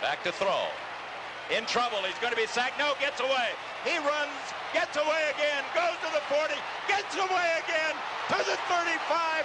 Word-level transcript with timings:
Back 0.00 0.24
to 0.24 0.32
throw. 0.32 0.64
In 1.52 1.66
trouble. 1.66 1.98
He's 2.08 2.16
going 2.24 2.32
to 2.32 2.40
be 2.40 2.46
sacked. 2.46 2.78
No, 2.78 2.96
gets 3.00 3.20
away. 3.20 3.52
He 3.84 3.96
runs, 4.00 4.40
gets 4.72 4.96
away 4.96 5.22
again, 5.36 5.60
goes 5.76 5.96
to 6.00 6.08
the 6.12 6.24
40, 6.28 6.56
gets 6.88 7.16
away 7.16 7.48
again 7.64 7.94
to 8.28 8.38
the 8.44 8.56
35, 8.68 9.44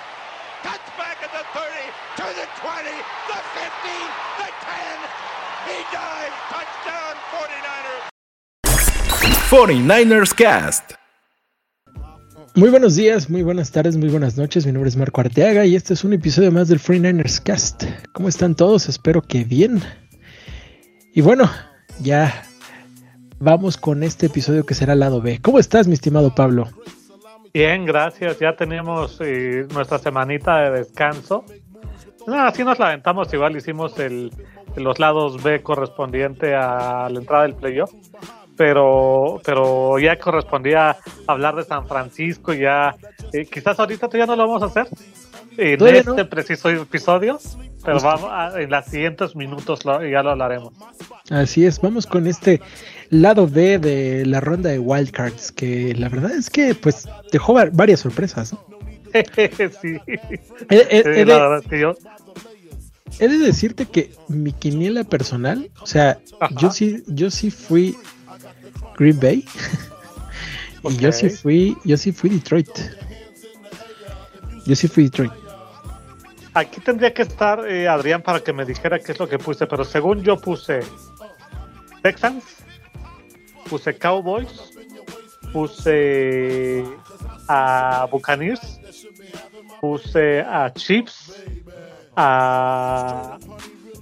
cuts 0.63 0.89
back 0.95 1.19
at 1.23 1.31
the 1.35 1.43
30, 1.51 1.71
to 2.19 2.27
the 2.39 2.47
20, 2.59 2.87
the 3.31 3.39
15, 3.51 4.07
the 4.39 4.49
10. 4.63 5.25
He 5.67 5.79
dives. 5.91 6.35
Touchdown, 6.51 7.15
49ers. 7.35 8.15
49ers 9.49 10.33
Cast. 10.35 10.93
Muy 12.55 12.69
buenos 12.69 12.95
días, 12.95 13.29
muy 13.29 13.43
buenas 13.43 13.71
tardes, 13.71 13.97
muy 13.97 14.07
buenas 14.07 14.37
noches. 14.37 14.65
Mi 14.65 14.71
nombre 14.71 14.87
es 14.87 14.95
Marco 14.95 15.19
Arteaga 15.19 15.65
y 15.65 15.75
este 15.75 15.93
es 15.93 16.05
un 16.05 16.13
episodio 16.13 16.51
más 16.53 16.69
del 16.69 16.79
49ers 16.79 17.41
Cast. 17.43 17.83
¿Cómo 18.13 18.29
están 18.29 18.55
todos? 18.55 18.87
Espero 18.87 19.21
que 19.21 19.43
bien. 19.43 19.81
Y 21.17 21.21
bueno, 21.21 21.49
ya 22.01 22.43
vamos 23.39 23.77
con 23.77 24.03
este 24.03 24.25
episodio 24.25 24.65
que 24.65 24.73
será 24.73 24.95
lado 24.95 25.21
B. 25.21 25.39
¿Cómo 25.41 25.59
estás, 25.59 25.87
mi 25.87 25.93
estimado 25.93 26.35
Pablo? 26.35 26.67
Bien, 27.53 27.85
gracias. 27.85 28.37
Ya 28.39 28.57
tenemos 28.57 29.21
eh, 29.21 29.65
nuestra 29.73 29.97
semanita 29.97 30.57
de 30.57 30.79
descanso. 30.79 31.45
No, 32.27 32.35
así 32.43 32.65
nos 32.65 32.79
la 32.79 32.87
aventamos. 32.87 33.33
Igual 33.33 33.55
hicimos 33.55 33.97
el, 33.97 34.29
los 34.75 34.99
lados 34.99 35.41
B 35.41 35.63
correspondiente 35.63 36.53
a 36.53 37.07
la 37.09 37.17
entrada 37.17 37.43
del 37.43 37.55
playoff. 37.55 37.93
Pero, 38.57 39.39
pero 39.45 39.97
ya 39.99 40.19
correspondía 40.19 40.97
hablar 41.27 41.55
de 41.55 41.63
San 41.63 41.87
Francisco. 41.87 42.53
Ya, 42.53 42.93
eh, 43.31 43.45
quizás 43.45 43.79
ahorita 43.79 44.09
ya 44.11 44.25
no 44.25 44.35
lo 44.35 44.45
vamos 44.49 44.63
a 44.63 44.65
hacer 44.65 44.89
en 45.57 45.77
Todavía 45.77 45.99
este 46.01 46.11
no. 46.15 46.29
preciso 46.29 46.69
episodio, 46.69 47.39
pero 47.83 47.99
vamos 48.01 48.29
a- 48.31 48.61
en 48.61 48.69
los 48.69 48.85
siguientes 48.85 49.35
minutos 49.35 49.85
lo- 49.85 50.03
ya 50.05 50.21
lo 50.23 50.31
hablaremos. 50.31 50.73
Así 51.29 51.65
es, 51.65 51.79
vamos 51.81 52.05
con 52.05 52.27
este 52.27 52.61
lado 53.09 53.47
B 53.47 53.77
de 53.79 54.25
la 54.25 54.39
ronda 54.41 54.69
de 54.69 54.79
Wildcards, 54.79 55.51
que 55.51 55.93
la 55.95 56.09
verdad 56.09 56.31
es 56.31 56.49
que 56.49 56.73
pues 56.75 57.07
dejó 57.31 57.53
va- 57.53 57.69
varias 57.71 57.99
sorpresas. 58.01 58.53
¿no? 58.53 58.63
sí, 59.81 59.97
He, 60.69 60.87
he- 60.89 61.03
Sí, 61.03 61.25
la 61.25 61.39
verdad 61.39 61.59
es 61.63 61.67
que 61.67 61.79
yo, 61.79 61.95
he 63.19 63.27
de 63.27 63.37
decirte 63.37 63.85
que 63.85 64.11
mi 64.27 64.51
quiniela 64.51 65.03
personal, 65.05 65.69
o 65.81 65.85
sea, 65.87 66.19
Ajá. 66.39 66.53
yo 66.59 66.69
sí, 66.71 67.03
yo 67.07 67.31
sí 67.31 67.49
fui 67.51 67.95
Green 68.97 69.19
Bay 69.19 69.45
y 70.89 70.97
yo 70.97 71.11
sí 71.11 71.29
fui, 71.29 71.77
yo 71.85 71.95
sí 71.97 72.11
fui 72.11 72.29
Detroit. 72.31 72.67
Yo 74.65 74.75
sí 74.75 74.87
fui 74.87 75.03
Detroit. 75.05 75.31
Aquí 76.55 76.79
tendría 76.79 77.13
que 77.13 77.23
estar 77.23 77.67
eh, 77.69 77.85
Adrián 77.87 78.21
para 78.21 78.39
que 78.39 78.53
me 78.53 78.63
dijera 78.65 78.97
qué 78.99 79.11
es 79.11 79.19
lo 79.19 79.27
que 79.27 79.37
puse, 79.37 79.67
pero 79.67 79.83
según 79.83 80.23
yo 80.23 80.37
puse 80.37 80.79
Texans, 82.01 82.45
puse 83.69 83.97
Cowboys, 83.97 84.71
puse 85.51 86.85
a 87.49 88.07
Buccaneers, 88.09 88.79
puse 89.81 90.39
a 90.39 90.71
Chiefs, 90.73 91.43
a, 92.15 93.37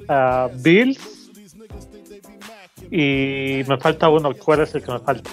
a 0.08 0.50
Bills 0.54 1.31
y 2.92 3.64
me 3.68 3.78
falta 3.80 4.09
uno. 4.09 4.31
¿Cuál 4.36 4.62
es 4.62 4.76
el 4.76 4.84
que 4.84 4.92
me 4.92 5.00
falta? 5.00 5.31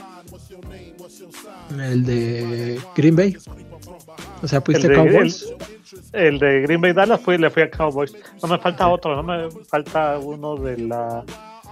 El 1.79 2.03
de 2.05 2.81
Green 2.97 3.15
Bay. 3.15 3.37
O 4.43 4.48
sea, 4.48 4.61
de- 4.61 4.95
Cowboys. 4.95 5.43
El 5.43 5.80
de 6.12 6.62
Green 6.62 6.80
Bay 6.80 6.92
Dallas 6.92 7.20
fui, 7.20 7.38
le 7.38 7.50
fui 7.50 7.62
a 7.62 7.70
Cowboys. 7.70 8.12
No 8.42 8.48
me 8.48 8.58
falta 8.58 8.88
otro, 8.88 9.16
no 9.16 9.22
me 9.22 9.50
falta 9.69 10.19
uno 10.19 10.56
de 10.56 10.78
la. 10.78 11.24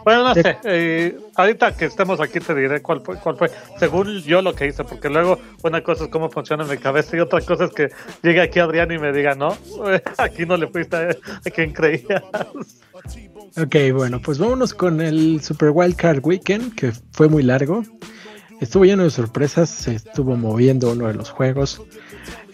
Bueno, 0.05 0.25
no 0.29 0.35
sé. 0.35 0.57
eh, 0.65 1.19
ahorita 1.35 1.77
que 1.77 1.87
estemos 1.87 2.21
aquí 2.21 2.41
te 2.41 2.55
diré 2.55 2.81
cuál 2.81 3.01
fue, 3.01 3.17
cuál 3.17 3.37
fue. 3.37 3.51
Según 3.79 4.21
yo 4.23 4.41
lo 4.43 4.55
que 4.55 4.67
hice, 4.67 4.85
porque 4.85 5.09
luego 5.11 5.39
una 5.63 5.83
cosa 5.83 6.05
es 6.05 6.11
cómo 6.11 6.31
funciona 6.31 6.65
en 6.65 6.71
mi 6.71 6.79
cabeza 6.79 7.17
y 7.17 7.21
otra 7.21 7.41
cosa 7.41 7.65
es 7.65 7.73
que 7.73 7.89
llegue 8.23 8.41
aquí 8.41 8.59
Adrián 8.59 8.91
y 8.93 8.99
me 8.99 9.13
diga, 9.13 9.35
no, 9.35 9.57
aquí 10.19 10.47
no 10.47 10.57
le 10.57 10.69
fuiste 10.69 10.97
a, 10.97 11.11
a 11.11 11.51
quien 11.51 11.73
creías. 11.73 12.23
Ok, 13.57 13.77
bueno, 13.93 14.21
pues 14.21 14.39
vámonos 14.39 14.73
con 14.73 15.01
el 15.01 15.43
Super 15.43 15.71
Wildcard 15.71 16.25
Weekend, 16.25 16.75
que 16.75 16.93
fue 17.13 17.29
muy 17.29 17.43
largo. 17.43 17.83
Estuvo 18.61 18.85
lleno 18.85 19.05
de 19.05 19.11
sorpresas, 19.11 19.69
se 19.69 19.95
estuvo 19.95 20.37
moviendo 20.37 20.93
uno 20.93 21.07
de 21.07 21.15
los 21.15 21.31
juegos, 21.31 21.81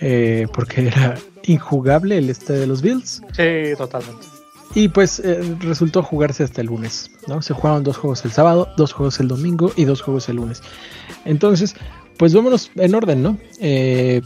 eh, 0.00 0.46
porque 0.52 0.88
era 0.88 1.14
injugable 1.44 2.18
el 2.18 2.30
este 2.30 2.52
de 2.54 2.66
los 2.66 2.82
Bills. 2.82 3.22
Sí, 3.36 3.76
totalmente. 3.76 4.26
Y 4.74 4.88
pues 4.88 5.20
eh, 5.20 5.56
resultó 5.60 6.02
jugarse 6.02 6.42
hasta 6.42 6.60
el 6.60 6.66
lunes, 6.66 7.10
¿no? 7.28 7.40
Se 7.42 7.54
jugaron 7.54 7.84
dos 7.84 7.96
juegos 7.96 8.24
el 8.24 8.32
sábado, 8.32 8.68
dos 8.76 8.92
juegos 8.92 9.20
el 9.20 9.28
domingo 9.28 9.72
y 9.76 9.84
dos 9.84 10.02
juegos 10.02 10.28
el 10.28 10.36
lunes. 10.36 10.62
Entonces, 11.24 11.76
pues 12.16 12.34
vámonos 12.34 12.70
en 12.74 12.94
orden, 12.94 13.22
¿no? 13.22 13.38
Eh, 13.60 14.20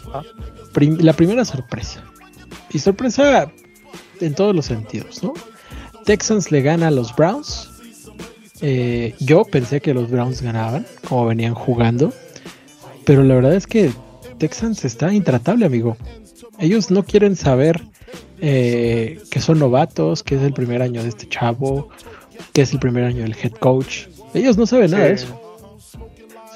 prim- 0.72 0.98
la 1.00 1.12
primera 1.12 1.44
sorpresa. 1.44 2.02
Y 2.72 2.78
sorpresa 2.78 3.50
en 4.20 4.34
todos 4.34 4.54
los 4.56 4.66
sentidos, 4.66 5.22
¿no? 5.22 5.34
Texans 6.06 6.50
le 6.50 6.62
gana 6.62 6.88
a 6.88 6.90
los 6.90 7.14
Browns. 7.14 7.68
Eh, 8.62 9.14
yo 9.20 9.44
pensé 9.44 9.80
que 9.80 9.92
los 9.92 10.10
Browns 10.10 10.40
ganaban, 10.40 10.86
como 11.08 11.26
venían 11.26 11.54
jugando. 11.54 12.12
Pero 13.04 13.22
la 13.22 13.34
verdad 13.34 13.54
es 13.54 13.66
que 13.66 13.92
Texans 14.38 14.84
está 14.84 15.12
intratable, 15.12 15.66
amigo. 15.66 15.96
Ellos 16.58 16.90
no 16.90 17.04
quieren 17.04 17.36
saber 17.36 17.80
eh, 18.40 19.20
que 19.30 19.40
son 19.40 19.58
novatos, 19.58 20.22
que 20.22 20.36
es 20.36 20.42
el 20.42 20.52
primer 20.52 20.82
año 20.82 21.02
de 21.02 21.08
este 21.08 21.28
chavo, 21.28 21.88
que 22.52 22.62
es 22.62 22.72
el 22.72 22.78
primer 22.78 23.04
año 23.04 23.22
del 23.22 23.36
head 23.36 23.52
coach. 23.52 24.06
Ellos 24.34 24.56
no 24.56 24.66
saben 24.66 24.90
nada 24.90 25.04
de 25.04 25.12
eso. 25.12 25.40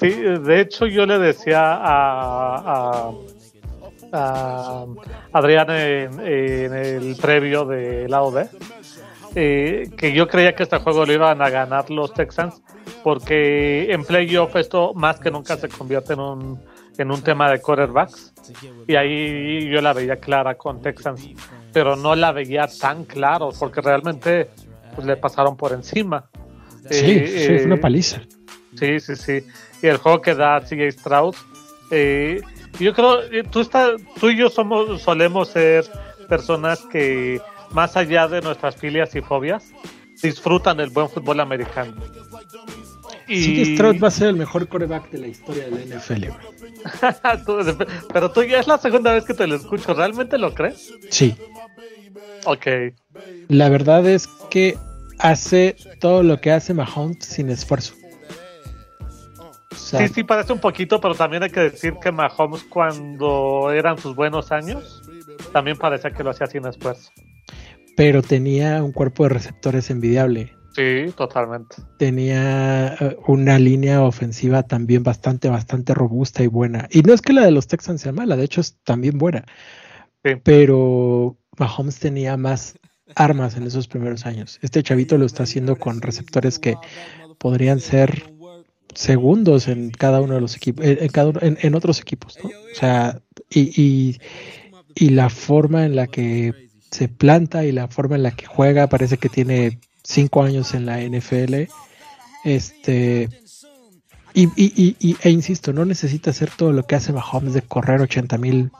Sí, 0.01 0.11
de 0.11 0.61
hecho 0.61 0.87
yo 0.87 1.07
le 1.07 1.19
decía 1.19 1.61
a, 1.75 2.57
a, 2.57 3.13
a 4.13 4.87
Adrián 5.33 5.71
en, 5.71 6.21
en 6.21 6.75
el 6.75 7.17
previo 7.17 7.65
de 7.65 8.09
lado 8.09 8.33
B 8.33 8.49
eh, 9.34 9.91
que 9.97 10.13
yo 10.13 10.29
creía 10.29 10.55
que 10.55 10.65
este 10.65 10.79
juego 10.79 11.07
lo 11.07 11.13
iban 11.13 11.41
a 11.41 11.49
ganar 11.49 11.89
los 11.89 12.13
Texans 12.13 12.61
porque 13.03 13.91
en 13.91 14.05
playoff 14.05 14.55
esto 14.57 14.93
más 14.93 15.21
que 15.21 15.31
nunca 15.31 15.57
se 15.57 15.69
convierte 15.71 16.13
en 16.13 16.21
un, 16.21 16.61
en 16.98 17.10
un 17.10 17.22
tema 17.22 17.50
de 17.50 17.60
quarterbacks 17.60 18.32
y 18.86 18.94
ahí 18.94 19.69
yo 19.70 19.80
la 19.80 19.92
veía 19.92 20.16
clara 20.16 20.56
con 20.56 20.82
Texans 20.82 21.26
pero 21.72 21.97
no 21.97 22.14
la 22.14 22.32
veía 22.32 22.66
tan 22.66 23.04
claro 23.04 23.50
porque 23.58 23.80
realmente 23.80 24.50
pues, 24.94 25.06
le 25.06 25.16
pasaron 25.16 25.56
por 25.56 25.72
encima. 25.72 26.28
Sí, 26.91 27.10
Eh, 27.10 27.47
sí, 27.47 27.56
fue 27.58 27.66
una 27.66 27.75
eh, 27.76 27.78
paliza. 27.78 28.20
Sí, 28.78 29.00
sí, 29.00 29.16
sí. 29.16 29.41
Y 29.82 29.86
el 29.86 29.97
juego 29.97 30.20
que 30.20 30.34
da 30.34 30.60
CJ 30.60 30.92
Stroud. 30.92 31.34
eh, 31.91 32.41
yo 32.78 32.94
creo, 32.94 33.22
eh, 33.24 33.44
tú, 33.50 33.60
está, 33.60 33.91
tú 34.19 34.30
y 34.30 34.36
yo 34.36 34.48
somos, 34.48 35.03
solemos 35.03 35.48
ser 35.48 35.84
personas 36.28 36.80
que, 36.91 37.41
más 37.70 37.97
allá 37.97 38.28
de 38.28 38.41
nuestras 38.41 38.76
filias 38.76 39.14
y 39.14 39.20
fobias, 39.20 39.72
disfrutan 40.22 40.78
del 40.78 40.91
buen 40.91 41.09
fútbol 41.09 41.41
americano. 41.41 41.94
Sí, 43.27 43.75
Stroud 43.75 44.03
va 44.03 44.09
a 44.09 44.10
ser 44.10 44.28
el 44.28 44.37
mejor 44.37 44.69
coreback 44.69 45.10
de 45.10 45.19
la 45.19 45.27
historia 45.28 45.65
de 45.69 45.71
la 45.87 45.97
NFL. 45.99 46.25
Pero 48.12 48.31
tú 48.33 48.43
ya 48.43 48.59
es 48.60 48.66
la 48.66 48.78
segunda 48.78 49.12
vez 49.15 49.25
que 49.25 49.34
te 49.34 49.47
lo 49.47 49.56
escucho. 49.56 49.94
¿Realmente 49.94 50.38
lo 50.38 50.53
crees? 50.55 50.93
Sí, 51.10 51.34
Ok. 52.44 52.66
la 53.49 53.69
verdad 53.69 54.06
es 54.06 54.27
que 54.50 54.77
hace 55.19 55.77
todo 56.00 56.22
lo 56.22 56.41
que 56.41 56.50
hace 56.50 56.75
Mahomes 56.75 57.25
sin 57.25 57.49
esfuerzo. 57.50 57.94
O 59.71 59.75
sea, 59.77 60.06
Sí, 60.06 60.15
sí, 60.15 60.25
parece 60.25 60.53
un 60.53 60.59
poquito, 60.59 61.00
pero 61.00 61.15
también 61.15 61.43
hay 61.44 61.50
que 61.50 61.60
decir 61.60 61.94
que 62.03 62.10
Mahomes, 62.12 62.65
cuando 62.65 63.71
eran 63.72 63.97
sus 63.99 64.15
buenos 64.16 64.50
años, 64.53 65.03
también 65.53 65.77
parecía 65.78 66.10
que 66.10 66.22
lo 66.25 66.31
hacía 66.31 66.47
sin 66.47 66.66
esfuerzo. 66.66 67.10
pero 67.97 68.22
tenía 68.22 68.83
un 68.83 68.91
cuerpo 68.93 69.22
de 69.25 69.28
receptores 69.31 69.91
envidiable. 69.91 70.56
Sí, 70.75 71.12
totalmente. 71.16 71.77
tenía 71.98 72.95
eh, 72.95 73.16
una 73.27 73.59
línea 73.59 74.03
ofensiva 74.03 74.63
también 74.63 75.03
bastante, 75.03 75.48
bastante 75.48 75.92
robusta 75.95 76.42
y 76.42 76.47
buena. 76.47 76.89
Y 76.91 77.03
no 77.03 77.13
es 77.13 77.21
que 77.21 77.33
la 77.34 77.45
de 77.45 77.51
los 77.51 77.66
Texans 77.66 78.01
sea 78.01 78.13
mala, 78.13 78.36
de 78.36 78.45
hecho 78.45 78.60
es 78.63 78.78
también 78.84 79.19
buena. 79.19 79.45
Sí. 80.24 80.33
Pero 80.42 81.36
Mahomes 81.59 81.98
tenía 81.98 82.36
más 82.36 82.78
armas 83.15 83.57
en 83.57 83.65
esos 83.65 83.89
primeros 83.89 84.24
años. 84.24 84.59
Este 84.63 84.83
chavito 84.83 85.19
lo 85.19 85.27
está 85.27 85.42
haciendo 85.42 85.77
con 85.77 86.01
receptores 86.01 86.59
que 86.59 86.77
podrían 87.39 87.80
ser 87.80 88.33
segundos 88.95 89.69
en 89.69 89.91
cada 89.91 90.21
uno 90.21 90.34
de 90.34 90.41
los 90.41 90.57
equipos, 90.57 90.84
en, 90.86 91.09
cada 91.09 91.28
uno- 91.30 91.41
en- 91.42 91.59
en 91.60 91.74
otros 91.74 92.01
equipos, 92.01 92.39
¿no? 92.42 92.48
O 92.51 92.74
sea, 92.74 93.21
y, 93.51 93.60
y, 93.83 94.19
y 94.95 95.10
la 95.10 95.28
forma 95.30 95.84
en 95.84 95.97
la 95.97 96.07
que 96.07 96.69
se 96.91 97.09
planta 97.09 97.65
y 97.65 97.72
la 97.72 97.89
forma 97.89 98.16
en 98.16 98.22
la 98.22 98.30
que 98.33 98.47
juega 98.47 98.86
parece 98.89 99.16
que 99.16 99.28
tiene 99.30 99.80
cinco 100.03 100.43
años 100.43 100.75
en 100.75 100.87
la 100.87 101.01
NFL. 101.01 101.69
Este. 102.45 103.28
Y, 104.34 104.45
y, 104.57 104.97
y, 104.99 105.16
e 105.21 105.31
insisto, 105.31 105.75
no 105.75 105.84
necesita 105.84 106.31
hacer 106.31 106.51
todo 106.57 106.72
lo 106.72 106.87
que 106.87 106.95
hace 106.95 107.13
Mahomes 107.13 107.53
de 107.53 107.60
correr 107.60 108.01
80 108.01 108.39
mil 108.39 108.71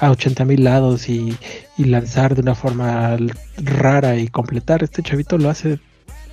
a 0.00 0.10
80 0.10 0.46
mil 0.46 0.64
lados 0.64 1.10
y, 1.10 1.36
lanzar 1.76 2.34
de 2.34 2.40
una 2.40 2.54
forma 2.54 3.16
rara 3.58 4.16
y 4.16 4.28
completar. 4.28 4.82
Este 4.82 5.02
chavito 5.02 5.36
lo 5.36 5.50
hace 5.50 5.78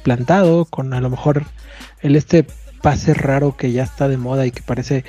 plantado, 0.03 0.65
con 0.65 0.93
a 0.93 1.01
lo 1.01 1.09
mejor 1.09 1.45
el 2.01 2.15
este 2.15 2.47
pase 2.81 3.13
raro 3.13 3.57
que 3.57 3.71
ya 3.71 3.83
está 3.83 4.07
de 4.07 4.17
moda 4.17 4.45
y 4.45 4.51
que 4.51 4.61
parece, 4.61 5.03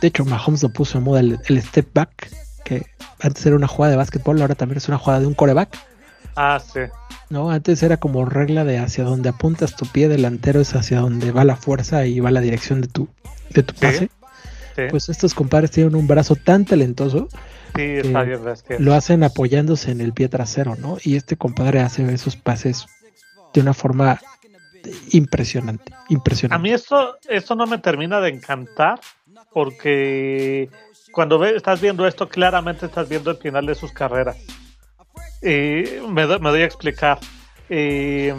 de 0.00 0.08
hecho 0.08 0.24
Mahomes 0.24 0.62
lo 0.62 0.68
puso 0.68 0.98
de 0.98 1.04
moda 1.04 1.20
el, 1.20 1.62
step 1.62 1.88
back, 1.94 2.30
que 2.64 2.84
antes 3.20 3.44
era 3.46 3.56
una 3.56 3.66
jugada 3.66 3.92
de 3.92 3.96
básquetbol, 3.96 4.40
ahora 4.40 4.54
también 4.54 4.76
es 4.76 4.88
una 4.88 4.98
jugada 4.98 5.20
de 5.20 5.26
un 5.26 5.34
coreback. 5.34 5.76
Ah, 6.40 6.60
sí. 6.60 6.80
No, 7.30 7.50
antes 7.50 7.82
era 7.82 7.96
como 7.96 8.24
regla 8.24 8.64
de 8.64 8.78
hacia 8.78 9.04
donde 9.04 9.28
apuntas 9.28 9.74
tu 9.74 9.86
pie 9.86 10.08
delantero 10.08 10.60
es 10.60 10.74
hacia 10.74 11.00
donde 11.00 11.32
va 11.32 11.44
la 11.44 11.56
fuerza 11.56 12.06
y 12.06 12.20
va 12.20 12.30
la 12.30 12.40
dirección 12.40 12.80
de 12.80 12.88
tu, 12.88 13.08
de 13.50 13.62
tu 13.62 13.74
pase. 13.74 14.08
Pues 14.90 15.08
estos 15.08 15.34
compadres 15.34 15.72
tienen 15.72 15.96
un 15.96 16.06
brazo 16.06 16.36
tan 16.36 16.64
talentoso 16.64 17.28
Sí, 17.74 17.82
está 17.82 18.22
bien 18.22 18.40
Lo 18.78 18.94
hacen 18.94 19.22
apoyándose 19.22 19.90
en 19.90 20.00
el 20.00 20.12
pie 20.12 20.28
trasero, 20.28 20.76
¿no? 20.76 20.98
Y 21.02 21.16
este 21.16 21.36
compadre 21.36 21.80
hace 21.80 22.12
esos 22.12 22.36
pases 22.36 22.86
de 23.54 23.60
una 23.60 23.74
forma 23.74 24.20
impresionante, 25.10 25.92
impresionante. 26.08 26.56
A 26.56 26.62
mí 26.62 26.72
esto, 26.72 27.18
esto 27.28 27.54
no 27.54 27.66
me 27.66 27.78
termina 27.78 28.20
de 28.20 28.30
encantar 28.30 29.00
porque 29.52 30.70
cuando 31.12 31.44
estás 31.44 31.80
viendo 31.80 32.06
esto, 32.06 32.28
claramente 32.28 32.86
estás 32.86 33.08
viendo 33.08 33.30
el 33.30 33.36
final 33.36 33.66
de 33.66 33.74
sus 33.74 33.92
carreras. 33.92 34.36
Y 35.42 35.84
me, 36.08 36.26
me 36.26 36.50
doy 36.50 36.62
a 36.62 36.64
explicar. 36.64 37.18
¿Te 37.68 38.32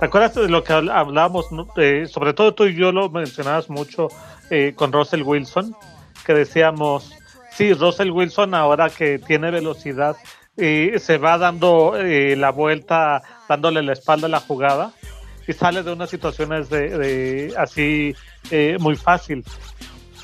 acuerdas 0.00 0.34
de 0.34 0.48
lo 0.48 0.64
que 0.64 0.72
hablábamos? 0.72 1.46
sobre 2.10 2.34
todo 2.34 2.54
tú 2.54 2.64
y 2.64 2.74
yo 2.74 2.92
lo 2.92 3.08
mencionabas 3.10 3.70
mucho 3.70 4.08
eh, 4.50 4.72
con 4.74 4.92
Russell 4.92 5.22
Wilson, 5.22 5.74
que 6.26 6.34
decíamos, 6.34 7.12
Sí, 7.52 7.74
Russell 7.74 8.10
Wilson 8.10 8.54
ahora 8.54 8.88
que 8.88 9.18
tiene 9.18 9.50
velocidad 9.50 10.16
y 10.56 10.98
se 10.98 11.18
va 11.18 11.36
dando 11.36 11.96
eh, 11.96 12.34
la 12.34 12.50
vuelta, 12.50 13.22
dándole 13.46 13.82
la 13.82 13.92
espalda 13.92 14.26
a 14.26 14.30
la 14.30 14.40
jugada 14.40 14.92
y 15.46 15.52
sale 15.52 15.82
de 15.82 15.92
unas 15.92 16.08
situaciones 16.08 16.70
de, 16.70 17.52
así 17.58 18.14
eh, 18.50 18.78
muy 18.80 18.96
fácil. 18.96 19.44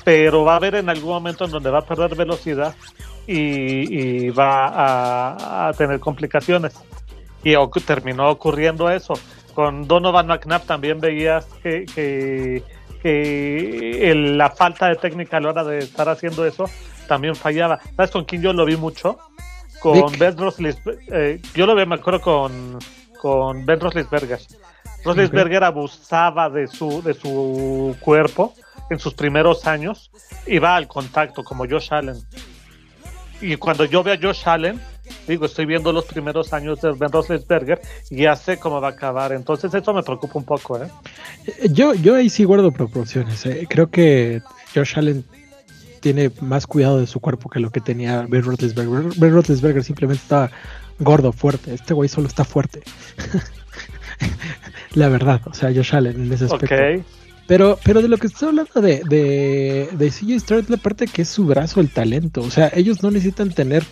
Pero 0.03 0.43
va 0.43 0.53
a 0.53 0.55
haber 0.55 0.75
en 0.75 0.89
algún 0.89 1.11
momento 1.11 1.45
en 1.45 1.51
donde 1.51 1.69
va 1.69 1.79
a 1.79 1.85
perder 1.85 2.15
velocidad 2.15 2.73
y, 3.31 4.29
va 4.29 5.67
a, 5.67 5.73
tener 5.73 5.99
complicaciones. 5.99 6.73
Y 7.43 7.53
terminó 7.85 8.29
ocurriendo 8.29 8.89
eso. 8.89 9.13
Con 9.53 9.87
Donovan 9.87 10.27
McNabb 10.27 10.65
también 10.65 10.99
veías 10.99 11.45
que, 11.61 11.85
que, 13.03 14.13
la 14.15 14.49
falta 14.49 14.87
de 14.87 14.95
técnica 14.95 15.37
a 15.37 15.39
la 15.41 15.49
hora 15.49 15.63
de 15.63 15.79
estar 15.79 16.09
haciendo 16.09 16.45
eso 16.45 16.65
también 17.07 17.35
fallaba. 17.35 17.79
¿Sabes 17.95 18.11
con 18.11 18.25
quién 18.25 18.41
yo 18.41 18.51
lo 18.53 18.65
vi 18.65 18.75
mucho? 18.75 19.19
Con 19.79 20.17
Ben 20.17 20.37
Roethlisberger. 20.37 21.13
Eh, 21.13 21.41
yo 21.53 21.65
lo 21.65 21.75
vi, 21.75 21.85
me 21.85 21.95
acuerdo 21.95 22.21
con, 22.21 22.79
con 23.19 23.65
Ben 23.65 23.79
Roethlisberger. 23.79 24.39
Roethlisberger 25.05 25.63
abusaba 25.63 26.49
de 26.49 26.67
su, 26.67 27.01
de 27.01 27.13
su 27.13 27.95
cuerpo 28.01 28.53
en 28.89 28.99
sus 28.99 29.13
primeros 29.13 29.65
años 29.67 30.11
y 30.45 30.59
va 30.59 30.75
al 30.75 30.87
contacto 30.87 31.43
como 31.43 31.65
Josh 31.69 31.93
Allen. 31.93 32.17
Y 33.41 33.55
cuando 33.55 33.85
yo 33.85 34.03
veo 34.03 34.15
a 34.15 34.17
Josh 34.21 34.47
Allen, 34.47 34.79
digo, 35.27 35.45
estoy 35.45 35.65
viendo 35.65 35.91
los 35.91 36.05
primeros 36.05 36.53
años 36.53 36.81
de 36.81 36.91
Ben 36.91 37.11
Roethlisberger 37.11 37.81
y 38.09 38.23
ya 38.23 38.35
sé 38.35 38.57
cómo 38.57 38.81
va 38.81 38.89
a 38.89 38.91
acabar. 38.91 39.31
Entonces 39.31 39.73
eso 39.73 39.93
me 39.93 40.03
preocupa 40.03 40.39
un 40.39 40.45
poco. 40.45 40.81
¿eh? 40.81 40.89
Yo, 41.71 41.93
yo 41.93 42.15
ahí 42.15 42.29
sí 42.29 42.43
guardo 42.43 42.71
proporciones. 42.71 43.45
¿eh? 43.45 43.65
Creo 43.69 43.89
que 43.89 44.41
Josh 44.73 44.97
Allen 44.97 45.25
tiene 45.99 46.31
más 46.41 46.67
cuidado 46.67 46.99
de 46.99 47.07
su 47.07 47.19
cuerpo 47.19 47.49
que 47.49 47.59
lo 47.59 47.71
que 47.71 47.81
tenía 47.81 48.25
Ben 48.27 48.43
Roethlisberger. 48.43 49.17
Ben 49.17 49.33
Roethlisberger 49.33 49.83
simplemente 49.83 50.21
está 50.23 50.51
gordo, 50.99 51.31
fuerte. 51.31 51.73
Este 51.73 51.93
güey 51.93 52.09
solo 52.09 52.27
está 52.27 52.43
fuerte. 52.43 52.81
la 54.93 55.09
verdad, 55.09 55.41
o 55.45 55.53
sea, 55.53 55.71
Josh 55.73 55.95
Allen 55.95 56.21
en 56.21 56.31
ese 56.33 56.45
aspecto. 56.45 56.75
Pero, 57.49 57.79
pero 57.83 58.03
de 58.03 58.07
lo 58.07 58.17
que 58.19 58.27
estoy 58.27 58.49
hablando 58.49 58.79
de, 58.79 59.01
de, 59.09 59.89
de 59.91 60.11
CJ 60.11 60.39
Stroud, 60.39 60.69
la 60.69 60.77
parte 60.77 61.07
que 61.07 61.23
es 61.23 61.29
su 61.29 61.47
brazo, 61.47 61.81
el 61.81 61.89
talento. 61.89 62.41
O 62.41 62.51
sea, 62.51 62.71
ellos 62.75 63.01
no 63.01 63.09
necesitan 63.09 63.49
tener 63.49 63.83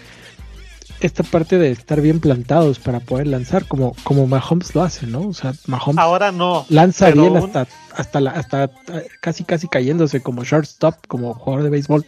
esta 1.00 1.24
parte 1.24 1.58
de 1.58 1.72
estar 1.72 2.00
bien 2.00 2.20
plantados 2.20 2.78
para 2.78 3.00
poder 3.00 3.26
lanzar, 3.26 3.66
como, 3.66 3.96
como 4.04 4.28
Mahomes 4.28 4.76
lo 4.76 4.84
hace, 4.84 5.08
¿no? 5.08 5.22
O 5.22 5.34
sea, 5.34 5.56
Mahomes 5.66 5.98
ahora 5.98 6.32
no 6.32 6.68
lanza 6.70 7.10
bien 7.10 7.36
hasta, 7.36 7.66
hasta, 7.96 8.22
la, 8.22 8.30
hasta 8.30 8.70
casi 9.22 9.44
casi 9.44 9.68
cayéndose 9.68 10.22
como 10.22 10.44
shortstop, 10.44 11.08
como 11.08 11.34
jugador 11.34 11.64
de 11.64 11.72
béisbol. 11.72 12.06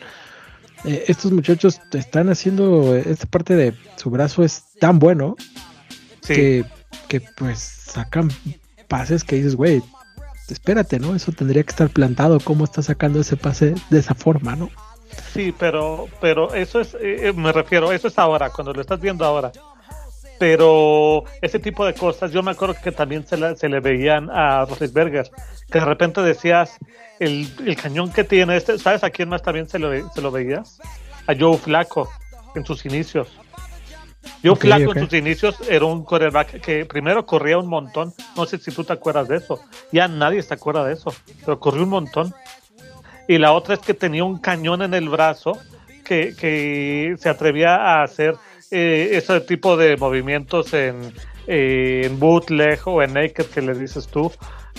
Eh, 0.86 1.06
estos 1.08 1.32
muchachos 1.32 1.82
están 1.94 2.30
haciendo 2.30 2.96
esta 2.96 3.26
parte 3.26 3.56
de 3.56 3.74
su 3.96 4.12
brazo 4.12 4.44
es 4.44 4.66
tan 4.80 5.00
bueno 5.00 5.36
que, 6.28 6.64
que 7.08 7.22
pues 7.22 7.58
sacan 7.58 8.30
pases 8.88 9.24
que 9.24 9.38
dices, 9.38 9.56
güey, 9.56 9.82
espérate, 10.52 11.00
¿no? 11.00 11.16
Eso 11.16 11.32
tendría 11.32 11.64
que 11.64 11.72
estar 11.72 11.90
plantado, 11.90 12.40
¿cómo 12.40 12.64
está 12.66 12.82
sacando 12.82 13.20
ese 13.20 13.38
pase 13.38 13.76
de 13.90 14.00
esa 14.00 14.16
forma, 14.16 14.56
¿no? 14.56 14.70
Sí, 15.34 15.54
pero, 15.58 16.08
pero 16.22 16.54
eso 16.54 16.80
es, 16.80 16.94
eh, 16.96 17.28
eh, 17.28 17.34
me 17.34 17.52
refiero, 17.52 17.92
eso 17.92 18.08
es 18.08 18.18
ahora, 18.18 18.50
cuando 18.50 18.74
lo 18.74 18.82
estás 18.82 19.00
viendo 19.00 19.26
ahora. 19.26 19.52
Pero 20.38 21.26
ese 21.42 21.60
tipo 21.60 21.86
de 21.86 21.94
cosas, 21.94 22.32
yo 22.32 22.42
me 22.42 22.52
acuerdo 22.52 22.76
que 22.82 22.92
también 22.92 23.28
se, 23.28 23.56
se 23.58 23.68
le 23.68 23.80
veían 23.82 24.30
a 24.30 24.66
Roethlisberger, 24.66 25.30
que 25.70 25.80
de 25.80 25.86
repente 25.86 26.22
decías, 26.22 26.78
el, 27.20 27.52
el, 27.66 27.76
cañón 27.76 28.12
que 28.12 28.24
tiene 28.24 28.56
este, 28.56 28.78
¿sabes 28.78 29.04
a 29.04 29.10
quién 29.10 29.28
más 29.28 29.42
también 29.42 29.68
se 29.68 29.80
lo, 29.80 29.92
se 30.12 30.22
lo 30.22 30.32
veías? 30.32 30.80
A 31.28 31.36
Joe 31.38 31.58
Flaco, 31.58 32.10
en 32.56 32.66
sus 32.66 32.86
inicios. 32.86 33.28
Joe 34.44 34.56
Flaco 34.56 34.94
en 34.96 35.04
sus 35.06 35.14
inicios 35.14 35.56
era 35.70 35.86
un 35.86 36.04
quarterback 36.04 36.62
que 36.62 36.86
primero 36.86 37.26
corría 37.26 37.58
un 37.58 37.68
montón, 37.68 38.14
no 38.36 38.46
sé 38.46 38.58
si 38.58 38.72
tú 38.72 38.84
te 38.84 38.94
acuerdas 38.94 39.28
de 39.28 39.38
eso, 39.38 39.60
ya 39.92 40.08
nadie 40.08 40.42
se 40.42 40.54
acuerda 40.54 40.86
de 40.86 40.94
eso, 40.94 41.14
pero 41.42 41.60
corrió 41.60 41.84
un 41.84 41.90
montón. 41.90 42.34
Y 43.28 43.38
la 43.38 43.54
otra 43.54 43.76
es 43.76 43.82
que 43.82 43.94
tenía 43.94 44.24
un 44.24 44.40
cañón 44.40 44.82
en 44.82 44.94
el 44.94 45.08
brazo 45.08 45.58
que, 46.04 47.16
se 47.20 47.30
atrevía 47.30 47.76
a 47.76 48.04
hacer 48.04 48.36
eh, 48.72 49.10
ese 49.14 49.40
tipo 49.42 49.78
de 49.78 49.98
movimientos 49.98 50.74
en, 50.74 51.14
eh, 51.48 52.02
en, 52.06 52.20
bootleg 52.20 52.80
o 52.86 53.04
en 53.04 53.14
naked 53.14 53.46
que 53.46 53.62
le 53.62 53.74
dices 53.74 54.08
tú 54.08 54.32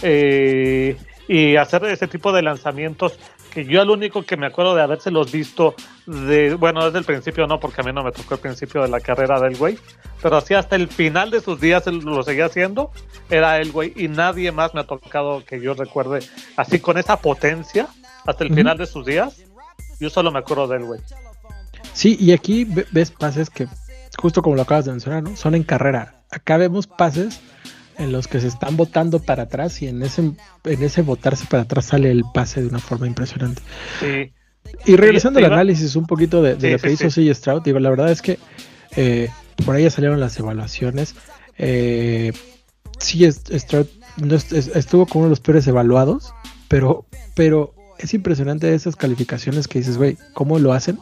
eh, 0.02 0.96
y 1.28 1.56
hacer 1.56 1.84
ese 1.84 2.08
tipo 2.08 2.32
de 2.32 2.42
lanzamientos 2.42 3.18
que 3.50 3.64
yo 3.64 3.82
el 3.82 3.90
único 3.90 4.22
que 4.22 4.36
me 4.36 4.46
acuerdo 4.46 4.74
de 4.74 4.82
habérselos 4.82 5.32
visto 5.32 5.74
de 6.06 6.54
bueno 6.54 6.84
desde 6.84 6.98
el 6.98 7.04
principio 7.04 7.46
no 7.46 7.58
porque 7.60 7.80
a 7.80 7.84
mí 7.84 7.92
no 7.92 8.02
me 8.02 8.12
tocó 8.12 8.34
el 8.34 8.40
principio 8.40 8.82
de 8.82 8.88
la 8.88 9.00
carrera 9.00 9.40
del 9.40 9.56
güey 9.56 9.78
pero 10.22 10.36
así 10.36 10.54
hasta 10.54 10.76
el 10.76 10.88
final 10.88 11.30
de 11.30 11.40
sus 11.40 11.60
días 11.60 11.86
él 11.86 11.98
lo 11.98 12.22
seguía 12.22 12.46
haciendo 12.46 12.90
era 13.28 13.58
el 13.58 13.72
güey 13.72 13.92
y 13.96 14.08
nadie 14.08 14.52
más 14.52 14.74
me 14.74 14.80
ha 14.80 14.84
tocado 14.84 15.44
que 15.44 15.60
yo 15.60 15.74
recuerde 15.74 16.20
así 16.56 16.80
con 16.80 16.96
esa 16.96 17.16
potencia 17.16 17.88
hasta 18.26 18.44
el 18.44 18.54
final 18.54 18.78
de 18.78 18.86
sus 18.86 19.04
días. 19.04 19.42
Yo 19.98 20.10
solo 20.10 20.30
me 20.30 20.38
acuerdo 20.38 20.66
del 20.68 20.84
güey. 20.84 21.00
Sí, 21.92 22.16
y 22.18 22.32
aquí 22.32 22.66
ves 22.92 23.10
pases 23.10 23.50
que, 23.50 23.66
justo 24.18 24.42
como 24.42 24.56
lo 24.56 24.62
acabas 24.62 24.86
de 24.86 24.92
mencionar, 24.92 25.22
¿no? 25.22 25.36
Son 25.36 25.54
en 25.54 25.62
carrera. 25.62 26.22
Acá 26.30 26.56
vemos 26.56 26.86
pases 26.86 27.40
en 28.00 28.12
los 28.12 28.26
que 28.26 28.40
se 28.40 28.48
están 28.48 28.76
botando 28.76 29.20
para 29.20 29.44
atrás 29.44 29.82
y 29.82 29.86
en 29.86 30.02
ese, 30.02 30.32
en 30.64 30.82
ese 30.82 31.02
botarse 31.02 31.44
para 31.46 31.64
atrás 31.64 31.86
sale 31.86 32.10
el 32.10 32.24
pase 32.32 32.62
de 32.62 32.68
una 32.68 32.78
forma 32.78 33.06
impresionante. 33.06 33.62
Sí. 34.00 34.32
Y 34.86 34.96
regresando 34.96 35.38
al 35.38 35.46
análisis 35.46 35.96
un 35.96 36.06
poquito 36.06 36.42
de, 36.42 36.54
lo 36.54 36.78
que 36.78 36.92
hizo 36.92 37.10
C. 37.10 37.32
Stroud, 37.34 37.62
digo, 37.62 37.78
la 37.78 37.90
verdad 37.90 38.10
es 38.10 38.22
que 38.22 38.38
eh, 38.96 39.28
por 39.64 39.76
ahí 39.76 39.84
ya 39.84 39.90
salieron 39.90 40.18
las 40.18 40.38
evaluaciones. 40.38 41.14
Eh, 41.58 42.32
sí, 42.98 43.30
Stroud 43.30 43.86
estuvo 44.52 45.06
como 45.06 45.20
uno 45.20 45.26
de 45.26 45.30
los 45.30 45.40
peores 45.40 45.66
evaluados, 45.66 46.32
pero, 46.68 47.06
pero 47.34 47.74
es 47.98 48.14
impresionante 48.14 48.72
esas 48.74 48.96
calificaciones 48.96 49.68
que 49.68 49.80
dices, 49.80 49.98
güey, 49.98 50.16
¿cómo 50.32 50.58
lo 50.58 50.72
hacen? 50.72 50.98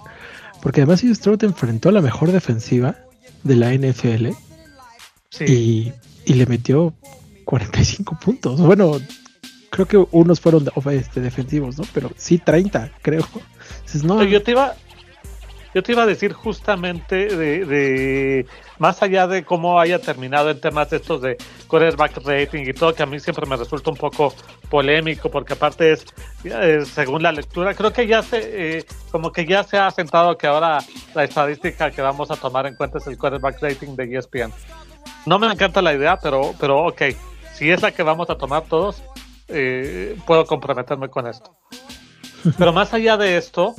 Porque 0.62 0.80
además 0.80 1.00
C. 1.00 1.14
Stroud 1.14 1.44
enfrentó 1.44 1.90
a 1.90 1.92
la 1.92 2.00
mejor 2.00 2.32
defensiva 2.32 2.96
de 3.44 3.56
la 3.56 3.72
NFL 3.72 4.28
y, 5.46 5.92
le 6.34 6.46
metió 6.46 6.94
45 7.44 8.18
puntos. 8.22 8.60
Bueno, 8.60 8.98
creo 9.70 9.86
que 9.86 9.96
unos 10.10 10.40
fueron 10.40 10.68
este, 10.92 11.20
defensivos, 11.20 11.78
¿no? 11.78 11.84
Pero 11.92 12.10
sí 12.16 12.38
30, 12.38 12.92
creo. 13.02 13.26
no, 14.04 14.22
yo 14.24 14.42
te 14.42 14.52
iba, 14.52 14.74
yo 15.74 15.82
te 15.82 15.92
iba 15.92 16.02
a 16.02 16.06
decir 16.06 16.32
justamente 16.32 17.26
de, 17.36 18.46
más 18.78 19.02
allá 19.02 19.26
de 19.26 19.44
cómo 19.44 19.78
haya 19.78 19.98
terminado 19.98 20.50
en 20.50 20.60
temas 20.60 20.90
de 20.90 20.96
estos 20.96 21.22
de 21.22 21.36
quarterback 21.66 22.18
rating 22.24 22.64
y 22.66 22.72
todo, 22.72 22.94
que 22.94 23.02
a 23.02 23.06
mí 23.06 23.20
siempre 23.20 23.46
me 23.46 23.56
resulta 23.56 23.90
un 23.90 23.96
poco 23.96 24.34
polémico, 24.68 25.30
porque 25.30 25.52
aparte 25.52 25.92
es, 25.92 26.06
según 26.92 27.22
la 27.22 27.32
lectura, 27.32 27.74
creo 27.74 27.92
que 27.92 28.06
ya 28.06 28.22
se, 28.22 28.78
eh, 28.78 28.84
como 29.10 29.30
que 29.32 29.46
ya 29.46 29.62
se 29.62 29.78
ha 29.78 29.90
sentado 29.90 30.36
que 30.36 30.46
ahora 30.46 30.78
la 31.14 31.24
estadística 31.24 31.90
que 31.90 32.02
vamos 32.02 32.30
a 32.30 32.36
tomar 32.36 32.66
en 32.66 32.74
cuenta 32.74 32.98
es 32.98 33.06
el 33.06 33.18
quarterback 33.18 33.62
rating 33.62 33.94
de 33.96 34.18
ESPN. 34.18 34.52
No 35.28 35.38
me 35.38 35.46
encanta 35.46 35.82
la 35.82 35.92
idea, 35.92 36.18
pero, 36.18 36.54
pero 36.58 36.86
ok, 36.86 37.02
si 37.52 37.70
es 37.70 37.82
la 37.82 37.92
que 37.92 38.02
vamos 38.02 38.30
a 38.30 38.38
tomar 38.38 38.62
todos, 38.62 39.02
eh, 39.48 40.16
puedo 40.26 40.46
comprometerme 40.46 41.10
con 41.10 41.26
esto. 41.26 41.54
Pero 42.56 42.72
más 42.72 42.94
allá 42.94 43.18
de 43.18 43.36
esto, 43.36 43.74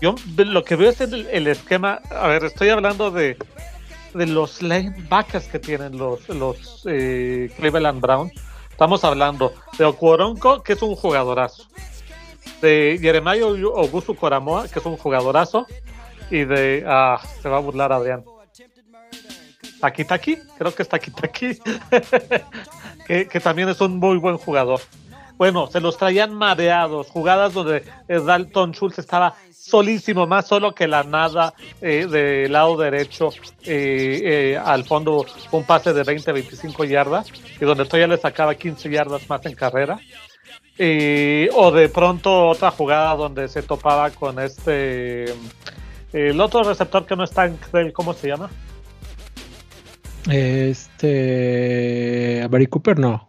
yo 0.00 0.16
lo 0.36 0.64
que 0.64 0.74
veo 0.74 0.90
es 0.90 1.00
el, 1.00 1.46
esquema. 1.46 2.00
A 2.10 2.26
ver, 2.26 2.44
estoy 2.44 2.70
hablando 2.70 3.12
de, 3.12 3.36
de 4.12 4.26
los 4.26 4.60
linebackers 4.60 5.46
que 5.46 5.60
tienen 5.60 5.96
los, 5.96 6.28
los 6.28 6.84
eh, 6.88 7.52
Cleveland 7.56 8.00
Browns. 8.00 8.32
Estamos 8.68 9.04
hablando 9.04 9.54
de 9.78 9.84
Okuoronko, 9.84 10.64
que 10.64 10.72
es 10.72 10.82
un 10.82 10.96
jugadorazo. 10.96 11.68
De 12.60 12.98
Jeremiah 13.00 13.44
Augusto 13.44 14.16
Coramoa, 14.16 14.66
que 14.66 14.80
es 14.80 14.84
un 14.84 14.96
jugadorazo. 14.96 15.64
Y 16.28 16.44
de. 16.44 16.82
Ah, 16.88 17.20
se 17.40 17.48
va 17.48 17.58
a 17.58 17.60
burlar 17.60 17.92
Adrián. 17.92 18.24
Taki 19.82 20.04
Taki, 20.04 20.36
creo 20.56 20.72
que 20.72 20.82
es 20.84 20.88
Taki 20.88 21.10
Taki. 21.10 21.58
que, 23.06 23.26
que 23.26 23.40
también 23.40 23.68
es 23.68 23.80
un 23.80 23.98
muy 23.98 24.16
buen 24.16 24.38
jugador. 24.38 24.80
Bueno, 25.36 25.66
se 25.66 25.80
los 25.80 25.96
traían 25.96 26.32
mareados, 26.32 27.08
jugadas 27.08 27.52
donde 27.52 27.82
Dalton 28.06 28.74
Schultz 28.74 29.00
estaba 29.00 29.34
solísimo, 29.50 30.24
más 30.24 30.46
solo 30.46 30.72
que 30.72 30.86
la 30.86 31.02
nada 31.02 31.54
eh, 31.80 32.06
del 32.06 32.52
lado 32.52 32.76
derecho 32.76 33.30
eh, 33.64 34.52
eh, 34.54 34.62
al 34.64 34.84
fondo 34.84 35.26
un 35.50 35.64
pase 35.64 35.92
de 35.92 36.04
20-25 36.04 36.86
yardas 36.86 37.26
y 37.60 37.64
donde 37.64 37.84
todavía 37.84 38.06
le 38.06 38.18
sacaba 38.18 38.54
15 38.54 38.88
yardas 38.88 39.28
más 39.28 39.44
en 39.46 39.56
carrera. 39.56 39.98
o 41.56 41.70
de 41.72 41.88
pronto 41.92 42.50
otra 42.50 42.70
jugada 42.70 43.16
donde 43.16 43.48
se 43.48 43.62
topaba 43.64 44.10
con 44.10 44.38
este 44.38 45.24
el 46.12 46.40
otro 46.40 46.62
receptor 46.62 47.04
que 47.04 47.16
no 47.16 47.24
está 47.24 47.46
en 47.46 47.58
¿cómo 47.92 48.14
se 48.14 48.28
llama? 48.28 48.48
Este 50.30 52.06
Barry 52.48 52.66
Cooper 52.66 52.98
no. 52.98 53.28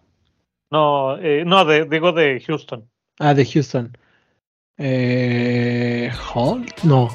No, 0.70 1.18
no, 1.18 1.66
digo 1.86 2.12
de 2.12 2.44
Houston. 2.46 2.90
Ah, 3.20 3.34
de 3.34 3.46
Houston. 3.46 3.96
Eh, 4.78 6.12
Hall? 6.34 6.66
No. 6.84 7.10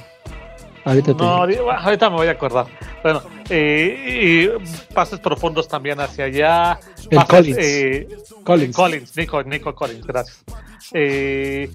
Ahorita, 0.85 1.13
no, 1.13 1.27
ahorita 1.27 2.09
me 2.09 2.17
voy 2.17 2.29
a 2.29 2.31
acordar. 2.31 2.67
Bueno, 3.03 3.21
eh, 3.51 4.49
y 4.51 4.95
pases 4.95 5.21
profundos 5.21 5.69
también 5.69 6.01
hacia 6.01 6.25
allá. 6.25 6.81
El 7.11 7.25
Collins. 7.27 7.59
Eh, 7.61 8.09
Collins. 8.43 8.77
Collins, 8.77 9.17
Nico, 9.17 9.43
Nico 9.43 9.75
Collins, 9.75 10.07
gracias. 10.07 10.45
Eh, 10.95 11.71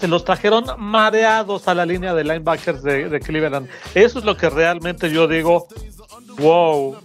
se 0.00 0.08
los 0.08 0.24
trajeron 0.24 0.64
mareados 0.78 1.68
a 1.68 1.74
la 1.74 1.86
línea 1.86 2.12
de 2.14 2.24
linebackers 2.24 2.82
de, 2.82 3.08
de, 3.08 3.20
Cleveland. 3.20 3.68
Eso 3.94 4.18
es 4.18 4.24
lo 4.24 4.36
que 4.36 4.50
realmente 4.50 5.10
yo 5.10 5.28
digo, 5.28 5.68
wow, 6.38 6.96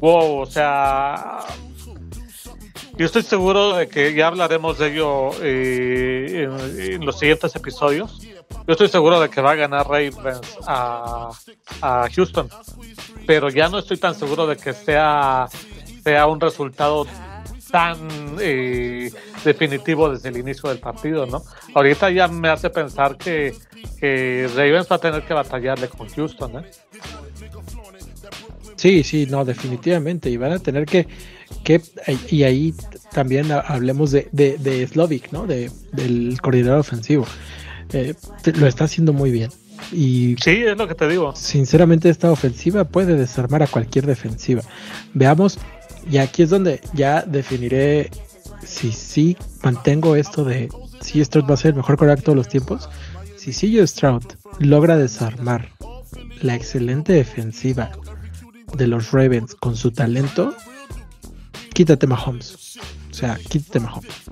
wow, 0.00 0.40
o 0.40 0.46
sea, 0.46 1.40
yo 2.96 3.06
estoy 3.06 3.22
seguro 3.22 3.76
de 3.76 3.88
que 3.88 4.14
ya 4.14 4.26
hablaremos 4.28 4.78
de 4.78 4.92
ello 4.92 5.30
eh, 5.42 6.48
en, 6.92 7.04
los 7.04 7.18
siguientes 7.18 7.54
episodios. 7.56 8.20
Yo 8.20 8.72
estoy 8.72 8.88
seguro 8.88 9.18
de 9.18 9.28
que 9.28 9.40
va 9.40 9.52
a 9.52 9.54
ganar 9.54 9.88
Ravens 9.88 10.40
a, 10.66 11.30
a 11.80 12.08
Houston, 12.14 12.48
pero 13.26 13.48
ya 13.48 13.68
no 13.68 13.78
estoy 13.78 13.96
tan 13.96 14.14
seguro 14.14 14.46
de 14.46 14.56
que 14.56 14.72
sea, 14.72 15.48
sea 16.04 16.26
un 16.26 16.40
resultado 16.40 17.06
tan 17.72 18.36
eh, 18.38 19.10
definitivo 19.42 20.10
desde 20.10 20.28
el 20.28 20.36
inicio 20.36 20.68
del 20.68 20.78
partido, 20.78 21.26
¿no? 21.26 21.42
Ahorita 21.74 22.10
ya 22.10 22.28
me 22.28 22.50
hace 22.50 22.68
pensar 22.68 23.16
que, 23.16 23.54
que 23.98 24.48
Ravens 24.54 24.86
va 24.92 24.96
a 24.96 25.00
tener 25.00 25.24
que 25.24 25.32
batallarle 25.32 25.88
con 25.88 26.08
Houston, 26.08 26.58
¿eh? 26.58 26.70
Sí, 28.82 29.04
sí, 29.04 29.28
no, 29.30 29.44
definitivamente. 29.44 30.28
Y 30.28 30.36
van 30.36 30.50
a 30.50 30.58
tener 30.58 30.86
que, 30.86 31.06
que 31.62 31.80
y 32.28 32.42
ahí 32.42 32.74
también 33.12 33.52
hablemos 33.52 34.10
de, 34.10 34.28
de, 34.32 34.58
de 34.58 34.84
Slovic, 34.88 35.30
¿no? 35.30 35.46
De, 35.46 35.70
del 35.92 36.40
coordinador 36.40 36.80
ofensivo. 36.80 37.24
Eh, 37.92 38.14
lo 38.56 38.66
está 38.66 38.86
haciendo 38.86 39.12
muy 39.12 39.30
bien. 39.30 39.52
Y 39.92 40.34
sí, 40.42 40.64
es 40.64 40.76
lo 40.76 40.88
que 40.88 40.96
te 40.96 41.06
digo. 41.06 41.32
Sinceramente, 41.36 42.08
esta 42.08 42.32
ofensiva 42.32 42.82
puede 42.82 43.14
desarmar 43.14 43.62
a 43.62 43.68
cualquier 43.68 44.04
defensiva. 44.04 44.62
Veamos, 45.14 45.60
y 46.10 46.16
aquí 46.16 46.42
es 46.42 46.50
donde 46.50 46.80
ya 46.92 47.22
definiré 47.22 48.10
si 48.66 48.90
sí 48.90 49.36
mantengo 49.62 50.16
esto 50.16 50.44
de 50.44 50.68
si 51.00 51.24
Stroud 51.24 51.48
va 51.48 51.54
a 51.54 51.56
ser 51.56 51.70
el 51.70 51.76
mejor 51.76 52.04
de 52.04 52.16
todos 52.16 52.34
los 52.34 52.48
tiempos. 52.48 52.90
Si 53.36 53.52
CJ 53.52 53.86
Stroud 53.86 54.24
logra 54.58 54.96
desarmar 54.96 55.68
la 56.40 56.56
excelente 56.56 57.12
defensiva 57.12 57.92
de 58.74 58.86
los 58.86 59.12
Ravens 59.12 59.54
con 59.54 59.76
su 59.76 59.90
talento, 59.90 60.54
quítate 61.72 62.06
Mahomes. 62.06 62.78
O 63.10 63.14
sea, 63.14 63.38
quítate 63.48 63.80
Mahomes. 63.80 64.22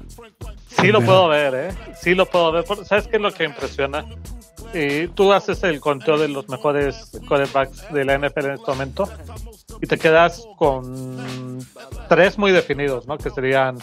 Sí 0.68 0.88
lo 0.88 1.00
puedo 1.02 1.28
ver, 1.28 1.54
¿eh? 1.54 1.94
Sí 2.00 2.14
lo 2.14 2.26
puedo 2.26 2.52
ver. 2.52 2.64
¿Sabes 2.86 3.06
qué 3.06 3.16
es 3.16 3.22
lo 3.22 3.32
que 3.32 3.44
impresiona? 3.44 4.04
Y 4.72 5.08
tú 5.08 5.32
haces 5.32 5.62
el 5.64 5.80
conteo 5.80 6.16
de 6.16 6.28
los 6.28 6.48
mejores 6.48 7.10
quarterbacks 7.28 7.92
de 7.92 8.04
la 8.04 8.18
NFL 8.18 8.46
en 8.46 8.52
este 8.52 8.70
momento 8.70 9.08
y 9.80 9.86
te 9.86 9.98
quedas 9.98 10.46
con 10.56 11.58
tres 12.08 12.38
muy 12.38 12.52
definidos, 12.52 13.06
¿no? 13.06 13.18
Que 13.18 13.30
serían 13.30 13.78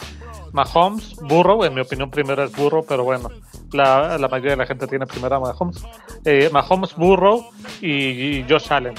Mahomes, 0.52 1.16
Burrow, 1.16 1.64
en 1.64 1.74
mi 1.74 1.82
opinión 1.82 2.10
primero 2.10 2.42
es 2.42 2.52
Burrow, 2.52 2.84
pero 2.88 3.04
bueno, 3.04 3.28
la, 3.72 4.16
la 4.16 4.28
mayoría 4.28 4.52
de 4.52 4.56
la 4.56 4.66
gente 4.66 4.86
tiene 4.86 5.06
primero 5.06 5.36
a 5.36 5.40
Mahomes. 5.40 5.82
Eh, 6.24 6.48
Mahomes, 6.52 6.94
Burrow 6.94 7.44
y, 7.82 8.38
y 8.38 8.46
Josh 8.48 8.72
Allen 8.72 8.94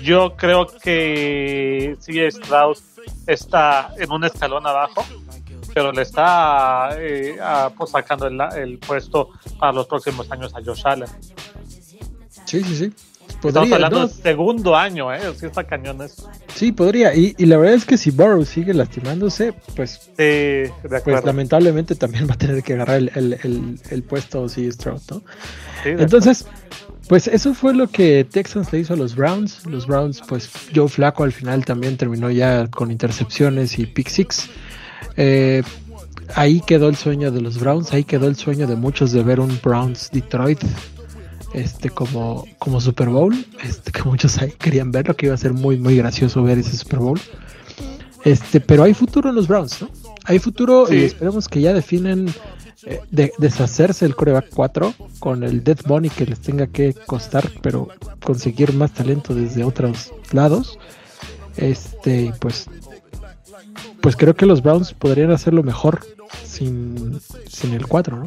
yo 0.00 0.36
creo 0.36 0.66
que 0.66 1.96
sí 2.00 2.20
Strauss 2.20 2.82
está 3.26 3.92
en 3.98 4.10
un 4.12 4.24
escalón 4.24 4.66
abajo, 4.66 5.04
pero 5.74 5.92
le 5.92 6.02
está 6.02 6.90
eh, 6.98 7.36
pues, 7.76 7.90
sacando 7.90 8.26
el, 8.26 8.78
puesto 8.78 9.30
para 9.58 9.72
los 9.72 9.86
próximos 9.86 10.30
años 10.30 10.54
a 10.54 10.62
Josh 10.64 10.82
Allen. 10.84 11.08
Sí, 12.44 12.62
sí, 12.62 12.76
sí. 12.76 12.92
Estamos 13.44 13.72
hablando 13.72 14.06
segundo 14.08 14.76
año, 14.76 15.12
¿eh? 15.12 15.20
Sí, 15.36 15.46
está 15.46 15.64
cañón 15.64 15.98
Sí, 16.54 16.70
podría. 16.70 17.14
Y, 17.14 17.34
la 17.46 17.56
verdad 17.56 17.74
es 17.74 17.84
que 17.84 17.96
si 17.96 18.10
Burrow 18.10 18.44
sigue 18.44 18.72
lastimándose, 18.72 19.52
pues, 19.74 20.10
pues 20.16 21.24
lamentablemente 21.24 21.96
también 21.96 22.28
va 22.28 22.34
a 22.34 22.38
tener 22.38 22.62
que 22.62 22.74
agarrar 22.74 22.98
el, 22.98 24.04
puesto 24.08 24.48
sí, 24.48 24.66
Strauss, 24.68 25.10
¿no? 25.10 25.22
Entonces, 25.84 26.46
pues 27.08 27.26
eso 27.26 27.54
fue 27.54 27.74
lo 27.74 27.88
que 27.88 28.24
Texans 28.24 28.72
le 28.72 28.80
hizo 28.80 28.94
a 28.94 28.96
los 28.96 29.14
Browns. 29.14 29.66
Los 29.66 29.86
Browns, 29.86 30.22
pues 30.26 30.50
Joe 30.74 30.88
Flaco 30.88 31.24
al 31.24 31.32
final 31.32 31.64
también 31.64 31.96
terminó 31.96 32.30
ya 32.30 32.68
con 32.68 32.90
intercepciones 32.90 33.78
y 33.78 33.86
pick 33.86 34.08
six. 34.08 34.48
Eh, 35.16 35.62
ahí 36.34 36.62
quedó 36.66 36.88
el 36.88 36.96
sueño 36.96 37.30
de 37.30 37.40
los 37.40 37.58
Browns, 37.58 37.92
ahí 37.92 38.04
quedó 38.04 38.28
el 38.28 38.36
sueño 38.36 38.66
de 38.66 38.76
muchos 38.76 39.12
de 39.12 39.22
ver 39.22 39.40
un 39.40 39.58
Browns 39.62 40.10
Detroit 40.12 40.60
este 41.52 41.90
como, 41.90 42.46
como 42.58 42.80
Super 42.80 43.10
Bowl, 43.10 43.34
este, 43.62 43.92
que 43.92 44.02
muchos 44.04 44.38
ahí 44.38 44.52
querían 44.58 44.90
verlo, 44.90 45.14
que 45.14 45.26
iba 45.26 45.34
a 45.34 45.38
ser 45.38 45.52
muy 45.52 45.76
muy 45.76 45.96
gracioso 45.96 46.42
ver 46.42 46.58
ese 46.58 46.76
Super 46.76 47.00
Bowl. 47.00 47.20
Este, 48.24 48.60
pero 48.60 48.84
hay 48.84 48.94
futuro 48.94 49.28
en 49.28 49.34
los 49.34 49.48
Browns, 49.48 49.82
¿no? 49.82 49.90
Hay 50.24 50.38
futuro 50.38 50.86
y 50.90 51.02
esperemos 51.02 51.48
que 51.48 51.60
ya 51.60 51.72
definen 51.72 52.32
eh, 52.86 53.00
de, 53.10 53.32
deshacerse 53.38 54.04
el 54.04 54.16
coreback 54.16 54.50
4 54.54 54.94
con 55.18 55.44
el 55.44 55.62
Death 55.62 55.86
Bunny 55.86 56.10
que 56.10 56.26
les 56.26 56.40
tenga 56.40 56.66
que 56.66 56.94
costar, 57.06 57.48
pero 57.62 57.88
conseguir 58.24 58.72
más 58.72 58.92
talento 58.92 59.34
desde 59.34 59.64
otros 59.64 60.12
lados. 60.32 60.78
Este, 61.56 62.32
pues, 62.40 62.68
pues 64.00 64.16
creo 64.16 64.34
que 64.34 64.46
los 64.46 64.62
Browns 64.62 64.94
podrían 64.94 65.30
hacerlo 65.30 65.62
mejor 65.62 66.00
sin, 66.44 67.20
sin 67.48 67.74
el 67.74 67.86
4, 67.86 68.16
¿no? 68.16 68.26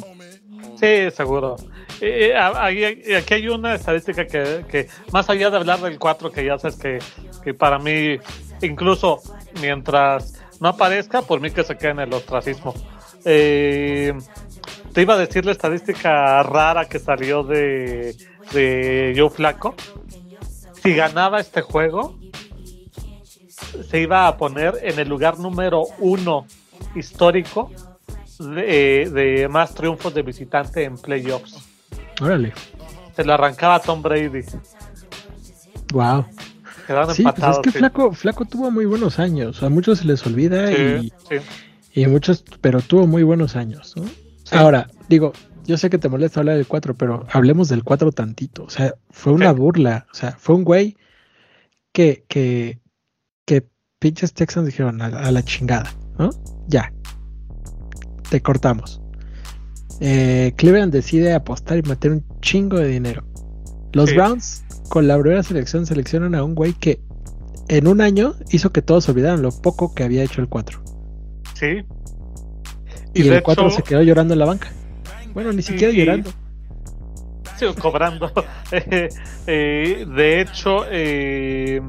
Sí, 0.79 1.11
seguro. 1.15 1.55
Eh, 2.01 2.33
eh, 2.33 3.15
aquí 3.15 3.33
hay 3.33 3.47
una 3.47 3.75
estadística 3.75 4.25
que, 4.25 4.65
que, 4.69 4.87
más 5.11 5.29
allá 5.29 5.49
de 5.49 5.57
hablar 5.57 5.79
del 5.79 5.97
4, 5.97 6.31
que 6.31 6.45
ya 6.45 6.57
sabes 6.57 6.77
que, 6.77 6.99
que 7.43 7.53
para 7.53 7.79
mí, 7.79 8.17
incluso 8.61 9.21
mientras 9.61 10.33
no 10.59 10.69
aparezca, 10.69 11.21
por 11.21 11.39
mí 11.39 11.51
que 11.51 11.63
se 11.63 11.77
quede 11.77 11.91
en 11.91 11.99
el 12.01 12.13
ostracismo. 12.13 12.73
Eh, 13.23 14.13
te 14.95 15.01
iba 15.01 15.15
a 15.15 15.17
decir 15.17 15.43
la 15.45 15.51
estadística 15.51 16.41
rara 16.41 16.85
que 16.85 16.99
salió 16.99 17.43
de, 17.43 18.15
de 18.53 19.13
Joe 19.15 19.29
Flaco. 19.29 19.75
Si 20.81 20.93
ganaba 20.93 21.41
este 21.41 21.61
juego, 21.61 22.17
se 23.89 23.99
iba 23.99 24.25
a 24.25 24.37
poner 24.37 24.75
en 24.81 24.97
el 24.97 25.09
lugar 25.09 25.37
número 25.37 25.83
uno 25.99 26.47
histórico 26.95 27.69
de, 28.39 29.11
de 29.13 29.49
más 29.49 29.75
triunfos 29.75 30.13
de 30.13 30.21
visitante 30.21 30.85
en 30.85 30.97
playoffs. 30.97 31.57
Órale. 32.21 32.53
Se 33.17 33.25
lo 33.25 33.33
arrancaba 33.33 33.79
Tom 33.79 34.01
Brady. 34.01 34.45
Wow. 35.91 36.25
sí, 37.11 37.23
pues 37.23 37.49
es 37.49 37.59
que 37.63 37.71
Flaco, 37.73 38.13
Flaco 38.13 38.45
tuvo 38.45 38.71
muy 38.71 38.85
buenos 38.85 39.19
años. 39.19 39.61
A 39.61 39.67
muchos 39.67 39.99
se 39.99 40.05
les 40.05 40.25
olvida 40.25 40.71
y, 40.71 41.11
y, 41.93 42.07
muchos, 42.07 42.45
pero 42.61 42.79
tuvo 42.79 43.07
muy 43.07 43.23
buenos 43.23 43.57
años. 43.57 43.93
Ahora, 44.51 44.87
digo, 45.09 45.33
yo 45.65 45.77
sé 45.77 45.89
que 45.89 45.97
te 45.97 46.09
molesta 46.09 46.39
hablar 46.39 46.57
del 46.57 46.67
4, 46.67 46.95
pero 46.95 47.25
hablemos 47.31 47.69
del 47.69 47.83
4 47.83 48.11
tantito. 48.11 48.63
O 48.63 48.69
sea, 48.69 48.95
fue 49.09 49.33
una 49.33 49.51
burla. 49.51 50.07
O 50.11 50.15
sea, 50.15 50.31
fue 50.37 50.55
un 50.55 50.63
güey 50.63 50.95
que, 51.91 52.25
que, 52.27 52.79
que 53.45 53.67
pinches 53.99 54.33
Texans 54.33 54.67
dijeron 54.67 55.01
a, 55.01 55.31
la 55.31 55.43
chingada, 55.43 55.91
¿no? 56.19 56.29
Ya. 56.67 56.93
Te 58.29 58.41
cortamos. 58.41 59.01
Eh, 60.01 60.53
Cleveland 60.57 60.91
decide 60.91 61.33
apostar 61.33 61.77
y 61.77 61.81
meter 61.83 62.11
un 62.11 62.25
chingo 62.41 62.77
de 62.77 62.87
dinero. 62.87 63.25
Los 63.93 64.13
Browns, 64.13 64.63
con 64.89 65.07
la 65.07 65.17
primera 65.17 65.41
selección, 65.41 65.85
seleccionan 65.85 66.35
a 66.35 66.43
un 66.43 66.53
güey 66.53 66.73
que 66.73 67.01
en 67.69 67.87
un 67.87 68.01
año 68.01 68.35
hizo 68.51 68.71
que 68.71 68.81
todos 68.81 69.07
olvidaran 69.09 69.41
lo 69.41 69.51
poco 69.51 69.95
que 69.95 70.03
había 70.03 70.23
hecho 70.23 70.41
el 70.41 70.49
4. 70.49 70.83
Sí, 71.53 71.83
Sí. 73.15 73.23
Y, 73.23 73.29
el 73.29 73.41
4 73.41 73.69
se 73.69 73.83
quedó 73.83 74.01
llorando 74.01 74.33
en 74.33 74.39
la 74.39 74.45
banca. 74.45 74.71
Bueno, 75.33 75.51
ni 75.51 75.61
siquiera 75.61 75.93
llorando. 75.93 76.31
Sí, 77.57 77.65
cobrando. 77.79 78.31
Eh, 79.47 80.05
de 80.07 80.41
hecho, 80.41 80.85
eh, 80.89 81.79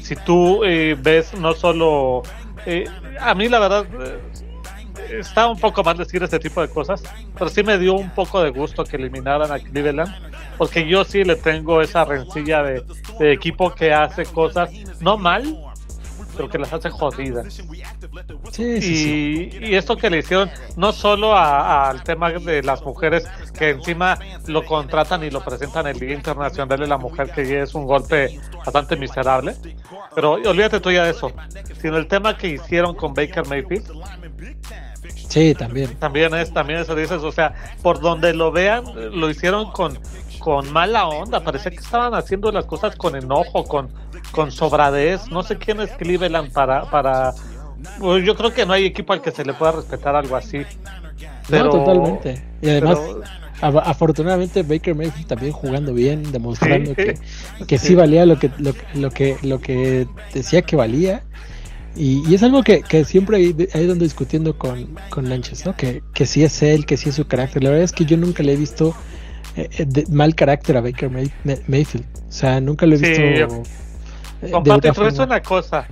si 0.00 0.16
tú 0.16 0.64
eh, 0.64 0.96
ves 0.98 1.34
no 1.34 1.52
solo... 1.52 2.22
a 3.20 3.34
mí 3.34 3.48
la 3.48 3.58
verdad 3.58 3.86
está 5.10 5.46
un 5.46 5.58
poco 5.58 5.84
mal 5.84 5.98
decir 5.98 6.22
este 6.22 6.38
tipo 6.38 6.62
de 6.62 6.68
cosas, 6.68 7.02
pero 7.38 7.50
sí 7.50 7.62
me 7.62 7.78
dio 7.78 7.94
un 7.94 8.10
poco 8.10 8.42
de 8.42 8.50
gusto 8.50 8.84
que 8.84 8.96
eliminaran 8.96 9.52
a 9.52 9.58
Cleveland, 9.58 10.12
porque 10.56 10.88
yo 10.88 11.04
sí 11.04 11.24
le 11.24 11.36
tengo 11.36 11.82
esa 11.82 12.06
rencilla 12.06 12.62
de, 12.62 12.82
de 13.18 13.32
equipo 13.32 13.74
que 13.74 13.92
hace 13.92 14.24
cosas 14.24 14.70
no 15.00 15.18
mal, 15.18 15.44
pero 16.36 16.48
que 16.48 16.58
las 16.58 16.72
hace 16.72 16.90
jodidas. 16.90 17.62
y, 18.58 19.66
y, 19.66 19.74
esto 19.74 19.96
que 19.96 20.10
le 20.10 20.18
hicieron 20.18 20.50
no 20.76 20.92
solo 20.92 21.36
al 21.36 22.02
tema 22.02 22.30
de 22.30 22.62
las 22.62 22.82
mujeres 22.82 23.26
que 23.56 23.70
encima 23.70 24.18
lo 24.46 24.64
contratan 24.64 25.24
y 25.24 25.30
lo 25.30 25.44
presentan 25.44 25.86
en 25.86 25.94
el 25.94 26.00
Día 26.00 26.14
Internacional 26.14 26.78
de 26.78 26.86
la 26.86 26.98
Mujer 26.98 27.30
que 27.30 27.62
es 27.62 27.74
un 27.74 27.86
golpe 27.86 28.38
bastante 28.64 28.96
miserable 28.96 29.54
pero 30.14 30.32
olvídate 30.32 30.80
tú 30.80 30.90
ya 30.90 31.04
de 31.04 31.10
eso 31.10 31.32
sino 31.80 31.96
el 31.96 32.06
tema 32.06 32.36
que 32.36 32.48
hicieron 32.48 32.94
con 32.94 33.14
Baker 33.14 33.46
Mayfield 33.46 33.84
Sí, 35.28 35.54
también. 35.54 35.94
También 35.96 36.34
es, 36.34 36.52
también 36.52 36.80
eso 36.80 36.94
dices, 36.94 37.22
o 37.22 37.32
sea, 37.32 37.54
por 37.82 38.00
donde 38.00 38.32
lo 38.34 38.52
vean, 38.52 38.84
lo 39.18 39.28
hicieron 39.28 39.70
con, 39.72 39.98
con 40.44 40.70
mala 40.74 41.08
onda, 41.08 41.42
parecía 41.42 41.70
que 41.70 41.78
estaban 41.78 42.12
haciendo 42.12 42.52
las 42.52 42.66
cosas 42.66 42.94
con 42.96 43.16
enojo, 43.16 43.64
con, 43.64 43.88
con 44.30 44.52
sobradez. 44.52 45.26
No 45.30 45.42
sé 45.42 45.56
quién 45.56 45.80
es 45.80 45.90
Cleveland 45.92 46.52
para, 46.52 46.82
para. 46.90 47.32
Pues 47.98 48.26
yo 48.26 48.36
creo 48.36 48.52
que 48.52 48.66
no 48.66 48.74
hay 48.74 48.84
equipo 48.84 49.14
al 49.14 49.22
que 49.22 49.30
se 49.30 49.42
le 49.42 49.54
pueda 49.54 49.72
respetar 49.72 50.14
algo 50.14 50.36
así. 50.36 50.60
no, 51.48 51.70
totalmente. 51.70 52.44
Y 52.60 52.68
además, 52.68 52.98
afortunadamente 53.62 54.62
Baker 54.62 54.94
Mayfield 54.94 55.28
también 55.28 55.52
jugando 55.52 55.94
bien, 55.94 56.30
demostrando 56.30 56.94
que, 56.94 57.18
que 57.66 57.78
sí 57.78 57.94
valía 57.94 58.26
lo 58.26 58.38
que, 58.38 58.50
lo, 58.92 59.10
que, 59.10 59.38
lo 59.42 59.60
que 59.60 60.06
decía 60.34 60.60
que 60.60 60.76
valía. 60.76 61.24
Y, 61.96 62.34
es 62.34 62.42
algo 62.42 62.62
que, 62.62 62.82
que 62.82 63.06
siempre 63.06 63.38
he 63.38 63.82
ido 63.82 63.94
discutiendo 63.94 64.58
con, 64.58 64.94
con 65.08 65.30
Lanches, 65.30 65.64
¿no? 65.64 65.74
Que, 65.74 66.02
que 66.12 66.26
sí 66.26 66.44
es 66.44 66.62
él, 66.62 66.84
que 66.84 66.98
sí 66.98 67.08
es 67.08 67.14
su 67.14 67.26
carácter. 67.26 67.64
La 67.64 67.70
verdad 67.70 67.84
es 67.84 67.92
que 67.92 68.04
yo 68.04 68.18
nunca 68.18 68.42
le 68.42 68.52
he 68.52 68.56
visto 68.56 68.94
de 69.54 70.04
mal 70.10 70.34
carácter 70.34 70.76
a 70.76 70.80
Baker 70.80 71.10
Mayfield. 71.10 72.06
O 72.28 72.32
sea, 72.32 72.60
nunca 72.60 72.86
lo 72.86 72.96
he 72.96 72.98
visto. 72.98 73.62
Comparte, 74.50 74.92
pero 74.92 75.08
es 75.08 75.18
una 75.18 75.40
cosa. 75.40 75.86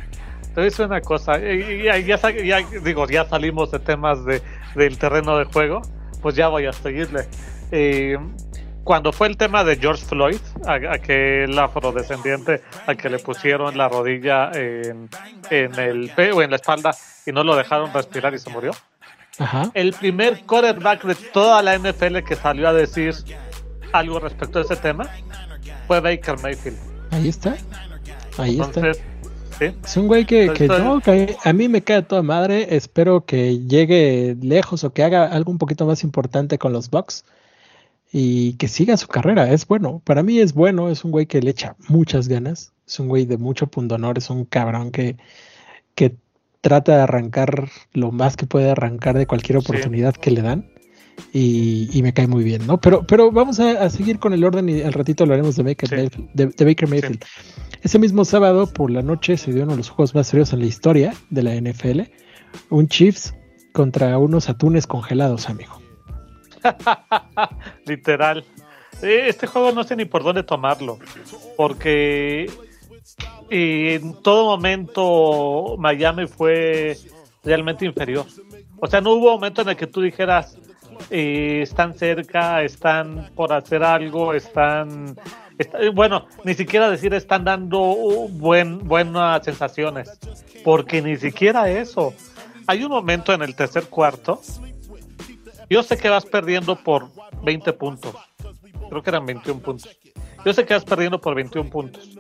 Te 0.55 0.67
es 0.67 0.79
una 0.79 1.01
cosa. 1.01 1.39
Ya, 1.39 1.99
ya, 1.99 2.59
digo, 2.85 3.07
ya 3.09 3.25
salimos 3.25 3.71
de 3.71 3.79
temas 3.79 4.25
de, 4.25 4.43
del 4.75 4.99
terreno 4.99 5.39
de 5.39 5.45
juego. 5.45 5.83
Pues 6.21 6.35
ya 6.35 6.49
voy 6.49 6.67
a 6.67 6.73
seguirle. 6.73 7.27
Eh, 7.71 8.19
cuando 8.85 9.13
fue 9.13 9.29
el 9.29 9.37
tema 9.37 9.65
de 9.65 9.77
George 9.77 10.05
Floyd, 10.05 10.41
aquel 10.67 11.57
afrodescendiente 11.59 12.63
al 12.87 12.97
que 12.97 13.09
le 13.09 13.19
pusieron 13.19 13.77
la 13.79 13.89
rodilla 13.89 14.51
en, 14.53 15.09
en 15.51 15.79
el 15.79 16.13
o 16.35 16.43
en 16.43 16.51
la 16.51 16.57
espalda 16.57 16.95
y 17.25 17.33
no 17.33 17.45
lo 17.45 17.57
dejaron 17.57 17.93
respirar 17.93 18.35
y 18.35 18.39
se 18.39 18.51
murió. 18.51 18.73
El 19.73 19.93
primer 19.95 20.43
quarterback 20.43 21.05
de 21.05 21.15
toda 21.15 21.63
la 21.63 21.79
NFL 21.79 22.19
que 22.19 22.37
salió 22.37 22.69
a 22.69 22.73
decir 22.73 23.15
algo 23.93 24.19
respecto 24.19 24.59
a 24.59 24.63
ese 24.63 24.77
tema 24.77 25.09
fue 25.87 26.01
Baker 26.01 26.39
Mayfield. 26.41 26.79
Ahí 27.11 27.29
está. 27.29 27.57
Ahí 28.39 28.61
está. 28.61 28.93
Es 29.61 29.97
un 29.97 30.09
güey 30.09 30.25
que, 30.25 30.53
que, 30.53 31.37
a 31.45 31.53
mí 31.53 31.69
me 31.69 31.83
cae 31.83 32.03
toda 32.03 32.23
madre. 32.23 32.75
Espero 32.75 33.25
que 33.25 33.59
llegue 33.59 34.37
lejos 34.41 34.83
o 34.83 34.93
que 34.93 35.05
haga 35.05 35.27
algo 35.27 35.53
un 35.53 35.59
poquito 35.59 35.87
más 35.87 36.03
importante 36.03 36.59
con 36.59 36.73
los 36.73 36.91
Bucks 36.91 37.25
y 38.11 38.55
que 38.55 38.67
siga 38.67 38.97
su 38.97 39.07
carrera. 39.09 39.53
Es 39.53 39.67
bueno. 39.67 40.01
Para 40.05 40.23
mí 40.23 40.41
es 40.41 40.53
bueno. 40.55 40.89
Es 40.89 41.05
un 41.05 41.13
güey 41.13 41.27
que 41.27 41.41
le 41.41 41.51
echa 41.51 41.77
muchas 41.89 42.29
ganas. 42.29 42.73
Es 42.87 42.99
un 42.99 43.09
güey 43.09 43.25
de 43.25 43.37
mucho 43.37 43.69
pundonor. 43.69 44.19
Es 44.19 44.31
un 44.31 44.45
cabrón 44.45 44.91
que, 44.91 45.17
que 45.95 46.17
trata 46.61 46.97
de 46.97 47.03
arrancar 47.03 47.69
lo 47.93 48.11
más 48.11 48.37
que 48.37 48.47
puede 48.47 48.71
arrancar 48.71 49.17
de 49.17 49.27
cualquier 49.27 49.59
oportunidad 49.59 50.15
que 50.15 50.31
le 50.31 50.43
dan 50.43 50.73
y, 51.33 52.01
me 52.03 52.13
cae 52.13 52.27
muy 52.27 52.45
bien, 52.45 52.67
¿no? 52.67 52.81
Pero, 52.81 53.07
pero 53.07 53.31
vamos 53.31 53.59
a, 53.61 53.89
seguir 53.89 54.19
con 54.19 54.33
el 54.33 54.45
orden 54.45 54.69
y 54.69 54.83
al 54.83 54.93
ratito 54.93 55.25
hablaremos 55.25 55.57
de 55.57 55.63
Baker 55.63 55.91
Mayfield. 55.91 56.31
De, 56.35 56.65
Baker 56.65 56.89
Mayfield. 56.89 57.25
Ese 57.83 57.99
mismo 57.99 58.25
sábado 58.25 58.67
por 58.67 58.91
la 58.91 59.03
noche 59.03 59.37
se 59.37 59.53
dio 59.53 59.63
uno 59.63 59.73
de 59.73 59.79
los 59.79 59.89
juegos 59.89 60.15
más 60.15 60.27
serios 60.27 60.53
en 60.53 60.61
la 60.61 60.67
historia 60.67 61.15
de 61.31 61.43
la 61.43 61.55
NFL. 61.55 62.03
Un 62.69 62.89
Chiefs 62.89 63.35
contra 63.73 64.19
unos 64.19 64.49
atunes 64.49 64.87
congelados, 64.87 65.49
amigo. 65.49 65.81
Literal. 67.87 68.45
Este 69.01 69.47
juego 69.47 69.73
no 69.73 69.85
sé 69.85 69.97
ni 69.97 70.05
por 70.05 70.23
dónde 70.23 70.43
tomarlo. 70.43 70.99
Porque 71.57 72.51
en 73.49 74.15
todo 74.23 74.45
momento 74.57 75.77
Miami 75.79 76.27
fue 76.27 76.97
realmente 77.43 77.87
inferior. 77.87 78.27
O 78.79 78.87
sea, 78.87 79.01
no 79.01 79.13
hubo 79.13 79.33
momento 79.33 79.63
en 79.63 79.71
el 79.71 79.77
que 79.77 79.87
tú 79.87 80.03
dijeras, 80.03 80.59
están 81.11 81.95
cerca, 81.95 82.63
están 82.63 83.31
por 83.35 83.53
hacer 83.53 83.83
algo, 83.83 84.35
están, 84.35 85.17
bueno, 85.95 86.27
ni 86.45 86.55
siquiera 86.55 86.91
decir 86.91 87.15
están 87.15 87.45
dando 87.45 87.81
buen, 88.31 88.87
buenas 88.87 89.45
sensaciones, 89.45 90.19
porque 90.65 91.03
ni 91.03 91.17
siquiera 91.17 91.71
eso. 91.71 92.15
Hay 92.67 92.85
un 92.85 92.91
momento 92.91 93.33
en 93.33 93.43
el 93.43 93.55
tercer 93.55 93.85
cuarto, 93.85 94.41
yo 95.69 95.83
sé 95.83 95.97
que 95.97 96.09
vas 96.09 96.25
perdiendo 96.25 96.77
por 96.77 97.09
20 97.43 97.73
puntos, 97.73 98.15
creo 98.89 99.03
que 99.03 99.11
eran 99.11 99.27
21 99.27 99.61
puntos. 99.61 99.97
Yo 100.45 100.53
sé 100.53 100.65
que 100.65 100.75
vas 100.75 100.85
perdiendo 100.85 101.21
por 101.21 101.37
21 101.37 101.71
puntos. 101.71 102.11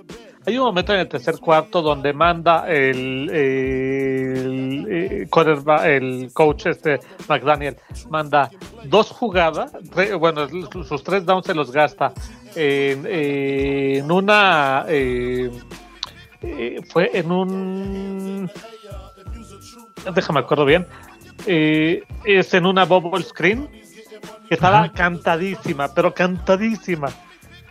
Hay 0.45 0.59
un 0.59 0.65
momento 0.65 0.93
en 0.93 1.01
el 1.01 1.09
tercer 1.09 1.39
cuarto 1.39 1.83
donde 1.83 2.13
manda 2.13 2.69
el, 2.69 3.31
el, 3.31 4.87
el, 4.91 6.33
coach 6.33 6.67
este 6.67 6.99
McDaniel, 7.29 7.77
manda 8.11 8.51
dos 8.85 9.11
jugadas, 9.11 9.73
bueno, 10.19 10.49
sus 10.49 11.05
tres 11.05 11.25
downs 11.25 11.47
se 11.47 11.55
los 11.55 11.71
gasta 11.71 12.13
en, 12.57 14.11
una... 14.11 14.85
Eh, 14.89 15.51
eh, 16.43 16.81
fue 16.89 17.11
en 17.15 17.31
un... 17.31 18.51
Déjame 20.13 20.41
acuerdo 20.41 20.65
bien. 20.65 20.87
Eh, 21.47 22.03
es 22.25 22.53
en 22.55 22.67
una 22.67 22.85
bubble 22.85 23.23
screen 23.23 23.69
que 24.49 24.55
estaba 24.55 24.93
cantadísima, 24.93 25.95
pero 25.95 26.13
cantadísima. 26.13 27.11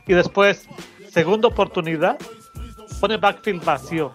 Y 0.07 0.13
después, 0.13 0.67
segunda 1.09 1.49
oportunidad, 1.49 2.17
pone 2.99 3.17
backfield 3.17 3.63
vacío. 3.63 4.13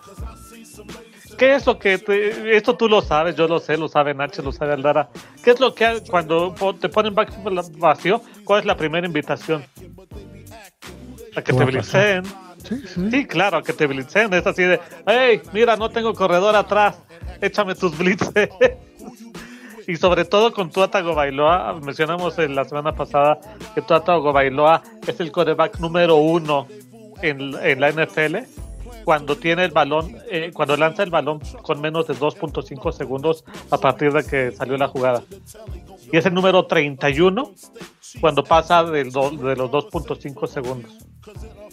¿Qué 1.37 1.55
es 1.55 1.67
lo 1.67 1.79
que 1.79 2.01
esto 2.47 2.77
tú 2.77 2.89
lo 2.89 3.03
sabes, 3.03 3.37
yo 3.37 3.47
lo 3.47 3.59
sé, 3.59 3.77
lo 3.77 3.89
sabe 3.89 4.15
Nacho, 4.15 4.43
lo 4.43 4.53
sabe 4.53 4.73
Aldara? 4.73 5.09
¿Qué 5.45 5.51
es 5.51 5.61
lo 5.61 5.75
que 5.75 6.03
cuando 6.09 6.55
te 6.81 6.89
ponen 6.89 7.15
backfield 7.15 7.79
vacío? 7.79 8.23
¿Cuál 8.45 8.61
es 8.61 8.67
la 8.67 8.77
primera 8.77 9.07
invitación? 9.07 9.65
A 11.35 11.43
que 11.43 11.53
te 11.53 11.65
blitzen. 11.65 12.25
Sí, 13.11 13.27
claro, 13.27 13.59
a 13.59 13.63
que 13.63 13.75
te 13.75 13.87
blitzen. 13.87 14.33
Es 14.33 14.47
así 14.47 14.63
de, 14.63 14.81
hey, 15.07 15.43
mira, 15.53 15.77
no 15.77 15.91
tengo 15.91 16.15
corredor 16.15 16.57
atrás, 16.57 16.99
échame 17.41 17.75
tus 17.75 17.97
blitzes. 17.97 18.49
y 19.87 19.97
sobre 19.97 20.25
todo 20.25 20.53
con 20.53 20.71
Tuata 20.71 21.03
Bailoa, 21.03 21.79
mencionamos 21.83 22.39
en 22.39 22.55
la 22.55 22.65
semana 22.65 22.95
pasada 22.95 23.39
que 23.75 23.83
Tuata 23.83 24.17
Bailoa 24.17 24.83
es 25.07 25.21
el 25.21 25.31
coreback 25.31 25.79
número 25.81 26.17
uno 26.17 26.67
en, 27.23 27.55
en 27.63 27.81
la 27.81 27.91
NFL 27.91 28.66
cuando 29.07 29.37
tiene 29.37 29.65
el 29.65 29.71
balón, 29.71 30.17
eh, 30.29 30.51
cuando 30.53 30.77
lanza 30.77 31.05
el 31.05 31.11
balón 31.11 31.39
con 31.63 31.81
menos 31.81 32.09
de 32.09 32.15
2.5 32.15 32.91
segundos 32.91 33.45
a 33.71 33.79
partir 33.79 34.13
de 34.13 34.25
que 34.25 34.51
salió 34.51 34.77
la 34.77 34.89
jugada. 34.89 35.23
Y 36.13 36.17
es 36.17 36.27
el 36.27 36.35
número 36.35 36.67
31 36.67 37.53
cuando 38.21 38.43
pasa 38.43 38.83
del 38.83 39.13
de 39.13 39.55
los 39.55 39.71
2.5 39.71 40.49
segundos. 40.49 40.91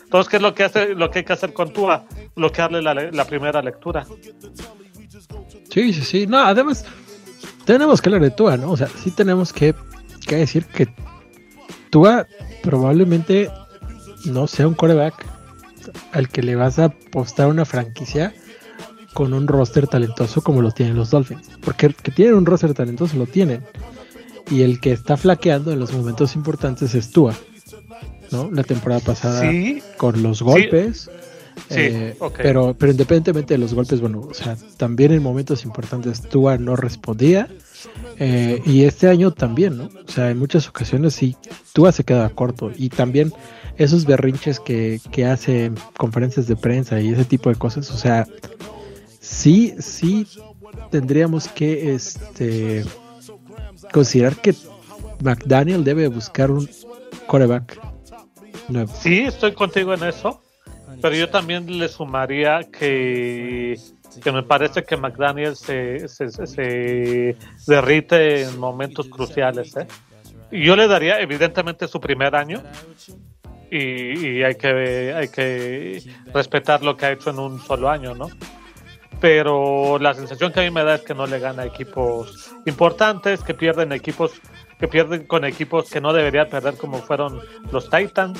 Entonces, 0.03 0.29
¿qué 0.29 0.35
es 0.35 0.43
lo 0.43 0.53
que 0.53 0.63
hace, 0.63 0.93
lo 0.93 1.09
que 1.09 1.19
hay 1.19 1.25
que 1.25 1.33
hacer 1.33 1.53
con 1.53 1.73
Tua? 1.73 2.05
Bloquearle 2.35 2.83
la, 2.83 2.93
la 2.93 3.25
primera 3.25 3.63
lectura. 3.63 4.05
Sí, 5.71 5.91
sí, 5.91 6.01
sí. 6.03 6.27
No, 6.27 6.37
además, 6.37 6.85
tenemos 7.65 7.99
que 7.99 8.09
hablar 8.09 8.21
de 8.21 8.29
Tua, 8.29 8.57
¿no? 8.57 8.73
O 8.73 8.77
sea, 8.77 8.89
sí 8.89 9.09
tenemos 9.09 9.51
que, 9.51 9.73
que 10.27 10.35
decir 10.35 10.67
que 10.67 10.87
Tua 11.89 12.27
probablemente 12.61 13.49
no 14.25 14.45
sea 14.45 14.67
un 14.67 14.75
coreback 14.75 15.32
al 16.11 16.29
que 16.29 16.41
le 16.43 16.55
vas 16.55 16.79
a 16.79 16.85
apostar 16.85 17.47
una 17.47 17.65
franquicia 17.65 18.33
con 19.13 19.33
un 19.33 19.47
roster 19.47 19.87
talentoso 19.87 20.41
como 20.41 20.61
lo 20.61 20.71
tienen 20.71 20.95
los 20.95 21.11
Dolphins. 21.11 21.49
Porque 21.61 21.89
que 21.93 22.11
tienen 22.11 22.35
un 22.35 22.45
roster 22.45 22.73
talentoso 22.73 23.15
lo 23.17 23.25
tienen. 23.27 23.61
Y 24.49 24.61
el 24.63 24.79
que 24.79 24.91
está 24.91 25.15
flaqueando 25.17 25.71
en 25.71 25.79
los 25.79 25.93
momentos 25.93 26.35
importantes 26.35 26.95
es 26.95 27.11
Tua. 27.11 27.35
¿no? 28.31 28.49
La 28.51 28.63
temporada 28.63 28.99
pasada 29.01 29.43
con 29.97 30.21
los 30.23 30.41
golpes. 30.41 31.09
Sí, 31.69 31.75
Eh, 31.77 32.17
pero, 32.37 32.75
pero 32.77 32.91
independientemente 32.91 33.53
de 33.53 33.57
los 33.59 33.75
golpes, 33.75 34.01
bueno, 34.01 34.21
o 34.21 34.33
sea, 34.33 34.57
también 34.77 35.11
en 35.11 35.21
momentos 35.21 35.63
importantes 35.65 36.21
Tua 36.21 36.57
no 36.57 36.75
respondía. 36.75 37.47
eh, 38.17 38.61
y 38.65 38.83
este 38.85 39.07
año 39.07 39.31
también, 39.31 39.77
¿no? 39.77 39.85
O 39.85 40.11
sea, 40.11 40.31
en 40.31 40.39
muchas 40.39 40.67
ocasiones 40.67 41.13
sí, 41.13 41.35
Tua 41.73 41.91
se 41.91 42.03
queda 42.03 42.27
corto. 42.29 42.71
Y 42.75 42.89
también 42.89 43.31
esos 43.77 44.05
berrinches 44.05 44.59
que, 44.59 44.99
que 45.11 45.25
hace 45.25 45.65
en 45.65 45.75
conferencias 45.97 46.47
de 46.47 46.55
prensa 46.55 46.99
y 47.01 47.09
ese 47.09 47.25
tipo 47.25 47.49
de 47.49 47.55
cosas, 47.55 47.89
o 47.91 47.97
sea, 47.97 48.27
sí, 49.19 49.73
sí 49.79 50.27
tendríamos 50.91 51.47
que 51.47 51.93
este 51.93 52.83
considerar 53.91 54.35
que 54.37 54.55
McDaniel 55.21 55.83
debe 55.83 56.07
buscar 56.07 56.51
un 56.51 56.67
coreback 57.27 57.79
nuevo. 58.69 58.93
Sí, 58.99 59.19
estoy 59.21 59.53
contigo 59.53 59.93
en 59.93 60.03
eso, 60.03 60.41
pero 61.01 61.15
yo 61.15 61.29
también 61.29 61.79
le 61.79 61.87
sumaría 61.89 62.61
que, 62.71 63.79
que 64.23 64.31
me 64.31 64.43
parece 64.43 64.83
que 64.83 64.97
McDaniel 64.97 65.55
se, 65.55 66.07
se, 66.07 66.29
se- 66.29 67.35
derrite 67.67 68.43
en 68.43 68.59
momentos 68.59 69.07
cruciales. 69.07 69.75
¿eh? 69.77 69.87
Yo 70.51 70.75
le 70.75 70.87
daría, 70.87 71.19
evidentemente, 71.19 71.87
su 71.87 71.99
primer 71.99 72.35
año. 72.35 72.61
Y, 73.73 74.37
y 74.37 74.43
hay 74.43 74.53
que 74.53 75.13
hay 75.15 75.27
que 75.29 76.03
respetar 76.31 76.83
lo 76.83 76.95
que 76.95 77.07
ha 77.07 77.11
hecho 77.11 77.31
en 77.31 77.39
un 77.39 77.59
solo 77.59 77.89
año, 77.89 78.13
¿no? 78.13 78.29
Pero 79.19 79.97
la 79.97 80.13
sensación 80.13 80.51
que 80.51 80.59
a 80.59 80.63
mí 80.63 80.69
me 80.69 80.83
da 80.83 80.95
es 80.95 81.01
que 81.01 81.15
no 81.15 81.25
le 81.25 81.39
gana 81.39 81.65
equipos 81.65 82.51
importantes, 82.67 83.41
que 83.41 83.55
pierden 83.55 83.91
equipos 83.91 84.39
que 84.79 84.87
pierden 84.87 85.25
con 85.25 85.43
equipos 85.43 85.89
que 85.89 86.01
no 86.01 86.13
debería 86.13 86.47
perder 86.49 86.77
como 86.77 86.99
fueron 86.99 87.39
los 87.71 87.89
Titans, 87.89 88.39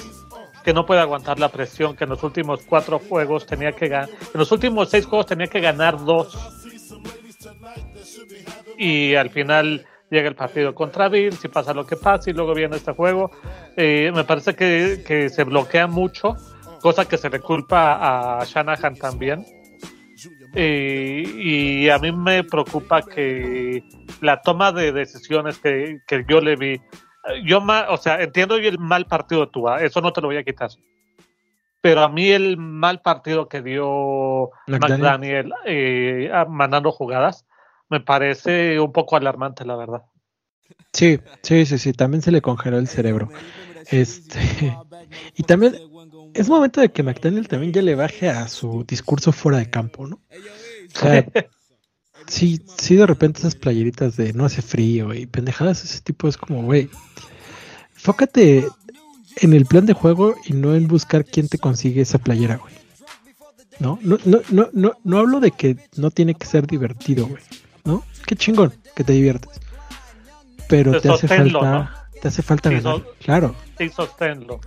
que 0.63 0.72
no 0.74 0.86
puede 0.86 1.02
aguantar 1.02 1.39
la 1.39 1.50
presión, 1.50 1.96
que 1.96 2.04
en 2.04 2.12
los 2.12 2.22
últimos 2.22 2.62
cuatro 2.67 3.00
juegos 3.00 3.48
tenía 3.48 3.72
que 3.72 3.88
ganar, 3.88 4.10
en 4.10 4.39
los 4.39 4.52
últimos 4.52 4.89
seis 4.89 5.06
juegos 5.06 5.26
tenía 5.26 5.48
que 5.48 5.62
ganar 5.62 5.98
dos. 6.04 6.38
Y 8.78 9.15
al 9.15 9.32
final 9.32 9.86
llega 10.13 10.30
el 10.30 10.36
partido 10.36 10.73
contra 10.73 11.10
Bills 11.10 11.43
y 11.43 11.47
pasa 11.49 11.73
lo 11.73 11.86
que 11.86 11.95
pasa 11.97 12.30
y 12.30 12.34
luego 12.34 12.54
viene 12.54 12.78
este 12.78 12.93
juego. 12.93 13.32
Eh, 13.76 14.12
me 14.13 14.23
parece 14.23 14.56
que, 14.56 15.04
que 15.06 15.28
se 15.30 15.43
bloquea 15.43 15.88
mucho, 15.88 16.36
cosa 16.82 17.06
que 17.08 17.17
se 17.17 17.30
le 17.30 17.39
culpa 17.39 18.39
a 18.39 18.45
Shanahan 18.45 18.95
también. 18.95 19.45
Eh, 20.56 21.23
y 21.36 21.89
a 21.89 21.97
mí 21.97 22.12
me 22.12 22.43
preocupa 22.43 23.02
que 23.02 23.84
la 24.21 24.39
toma 24.41 24.71
de 24.71 24.91
decisiones 24.91 25.58
que, 25.58 25.99
que 26.08 26.23
yo 26.30 26.39
le 26.41 26.56
vi, 26.56 26.80
yo 27.43 27.60
ma- 27.60 27.88
o 27.89 27.97
sea, 27.97 28.21
entiendo 28.21 28.56
el 28.58 28.78
mal 28.80 29.06
partido 29.08 29.41
de 29.41 29.52
Tua, 29.52 29.82
eso 29.82 29.99
no 29.99 30.13
te 30.13 30.21
lo 30.21 30.28
voy 30.28 30.38
a 30.38 30.43
quitar. 30.43 30.69
Pero 31.82 32.02
a 32.04 32.08
mí 32.10 32.30
el 32.30 32.56
mal 32.58 33.02
partido 33.02 33.49
que 33.49 33.62
dio 33.62 34.52
McDaniel. 34.67 35.02
McDaniel 35.02 35.54
eh, 35.65 36.30
a- 36.32 36.45
mandando 36.45 36.91
jugadas 36.91 37.45
me 37.89 38.00
parece 38.00 38.80
un 38.80 38.91
poco 38.91 39.15
alarmante, 39.15 39.65
la 39.65 39.76
verdad. 39.76 40.04
Sí, 40.93 41.19
sí, 41.41 41.65
sí, 41.65 41.78
sí, 41.78 41.93
también 41.93 42.22
se 42.22 42.32
le 42.32 42.41
congeló 42.41 42.78
el 42.78 42.88
cerebro. 42.88 43.30
Este, 43.88 44.39
y 45.38 45.43
también 45.43 45.76
es 46.34 46.50
momento 46.50 46.82
de 46.82 46.91
que 46.91 47.04
McDaniel 47.04 47.48
también 47.48 47.74
ya 47.74 47.82
le 47.82 47.96
baje 47.96 48.30
a 48.30 48.48
su 48.48 48.84
discurso 48.88 49.32
fuera 49.32 49.58
de 49.58 49.69
campo, 49.69 50.08
¿no? 50.08 50.19
O 50.96 51.00
sea, 51.00 51.26
sí, 52.28 52.63
sí, 52.78 52.96
de 52.96 53.06
repente 53.06 53.39
esas 53.39 53.56
playeritas 53.56 54.15
de 54.17 54.34
no 54.34 54.46
hace 54.46 54.62
frío 54.62 55.13
y 55.13 55.26
pendejadas, 55.26 55.84
ese 55.84 56.02
tipo 56.02 56.28
es 56.28 56.38
como, 56.38 56.63
güey, 56.63 56.89
fócate 57.93 58.67
en 59.38 59.54
el 59.54 59.65
plan 59.65 59.86
de 59.86 59.93
juego 59.93 60.36
y 60.46 60.54
no 60.54 60.76
en 60.76 60.88
buscar 60.88 61.26
quién 61.26 61.48
te 61.48 61.58
consigue 61.58 62.02
esa 62.02 62.19
playera, 62.19 62.58
güey. 62.58 62.74
No, 63.80 63.98
no, 64.04 64.17
no, 64.26 64.41
no, 64.50 64.69
no, 64.72 64.93
no 65.04 65.17
hablo 65.17 65.39
de 65.39 65.52
que 65.52 65.78
no 65.98 66.12
tiene 66.12 66.36
que 66.36 66.46
ser 66.46 66.67
divertido, 66.67 67.28
güey. 67.28 67.41
¿No? 67.86 68.04
Qué 68.26 68.36
chingón 68.36 68.74
que 68.96 69.04
te 69.04 69.13
diviertes. 69.13 69.60
Pero 70.69 70.91
Pues 70.91 71.04
te 71.04 71.10
hace 71.10 71.28
sosténlo, 71.28 71.60
falta, 71.60 72.08
te 72.22 72.28
hace 72.28 72.41
falta 72.41 72.69
Sí, 72.69 72.76
ganar, 72.76 72.96
so- 72.98 73.06
claro. 73.24 73.56
Sí, 73.78 73.89
sosténlo. 73.89 74.60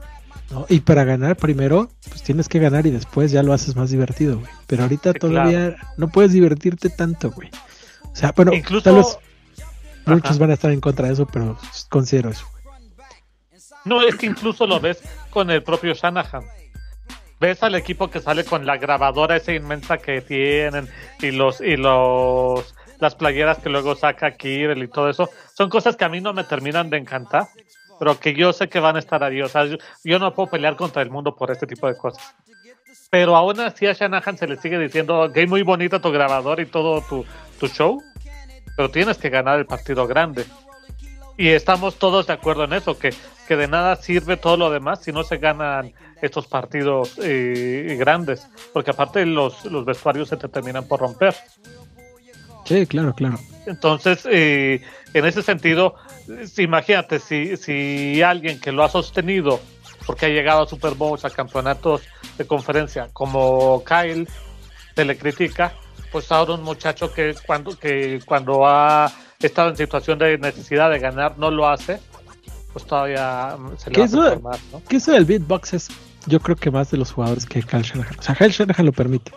¿no? 0.51 0.67
Y 0.69 0.81
para 0.81 1.03
ganar 1.05 1.37
primero, 1.37 1.91
pues 2.09 2.23
tienes 2.23 2.49
que 2.49 2.59
ganar 2.61 2.87
y 2.87 2.91
después 2.91 3.33
ya 3.33 3.43
lo 3.43 3.53
haces 3.53 3.75
más 3.75 3.91
divertido, 3.91 4.39
güey. 4.39 4.51
Pero 4.69 4.85
ahorita 4.85 5.13
Sí, 5.13 5.19
todavía 5.19 5.77
no 5.97 6.09
puedes 6.09 6.33
divertirte 6.33 6.89
tanto, 6.91 7.31
güey. 7.33 7.51
O 8.05 8.15
sea, 8.15 8.33
bueno, 8.37 8.53
Incluso- 8.55 8.85
tal 8.85 8.95
vez 8.97 9.19
muchos 10.07 10.31
Ajá. 10.33 10.39
van 10.41 10.51
a 10.51 10.55
estar 10.55 10.71
en 10.71 10.81
contra 10.81 11.09
de 11.09 11.15
eso, 11.15 11.27
pero 11.27 11.59
considero 11.89 12.31
eso. 12.31 12.47
No, 13.85 14.03
es 14.07 14.15
que 14.17 14.27
incluso 14.27 14.67
lo 14.67 14.79
ves 14.79 15.01
con 15.31 15.51
el 15.51 15.63
propio 15.63 15.95
Shanahan. 15.95 16.45
Ves 17.41 17.63
al 17.63 17.75
equipo 17.75 18.09
que 18.11 18.21
sale 18.21 18.45
con 18.45 18.65
la 18.67 18.77
grabadora 18.79 19.37
esa 19.37 19.53
inmensa 19.53 19.99
que 19.99 20.21
tienen 20.23 20.89
y 21.21 21.33
los 21.33 21.61
y 21.61 21.77
los 21.77 22.75
las 22.99 23.15
playeras 23.15 23.59
que 23.59 23.69
luego 23.69 23.95
saca 23.95 24.33
Kirill 24.33 24.83
y 24.83 24.89
todo 24.89 25.09
eso. 25.11 25.29
Son 25.55 25.69
cosas 25.69 25.97
que 25.97 26.05
a 26.05 26.09
mí 26.09 26.21
no 26.21 26.33
me 26.33 26.45
terminan 26.45 26.91
de 26.91 26.99
encantar, 26.99 27.47
pero 27.99 28.19
que 28.19 28.35
yo 28.35 28.53
sé 28.53 28.69
que 28.69 28.81
van 28.81 28.97
a 28.97 29.01
estar 29.01 29.23
ahí. 29.23 29.43
O 29.43 29.49
sea, 29.49 29.65
yo, 30.05 30.19
no 30.19 30.35
puedo 30.35 30.51
pelear 30.51 30.77
contra 30.77 31.03
el 31.03 31.11
mundo 31.11 31.35
por 31.35 31.51
este 31.51 31.67
tipo 31.67 31.87
de 31.87 31.97
cosas. 31.97 32.35
Pero 33.11 33.37
aún 33.37 33.61
así 33.61 33.87
a 33.87 33.93
Shanahan 33.93 34.37
se 34.37 34.49
le 34.49 34.57
sigue 34.57 34.79
diciendo 34.79 35.31
que 35.33 35.45
es 35.45 35.49
muy 35.49 35.63
bonita 35.63 36.01
tu 36.01 36.11
grabador 36.11 36.61
y 36.61 36.67
todo 36.67 37.01
tu, 37.03 37.25
tu 37.59 37.69
show, 37.69 38.03
pero 38.77 38.91
tienes 38.91 39.19
que 39.19 39.31
ganar 39.31 39.59
el 39.59 39.67
partido 39.67 40.07
grande. 40.07 40.45
Y 41.39 41.49
estamos 41.49 41.99
todos 41.99 42.27
de 42.27 42.33
acuerdo 42.33 42.65
en 42.65 42.73
eso, 42.73 42.99
que, 42.99 43.11
que 43.47 43.57
de 43.57 43.69
nada 43.69 43.97
sirve 43.97 44.37
todo 44.37 44.57
lo 44.57 44.71
demás 44.71 45.03
si 45.03 45.13
no 45.13 45.23
se 45.23 45.37
ganan 45.37 45.93
estos 46.23 46.47
partidos 46.47 47.19
eh, 47.23 47.97
grandes, 47.99 48.49
porque 48.73 48.91
aparte 48.91 49.27
los, 49.27 49.65
los 49.67 49.85
vestuarios 49.85 50.29
se 50.29 50.37
te 50.37 50.49
terminan 50.49 50.89
por 50.89 51.01
romper. 51.01 51.35
Sí, 52.67 52.87
claro, 52.87 53.15
claro. 53.15 53.39
Entonces, 53.67 54.27
eh, 54.31 54.83
en 55.15 55.25
ese 55.25 55.43
sentido, 55.43 55.95
imagínate, 56.59 57.19
si, 57.19 57.57
si 57.57 58.23
alguien 58.23 58.61
que 58.61 58.73
lo 58.73 58.85
ha 58.85 58.89
sostenido, 58.89 59.61
porque 60.07 60.27
ha 60.27 60.29
llegado 60.29 60.63
a 60.63 60.69
Super 60.69 60.95
Bowls, 60.95 61.25
a 61.25 61.31
campeonatos 61.31 62.03
de 62.39 62.47
conferencia, 62.47 63.09
como 63.13 63.83
Kyle, 63.85 64.29
se 64.95 65.05
le 65.05 65.17
critica, 65.17 65.75
pues 66.13 66.31
ahora 66.33 66.55
un 66.55 66.63
muchacho 66.63 67.13
que 67.13 67.35
cuando, 67.47 67.79
que 67.79 68.21
cuando 68.25 68.67
ha 68.67 69.13
estado 69.41 69.71
en 69.71 69.77
situación 69.77 70.19
de 70.19 70.39
necesidad 70.39 70.91
de 70.91 70.99
ganar 70.99 71.39
no 71.39 71.51
lo 71.51 71.69
hace, 71.69 71.99
pues 72.73 72.85
todavía 72.85 73.57
mm, 73.59 73.77
se 73.77 73.91
le 73.91 73.95
¿Qué 73.95 74.01
va 74.01 74.05
a 74.05 74.33
eso? 74.33 74.41
más, 74.41 74.61
¿no? 74.73 74.83
Que 74.89 74.97
eso 74.97 75.13
del 75.13 75.25
beatbox 75.25 75.75
es, 75.75 75.89
yo 76.27 76.41
creo 76.41 76.57
que 76.57 76.71
más 76.71 76.91
de 76.91 76.99
los 76.99 77.13
jugadores 77.13 77.47
que 77.47 77.63
Kyle 77.63 77.83
Shanahan. 77.83 78.19
O 78.19 78.23
sea, 78.23 78.35
Kyle 78.35 78.51
Shanahan 78.51 78.87
lo 78.87 78.93
permite 78.93 79.33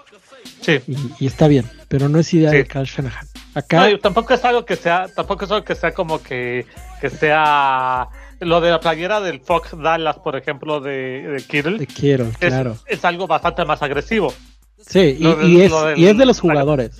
Sí. 0.61 0.79
y, 0.87 0.97
y 1.23 1.27
está 1.27 1.47
bien, 1.47 1.65
pero 1.87 2.09
no 2.09 2.19
es 2.19 2.33
idea 2.33 2.51
Sí. 2.51 2.57
de 2.57 2.65
Kyle 2.67 2.83
Shanahan. 2.85 3.27
Acá, 3.55 3.79
No, 3.81 3.89
y 3.89 3.99
tampoco 3.99 4.33
es 4.33 4.43
algo 4.45 4.65
que 4.65 4.75
sea, 4.75 5.07
tampoco 5.15 5.45
es 5.45 5.51
algo 5.51 5.65
que 5.65 5.75
sea 5.75 5.91
como 5.93 6.21
que, 6.21 6.65
que 7.01 7.09
sea 7.09 8.07
lo 8.39 8.61
de 8.61 8.69
la 8.71 8.79
playera 8.79 9.19
del 9.21 9.39
Fox 9.41 9.71
Dallas, 9.77 10.17
por 10.17 10.35
ejemplo, 10.35 10.79
de, 10.79 11.23
de 11.27 11.43
Kittle. 11.47 11.85
quiero, 11.87 12.25
es, 12.25 12.37
claro. 12.37 12.77
es 12.85 13.03
algo 13.05 13.27
bastante 13.27 13.65
más 13.65 13.81
agresivo. 13.81 14.33
Sí, 14.85 15.17
y, 15.19 15.61
es, 15.61 15.71
del- 15.71 15.97
y 15.99 16.07
es 16.07 16.17
de 16.17 16.25
los 16.25 16.39
jugadores, 16.39 16.91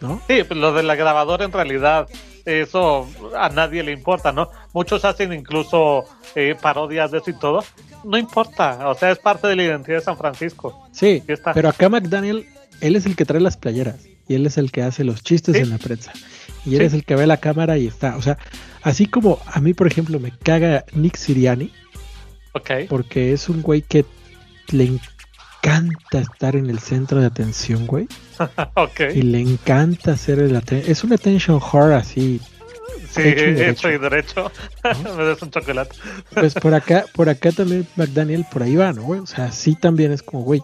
¿no? 0.00 0.20
Sí, 0.28 0.44
pues 0.44 0.58
lo 0.60 0.72
de 0.72 0.82
la 0.84 0.94
grabadora 0.94 1.44
en 1.44 1.52
realidad, 1.52 2.06
eso 2.44 3.08
a 3.36 3.48
nadie 3.48 3.82
le 3.82 3.92
importa, 3.92 4.30
¿no? 4.30 4.50
Muchos 4.72 5.04
hacen 5.04 5.32
incluso 5.32 6.04
eh, 6.36 6.54
parodias 6.60 7.10
de 7.10 7.18
eso 7.18 7.30
y 7.30 7.38
todo. 7.38 7.64
No 8.04 8.16
importa, 8.16 8.88
o 8.88 8.94
sea, 8.94 9.10
es 9.10 9.18
parte 9.18 9.48
de 9.48 9.56
la 9.56 9.64
identidad 9.64 9.98
de 9.98 10.04
San 10.04 10.16
Francisco. 10.16 10.86
Sí, 10.92 11.22
pero 11.52 11.68
acá 11.70 11.88
McDaniel, 11.88 12.46
él 12.80 12.96
es 12.96 13.06
el 13.06 13.16
que 13.16 13.24
trae 13.24 13.40
las 13.40 13.56
playeras 13.56 14.06
y 14.28 14.34
él 14.34 14.46
es 14.46 14.58
el 14.58 14.70
que 14.70 14.82
hace 14.82 15.04
los 15.04 15.22
chistes 15.22 15.56
Sí. 15.56 15.62
en 15.62 15.70
la 15.70 15.78
prensa 15.78 16.12
y 16.64 16.74
él 16.74 16.80
Sí. 16.80 16.86
es 16.86 16.94
el 16.94 17.04
que 17.04 17.16
ve 17.16 17.26
la 17.26 17.36
cámara 17.38 17.78
y 17.78 17.86
está, 17.86 18.16
o 18.16 18.22
sea, 18.22 18.38
así 18.82 19.06
como 19.06 19.40
a 19.46 19.60
mí, 19.60 19.74
por 19.74 19.86
ejemplo, 19.86 20.18
me 20.20 20.32
caga 20.32 20.84
Nick 20.92 21.16
Siriani 21.16 21.72
Ok. 22.52 22.70
porque 22.88 23.32
es 23.32 23.48
un 23.48 23.62
güey 23.62 23.82
que 23.82 24.04
le 24.70 24.84
encanta 24.84 26.20
estar 26.20 26.56
en 26.56 26.68
el 26.70 26.78
centro 26.78 27.20
de 27.20 27.26
atención, 27.26 27.86
güey, 27.86 28.06
ok. 28.76 29.00
y 29.14 29.22
le 29.22 29.40
encanta 29.40 30.12
hacer 30.12 30.38
el 30.38 30.60
es 30.86 31.04
un 31.04 31.12
attention 31.12 31.60
whore 31.72 31.94
así, 31.94 32.40
Sí, 33.10 33.22
hecho 33.22 33.90
y 33.90 33.96
derecho. 33.96 34.50
Me 35.16 35.24
des 35.24 35.40
un 35.40 35.50
chocolate. 35.50 35.96
pues 36.34 36.52
por 36.54 36.74
acá, 36.74 37.06
por 37.14 37.30
acá 37.30 37.52
también 37.52 37.86
McDaniel 37.96 38.44
por 38.50 38.62
ahí 38.62 38.76
va, 38.76 38.92
¿no, 38.92 39.02
güey? 39.02 39.20
O 39.20 39.26
sea, 39.26 39.50
sí 39.50 39.74
también 39.74 40.12
es 40.12 40.22
como, 40.22 40.42
güey, 40.42 40.60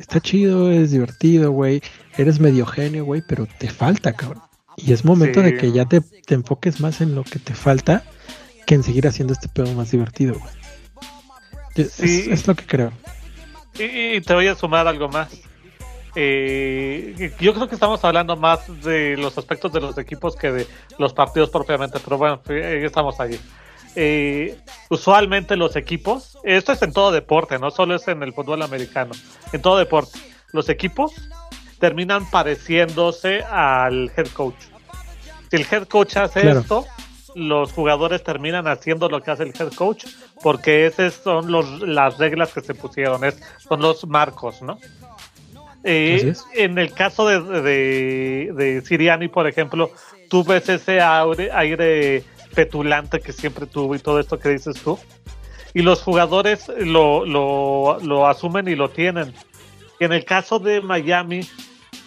está 0.00 0.20
chido, 0.20 0.70
es 0.70 0.90
divertido, 0.90 1.52
güey, 1.52 1.82
eres 2.16 2.40
medio 2.40 2.66
genio, 2.66 3.04
güey, 3.04 3.22
pero 3.26 3.46
te 3.58 3.68
falta, 3.70 4.12
cabrón. 4.14 4.42
Y 4.76 4.92
es 4.92 5.04
momento 5.04 5.40
Sí. 5.40 5.46
de 5.46 5.56
que 5.58 5.72
ya 5.72 5.84
te, 5.84 6.00
te 6.00 6.34
enfoques 6.34 6.80
más 6.80 7.00
en 7.00 7.14
lo 7.14 7.22
que 7.22 7.38
te 7.38 7.54
falta 7.54 8.02
que 8.66 8.74
en 8.74 8.82
seguir 8.82 9.06
haciendo 9.06 9.32
este 9.34 9.48
pedo 9.48 9.72
más 9.74 9.90
divertido, 9.90 10.34
güey. 10.38 10.52
Es, 11.76 11.92
Sí. 11.92 12.28
es 12.30 12.46
lo 12.46 12.54
que 12.54 12.66
creo. 12.66 12.92
Y, 13.78 14.16
y 14.16 14.20
te 14.20 14.34
voy 14.34 14.46
a 14.48 14.54
sumar 14.54 14.86
algo 14.88 15.08
más. 15.08 15.28
Eh, 16.16 17.32
yo 17.40 17.54
creo 17.54 17.68
que 17.68 17.74
estamos 17.74 18.04
hablando 18.04 18.36
más 18.36 18.60
de 18.82 19.16
los 19.16 19.38
aspectos 19.38 19.72
de 19.72 19.80
los 19.80 19.96
equipos 19.96 20.34
que 20.34 20.50
de 20.50 20.66
los 20.98 21.12
partidos 21.12 21.50
propiamente, 21.50 21.98
pero 22.02 22.18
bueno, 22.18 22.40
estamos 22.48 23.20
ahí. 23.20 23.38
Eh, 23.96 24.58
usualmente 24.88 25.56
los 25.56 25.76
equipos, 25.76 26.38
esto 26.44 26.72
es 26.72 26.82
en 26.82 26.92
todo 26.92 27.12
deporte, 27.12 27.58
no 27.58 27.70
solo 27.70 27.96
es 27.96 28.06
en 28.08 28.22
el 28.22 28.32
fútbol 28.32 28.62
americano, 28.62 29.12
en 29.52 29.62
todo 29.62 29.78
deporte, 29.78 30.18
los 30.52 30.68
equipos 30.68 31.12
terminan 31.78 32.28
pareciéndose 32.30 33.42
al 33.42 34.12
head 34.16 34.28
coach. 34.28 34.56
Si 35.50 35.56
el 35.56 35.66
head 35.70 35.88
coach 35.88 36.16
hace 36.16 36.50
esto, 36.50 36.86
los 37.34 37.72
jugadores 37.72 38.22
terminan 38.22 38.68
haciendo 38.68 39.08
lo 39.08 39.22
que 39.22 39.30
hace 39.30 39.44
el 39.44 39.52
head 39.58 39.72
coach, 39.72 40.06
porque 40.42 40.86
esas 40.86 41.14
son 41.14 41.50
los, 41.50 41.80
las 41.80 42.18
reglas 42.18 42.52
que 42.52 42.60
se 42.60 42.74
pusieron, 42.74 43.24
es, 43.24 43.40
son 43.58 43.80
los 43.80 44.06
marcos, 44.06 44.62
¿no? 44.62 44.78
Eh, 45.82 46.34
en 46.54 46.78
el 46.78 46.92
caso 46.92 47.26
de, 47.26 47.40
de, 47.62 48.52
de, 48.52 48.82
Siriani, 48.82 49.28
por 49.28 49.46
ejemplo, 49.46 49.90
tú 50.28 50.44
ves 50.44 50.68
ese 50.68 51.00
aire, 51.00 51.50
aire 51.52 52.24
petulante 52.54 53.20
que 53.20 53.32
siempre 53.32 53.66
tuvo 53.66 53.94
y 53.94 53.98
todo 53.98 54.20
esto 54.20 54.38
que 54.38 54.50
dices 54.50 54.80
tú, 54.82 54.98
y 55.74 55.82
los 55.82 56.02
jugadores 56.02 56.70
lo, 56.78 57.24
lo, 57.24 57.98
lo 58.00 58.26
asumen 58.26 58.68
y 58.68 58.74
lo 58.74 58.90
tienen. 58.90 59.32
En 60.00 60.12
el 60.12 60.24
caso 60.24 60.58
de 60.58 60.80
Miami, 60.80 61.42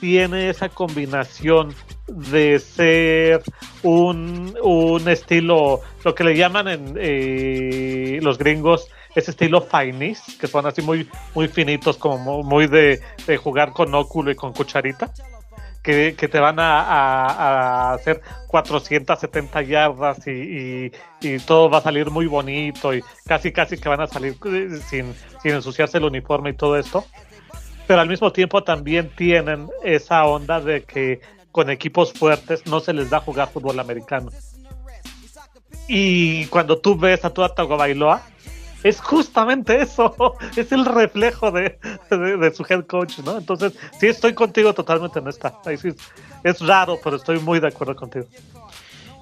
tiene 0.03 0.49
esa 0.49 0.67
combinación 0.67 1.73
de 2.07 2.59
ser 2.59 3.41
un, 3.83 4.53
un 4.61 5.07
estilo, 5.07 5.79
lo 6.03 6.13
que 6.13 6.25
le 6.25 6.35
llaman 6.35 6.67
en 6.67 6.95
eh, 6.97 8.19
los 8.21 8.37
gringos, 8.37 8.89
ese 9.15 9.31
estilo 9.31 9.61
finis, 9.61 10.21
que 10.39 10.47
son 10.47 10.65
así 10.65 10.81
muy, 10.81 11.07
muy 11.33 11.47
finitos, 11.47 11.97
como 11.97 12.43
muy 12.43 12.67
de, 12.67 12.99
jugar 13.37 13.71
con 13.71 13.95
óculo 13.95 14.31
y 14.31 14.35
con 14.35 14.51
cucharita. 14.51 15.13
Que, 15.83 16.13
te 16.13 16.39
van 16.39 16.59
a, 16.59 17.91
hacer 17.91 18.21
470 18.47 19.61
yardas 19.63 20.25
y, 20.27 20.91
y, 21.21 21.39
todo 21.39 21.69
va 21.69 21.79
a 21.79 21.81
salir 21.81 22.09
muy 22.09 22.25
bonito 22.25 22.93
y 22.93 23.03
casi 23.25 23.51
casi 23.51 23.77
que 23.77 23.89
van 23.89 23.99
a 23.99 24.07
salir 24.07 24.37
eh, 24.45 24.79
sin, 24.87 25.13
ensuciarse 25.43 25.97
el 25.97 26.05
uniforme 26.05 26.51
y 26.51 26.53
todo 26.53 26.77
esto 26.77 27.05
pero 27.85 27.99
al 27.99 28.07
mismo 28.07 28.31
tiempo 28.31 28.63
también 28.63 29.11
tienen 29.17 29.67
esa 29.83 30.23
onda 30.23 30.61
de 30.61 30.83
que 30.83 31.19
con 31.51 31.69
equipos 31.69 32.13
fuertes 32.13 32.65
no 32.65 32.79
se 32.79 32.93
les 32.93 33.09
da 33.09 33.19
jugar 33.19 33.49
fútbol 33.49 33.77
americano. 33.77 34.29
Y 35.87 36.45
cuando 36.45 36.77
tú 36.77 36.97
ves 36.97 37.25
a 37.25 37.33
tu 37.33 37.41
Bailoa, 37.41 38.23
es 38.83 38.99
justamente 38.99 39.81
eso, 39.81 40.35
es 40.55 40.71
el 40.71 40.85
reflejo 40.85 41.51
de, 41.51 41.79
su 42.53 42.65
head 42.69 42.85
coach, 42.85 43.19
¿no? 43.19 43.37
Entonces, 43.37 43.73
sí 43.99 44.07
estoy 44.07 44.33
contigo 44.33 44.73
totalmente 44.73 45.19
en 45.19 45.27
esta. 45.27 45.53
es 46.43 46.59
raro, 46.59 46.99
pero 47.03 47.15
estoy 47.15 47.39
muy 47.39 47.59
de 47.59 47.67
acuerdo 47.67 47.95
contigo. 47.95 48.25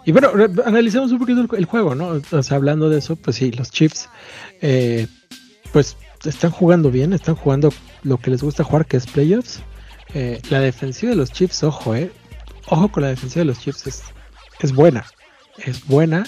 Y 0.03 0.11
bueno, 0.11 0.31
analicemos 0.65 1.11
un 1.11 1.19
poquito 1.19 1.45
el, 1.55 1.65
juego, 1.65 1.93
¿no? 1.93 2.19
O 2.31 2.43
sea, 2.43 2.57
hablando 2.57 2.89
de 2.89 2.97
eso, 2.97 3.15
pues 3.15 3.35
sí, 3.35 3.51
los 3.51 3.69
Chiefs, 3.69 4.09
eh, 4.61 5.07
pues 5.71 5.95
están 6.25 6.51
jugando 6.51 6.89
bien, 6.89 7.13
están 7.13 7.35
jugando 7.35 7.71
lo 8.01 8.17
que 8.17 8.31
les 8.31 8.41
gusta 8.41 8.63
jugar, 8.63 8.87
que 8.87 8.97
es 8.97 9.05
playoffs. 9.05 9.61
Eh, 10.13 10.41
la 10.49 10.59
defensiva 10.59 11.11
de 11.11 11.15
los 11.15 11.31
Chiefs, 11.31 11.63
ojo, 11.63 11.95
eh. 11.95 12.11
Ojo 12.67 12.89
con 12.89 13.03
la 13.03 13.09
defensiva 13.09 13.41
de 13.41 13.45
los 13.45 13.59
Chiefs, 13.59 13.87
es, 13.87 14.03
es 14.59 14.73
buena. 14.73 15.05
Es 15.57 15.85
buena. 15.85 16.25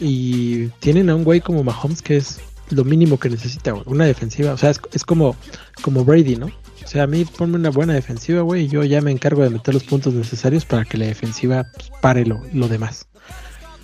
Y 0.00 0.68
tienen 0.80 1.08
a 1.08 1.14
un 1.14 1.22
güey 1.22 1.40
como 1.40 1.62
Mahomes 1.62 2.02
que 2.02 2.16
es 2.16 2.40
lo 2.70 2.84
mínimo 2.84 3.18
que 3.18 3.30
necesita, 3.30 3.74
Una 3.74 4.04
defensiva. 4.04 4.52
O 4.52 4.56
sea, 4.56 4.70
es, 4.70 5.04
como, 5.04 5.36
como 5.82 6.04
Brady, 6.04 6.36
¿no? 6.36 6.46
O 6.46 6.88
sea, 6.88 7.04
a 7.04 7.06
mí 7.06 7.24
ponme 7.24 7.56
una 7.56 7.70
buena 7.70 7.94
defensiva, 7.94 8.42
güey, 8.42 8.64
y 8.64 8.68
yo 8.68 8.84
ya 8.84 9.00
me 9.00 9.10
encargo 9.10 9.42
de 9.42 9.50
meter 9.50 9.74
los 9.74 9.84
puntos 9.84 10.14
necesarios 10.14 10.64
para 10.64 10.84
que 10.84 10.96
la 10.96 11.06
defensiva 11.06 11.66
pues, 11.74 11.90
pare 12.00 12.24
lo, 12.24 12.40
lo 12.52 12.68
demás. 12.68 13.08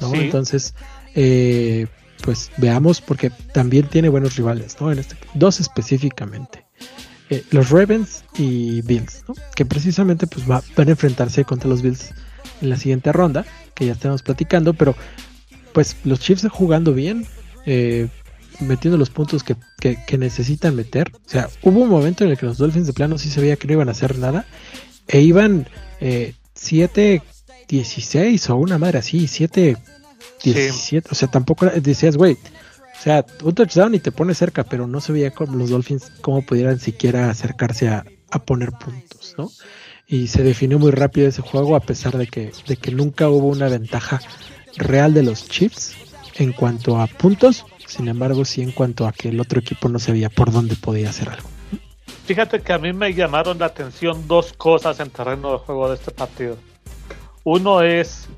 ¿no? 0.01 0.15
Entonces, 0.15 0.75
eh, 1.15 1.87
pues 2.23 2.51
veamos, 2.57 3.01
porque 3.01 3.31
también 3.53 3.89
tiene 3.89 4.09
buenos 4.09 4.37
rivales, 4.37 4.77
¿no? 4.81 4.93
En 4.93 4.99
este, 4.99 5.17
dos 5.35 5.61
específicamente. 5.61 6.65
Eh, 7.31 7.45
los 7.51 7.71
Ravens 7.71 8.25
y 8.37 8.83
Bills, 8.83 9.25
¿no? 9.29 9.35
Que 9.55 9.65
precisamente 9.65 10.27
pues 10.27 10.47
van 10.47 10.63
a 10.77 10.83
enfrentarse 10.83 11.45
contra 11.45 11.69
los 11.69 11.83
Bills 11.83 12.13
en 12.61 12.71
la 12.71 12.77
siguiente 12.77 13.13
ronda, 13.13 13.45
que 13.75 13.87
ya 13.87 13.93
estamos 13.93 14.23
platicando, 14.23 14.75
pero 14.75 14.95
pues 15.73 15.97
los 16.05 16.21
Chiefs 16.21 16.47
jugando 16.51 16.93
bien, 16.95 17.27
eh, 17.67 18.09
metiendo 18.61 18.99
los 18.99 19.11
puntos 19.11 19.43
que, 19.45 19.57
necesitan 20.17 20.77
meter. 20.77 21.11
O 21.15 21.29
sea, 21.29 21.49
hubo 21.63 21.81
un 21.81 21.89
momento 21.89 22.25
en 22.25 22.31
el 22.31 22.39
que 22.39 22.47
los 22.47 22.59
Dolphins 22.59 22.87
de 22.87 22.93
plano 22.93 23.19
sí 23.19 23.29
se 23.31 23.41
veía 23.41 23.57
que 23.57 23.67
no 23.67 23.75
iban 23.75 23.89
a 23.89 23.93
hacer 23.93 24.19
nada, 24.19 24.47
e 25.09 25.21
iban 25.21 25.67
7-16 26.01 27.23
eh, 27.69 28.53
o 28.53 28.57
una 28.57 28.79
madre 28.79 28.99
así, 28.99 29.27
7 29.27 29.77
17, 30.43 31.09
o 31.11 31.15
sea, 31.15 31.29
tampoco 31.29 31.67
decías, 31.67 32.17
güey, 32.17 32.35
o 32.35 33.03
sea, 33.03 33.25
un 33.43 33.55
touchdown 33.55 33.95
y 33.95 34.01
te 34.01 34.13
pone 34.13 34.35
cerca, 34.35 34.65
pero 34.65 34.87
no 34.87 35.01
se 35.01 35.13
veía 35.13 35.31
como 35.31 35.57
los 35.57 35.71
Dolphins 35.71 36.13
cómo 36.21 36.43
pudieran 36.43 36.79
siquiera 36.79 37.31
acercarse 37.31 37.89
a, 37.89 38.05
poner 38.47 38.73
puntos, 38.73 39.35
¿no? 39.37 39.51
Y 40.07 40.29
se 40.29 40.43
definió 40.43 40.79
muy 40.79 40.91
rápido 40.91 41.29
ese 41.29 41.43
juego 41.43 41.77
a 41.77 41.81
pesar 41.81 42.17
de 42.17 42.27
que, 42.27 42.51
de 42.67 42.77
que 42.77 42.91
nunca 42.91 43.29
hubo 43.29 43.49
una 43.49 43.69
ventaja 43.69 44.23
real 44.79 45.13
de 45.13 45.23
los 45.23 45.47
Chiefs 45.49 45.95
en 46.37 46.53
cuanto 46.53 46.99
a 46.99 47.07
puntos, 47.07 47.67
sin 47.93 48.09
embargo 48.09 48.45
sí 48.45 48.63
en 48.63 48.73
cuanto 48.73 49.07
a 49.07 49.13
que 49.13 49.29
el 49.29 49.41
otro 49.41 49.61
equipo 49.61 49.89
no 49.89 49.99
sabía 49.99 50.31
por 50.31 50.51
dónde 50.51 50.77
podía 50.77 51.11
hacer 51.11 51.29
algo. 51.29 51.49
Fíjate 52.25 52.61
que 52.61 52.73
a 52.73 52.79
mí 52.79 52.93
me 52.93 53.13
llamaron 53.13 53.59
la 53.59 53.67
atención 53.67 54.27
dos 54.27 54.53
cosas 54.53 54.99
en 55.01 55.11
terreno 55.11 55.53
de 55.53 55.59
juego 55.59 55.89
de 55.89 55.97
este 55.97 56.11
partido. 56.11 56.57
Uno 57.45 57.83
es 57.83 58.29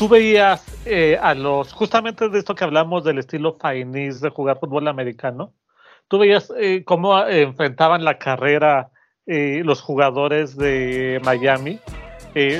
tú 0.00 0.08
veías 0.08 0.64
eh, 0.86 1.18
a 1.20 1.34
los, 1.34 1.74
justamente 1.74 2.30
de 2.30 2.38
esto 2.38 2.54
que 2.54 2.64
hablamos 2.64 3.04
del 3.04 3.18
estilo 3.18 3.58
Fainis 3.60 4.22
de 4.22 4.30
jugar 4.30 4.58
fútbol 4.58 4.88
americano, 4.88 5.52
tú 6.08 6.18
veías 6.18 6.50
eh, 6.58 6.84
cómo 6.84 7.18
eh, 7.20 7.42
enfrentaban 7.42 8.04
la 8.04 8.18
carrera 8.18 8.90
los 9.26 9.80
jugadores 9.80 10.56
de 10.56 11.20
Miami 11.24 11.78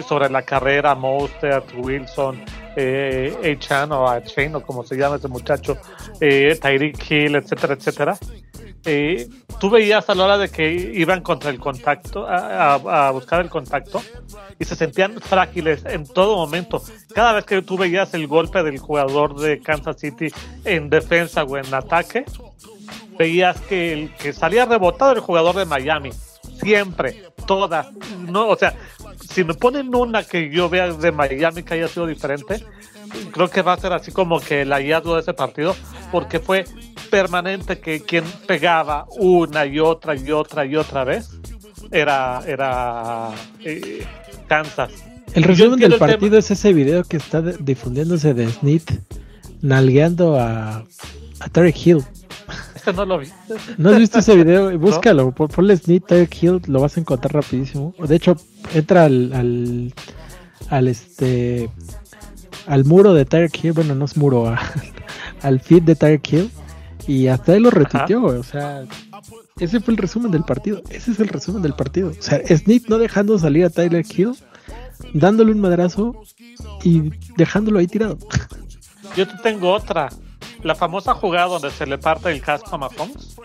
sobre 0.06 0.30
la 0.30 0.42
carrera 0.42 0.94
Mostert, 0.94 1.66
Wilson, 1.74 2.44
eh, 2.76 3.56
Chan 3.58 3.92
o 3.92 4.08
a 4.08 4.22
Chain 4.22 4.54
o 4.56 4.62
como 4.62 4.84
se 4.84 4.96
llama 4.96 5.16
ese 5.16 5.28
muchacho, 5.28 5.76
Tyreek 6.18 7.10
Hill, 7.10 7.36
etcétera, 7.36 7.74
etcétera. 7.74 8.18
Eh, 8.86 9.28
tú 9.60 9.68
veías 9.68 10.08
a 10.08 10.14
la 10.14 10.24
hora 10.24 10.38
de 10.38 10.48
que 10.48 10.72
iban 10.72 11.20
contra 11.20 11.50
el 11.50 11.58
contacto, 11.58 12.26
a, 12.26 13.10
buscar 13.12 13.42
el 13.42 13.50
contacto, 13.50 14.02
y 14.58 14.64
se 14.64 14.74
sentían 14.74 15.20
frágiles 15.20 15.84
en 15.84 16.06
todo 16.06 16.36
momento. 16.36 16.82
Cada 17.14 17.32
vez 17.32 17.44
que 17.44 17.60
tú 17.62 17.76
veías 17.76 18.14
el 18.14 18.26
golpe 18.26 18.62
del 18.62 18.78
jugador 18.78 19.38
de 19.38 19.60
Kansas 19.60 20.00
City 20.00 20.28
en 20.64 20.88
defensa 20.88 21.44
o 21.44 21.58
en 21.58 21.72
ataque, 21.74 22.24
veías 23.18 23.60
que, 23.62 23.92
el, 23.92 24.14
que 24.14 24.32
salía 24.32 24.64
rebotado 24.64 25.12
el 25.12 25.20
jugador 25.20 25.56
de 25.56 25.66
Miami. 25.66 26.10
Siempre, 26.60 27.24
todas. 27.46 27.88
No, 28.28 28.48
o 28.48 28.56
sea, 28.56 28.74
si 29.30 29.44
me 29.44 29.54
ponen 29.54 29.94
una 29.94 30.22
que 30.22 30.50
yo 30.50 30.68
vea 30.68 30.92
de 30.92 31.12
Miami 31.12 31.62
que 31.62 31.74
haya 31.74 31.88
sido 31.88 32.06
diferente, 32.06 32.64
creo 33.32 33.48
que 33.48 33.62
va 33.62 33.74
a 33.74 33.76
ser 33.76 33.92
así 33.92 34.12
como 34.12 34.40
que 34.40 34.62
el 34.62 34.72
hallazgo 34.72 35.14
de 35.14 35.22
ese 35.22 35.34
partido, 35.34 35.74
porque 36.12 36.40
fue 36.40 36.64
permanente 37.10 37.78
que 37.78 38.00
quien 38.00 38.24
pegaba 38.46 39.06
una 39.18 39.66
y 39.66 39.80
otra 39.80 40.14
y 40.14 40.30
otra 40.30 40.64
y 40.64 40.76
otra 40.76 41.04
vez 41.04 41.30
era, 41.90 42.42
era 42.46 43.30
eh, 43.64 44.04
Kansas. 44.46 44.92
El 45.34 45.44
resumen 45.44 45.78
del 45.78 45.96
partido 45.96 46.38
es 46.38 46.50
ese 46.50 46.72
video 46.72 47.04
que 47.04 47.16
está 47.16 47.40
difundiéndose 47.40 48.34
de 48.34 48.50
Snit 48.50 48.90
nalgueando 49.62 50.38
a, 50.38 50.84
a 51.40 51.48
Tarek 51.50 51.86
Hill. 51.86 52.04
No 52.94 53.04
lo 53.04 53.18
vi. 53.18 53.28
¿No 53.78 53.90
has 53.90 53.98
visto 53.98 54.18
ese 54.18 54.36
video? 54.36 54.78
Búscalo, 54.78 55.32
ponle 55.32 55.76
Snit 55.76 56.06
Tarek 56.06 56.42
Hill, 56.42 56.62
lo 56.66 56.80
vas 56.80 56.96
a 56.96 57.00
encontrar 57.00 57.34
rapidísimo. 57.34 57.94
De 57.98 58.16
hecho, 58.16 58.36
entra 58.74 59.04
al, 59.04 59.32
al, 59.32 59.94
al 60.68 60.88
este 60.88 61.70
al 62.66 62.84
muro 62.84 63.14
de 63.14 63.24
Tarek 63.24 63.64
Hill, 63.64 63.72
bueno, 63.72 63.94
no 63.94 64.04
es 64.04 64.16
muro, 64.16 64.54
al 65.42 65.60
feed 65.60 65.82
de 65.82 65.96
Tarek 65.96 66.32
Hill 66.32 66.50
y 67.06 67.26
hasta 67.26 67.56
él 67.56 67.64
lo 67.64 67.70
retuiteó, 67.70 68.22
o 68.24 68.42
sea, 68.42 68.84
ese 69.58 69.80
fue 69.80 69.92
el 69.92 69.98
resumen 69.98 70.30
del 70.30 70.44
partido. 70.44 70.82
Ese 70.90 71.12
es 71.12 71.20
el 71.20 71.28
resumen 71.28 71.62
del 71.62 71.74
partido. 71.74 72.10
O 72.10 72.22
sea, 72.22 72.40
Snip 72.46 72.88
no 72.88 72.98
dejando 72.98 73.38
salir 73.38 73.64
a 73.64 73.70
Tyler 73.70 74.04
Hill, 74.08 74.34
dándole 75.12 75.52
un 75.52 75.60
madrazo 75.60 76.22
y 76.82 77.10
dejándolo 77.36 77.78
ahí 77.78 77.86
tirado. 77.86 78.18
Yo 79.16 79.26
te 79.26 79.36
tengo 79.42 79.72
otra. 79.72 80.08
La 80.62 80.74
famosa 80.74 81.14
jugada 81.14 81.46
donde 81.46 81.70
se 81.70 81.86
le 81.86 81.98
parte 81.98 82.30
el 82.30 82.40
casco 82.40 82.74
a 82.74 82.78
Mahomes. 82.78 83.36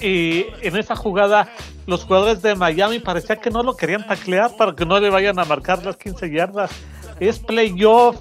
Y 0.00 0.46
en 0.62 0.76
esa 0.76 0.96
jugada, 0.96 1.48
los 1.86 2.04
jugadores 2.04 2.42
de 2.42 2.54
Miami 2.54 2.98
parecía 2.98 3.36
que 3.36 3.50
no 3.50 3.62
lo 3.62 3.76
querían 3.76 4.06
taclear 4.06 4.56
para 4.56 4.74
que 4.74 4.84
no 4.84 4.98
le 5.00 5.10
vayan 5.10 5.38
a 5.38 5.44
marcar 5.44 5.84
las 5.84 5.96
15 5.96 6.30
yardas. 6.30 6.70
Es 7.20 7.38
playoff 7.38 8.16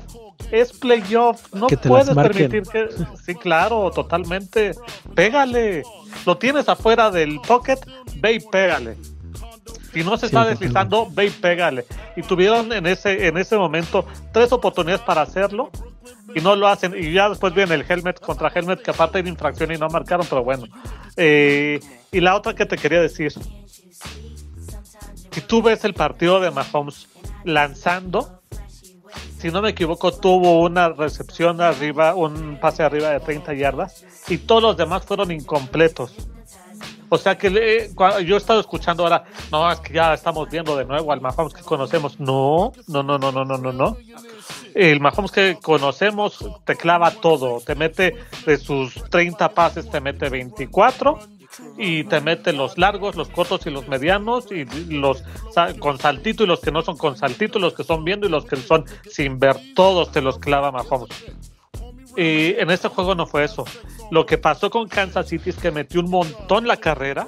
es 0.52 0.72
playoff, 0.72 1.54
no 1.54 1.68
puedes 1.68 2.10
permitir 2.16 2.64
que. 2.64 2.90
Sí, 3.26 3.36
claro, 3.36 3.92
totalmente. 3.92 4.72
Pégale. 5.14 5.84
Lo 6.26 6.38
tienes 6.38 6.70
afuera 6.70 7.12
del 7.12 7.40
pocket, 7.42 7.80
ve 8.18 8.34
y 8.34 8.40
pégale. 8.40 8.98
Si 9.94 10.04
no 10.04 10.16
se 10.18 10.28
está 10.28 10.46
deslizando, 10.46 11.10
ve 11.12 11.26
y 11.26 11.30
pégale. 11.30 11.86
Y 12.16 12.22
tuvieron 12.22 12.72
en 12.72 12.86
ese, 12.86 13.28
en 13.28 13.38
ese 13.38 13.58
momento 13.58 14.06
tres 14.32 14.52
oportunidades 14.52 15.02
para 15.02 15.22
hacerlo 15.22 15.70
y 16.36 16.42
no 16.42 16.56
lo 16.56 16.68
hacen. 16.68 16.94
Y 16.98 17.12
ya 17.12 17.30
después 17.30 17.54
viene 17.54 17.76
el 17.76 17.86
helmet 17.88 18.20
contra 18.20 18.52
helmet, 18.54 18.82
que 18.82 18.92
aparte 18.92 19.22
de 19.22 19.30
infracción 19.30 19.72
y 19.72 19.78
no 19.78 19.88
marcaron, 19.90 20.26
pero 20.30 20.44
bueno. 20.44 20.66
Eh, 21.16 21.80
y 22.12 22.20
la 22.20 22.36
otra 22.36 22.54
que 22.54 22.66
te 22.66 22.78
quería 22.78 23.02
decir, 23.02 23.34
si 25.32 25.42
tú 25.42 25.62
ves 25.62 25.84
el 25.84 25.94
partido 25.94 26.40
de 26.40 26.52
Mahomes 26.52 27.08
lanzando, 27.44 28.42
si 29.40 29.52
no 29.52 29.62
me 29.62 29.70
equivoco, 29.70 30.12
tuvo 30.12 30.62
una 30.62 30.90
recepción 30.90 31.62
arriba, 31.62 32.16
un 32.16 32.60
pase 32.60 32.84
arriba 32.84 33.10
de 33.10 33.20
30 33.20 33.54
yardas, 33.54 34.04
y 34.28 34.40
todos 34.40 34.62
los 34.64 34.78
demás 34.78 35.06
fueron 35.06 35.32
incompletos. 35.32 36.14
O 37.10 37.18
sea 37.18 37.38
que 37.38 37.90
yo 38.26 38.36
he 38.36 38.38
estado 38.38 38.60
escuchando 38.60 39.04
ahora, 39.04 39.24
no, 39.52 39.72
es 39.72 39.80
que 39.80 39.94
ya 39.94 40.14
estamos 40.14 40.50
viendo 40.50 40.76
de 40.76 40.86
nuevo 40.86 41.12
al 41.14 41.22
Mahomes 41.22 41.54
que 41.54 41.62
conocemos. 41.62 42.20
No, 42.20 42.74
no, 42.88 43.04
no, 43.04 43.18
no, 43.18 43.32
no, 43.32 43.46
no, 43.46 43.58
no, 43.58 43.72
no. 43.72 43.98
El 44.78 45.00
Mahomes 45.00 45.32
que 45.32 45.58
conocemos 45.60 46.38
te 46.64 46.76
clava 46.76 47.10
todo, 47.10 47.62
te 47.62 47.74
mete 47.74 48.16
de 48.46 48.58
sus 48.58 48.94
30 49.10 49.50
pases, 49.50 49.90
te 49.90 50.00
mete 50.00 50.30
24 50.30 51.18
y 51.80 52.04
te 52.04 52.22
mete 52.22 52.54
los 52.54 52.78
largos, 52.78 53.16
los 53.16 53.28
cortos 53.30 53.66
y 53.66 53.72
los 53.72 53.88
medianos 53.88 54.52
y 54.52 54.66
los 54.94 55.24
con 55.80 55.98
saltito 55.98 56.44
y 56.44 56.48
los 56.48 56.60
que 56.60 56.72
no 56.72 56.84
son 56.84 56.96
con 56.96 57.18
saltito, 57.18 57.58
los 57.58 57.74
que 57.74 57.84
son 57.84 58.04
viendo 58.04 58.28
y 58.28 58.30
los 58.30 58.46
que 58.46 58.56
son 58.56 58.86
sin 59.10 59.40
ver, 59.40 59.58
todos 59.74 60.12
te 60.12 60.22
los 60.22 60.38
clava 60.38 60.72
Mahomes. 60.72 61.10
Y 62.16 62.54
en 62.60 62.70
este 62.70 62.88
juego 62.88 63.16
no 63.16 63.26
fue 63.26 63.46
eso. 63.46 63.66
Lo 64.12 64.28
que 64.28 64.38
pasó 64.38 64.70
con 64.70 64.88
Kansas 64.88 65.28
City 65.28 65.50
es 65.50 65.56
que 65.56 65.72
metió 65.72 66.02
un 66.02 66.12
montón 66.12 66.68
la 66.68 66.78
carrera 66.78 67.28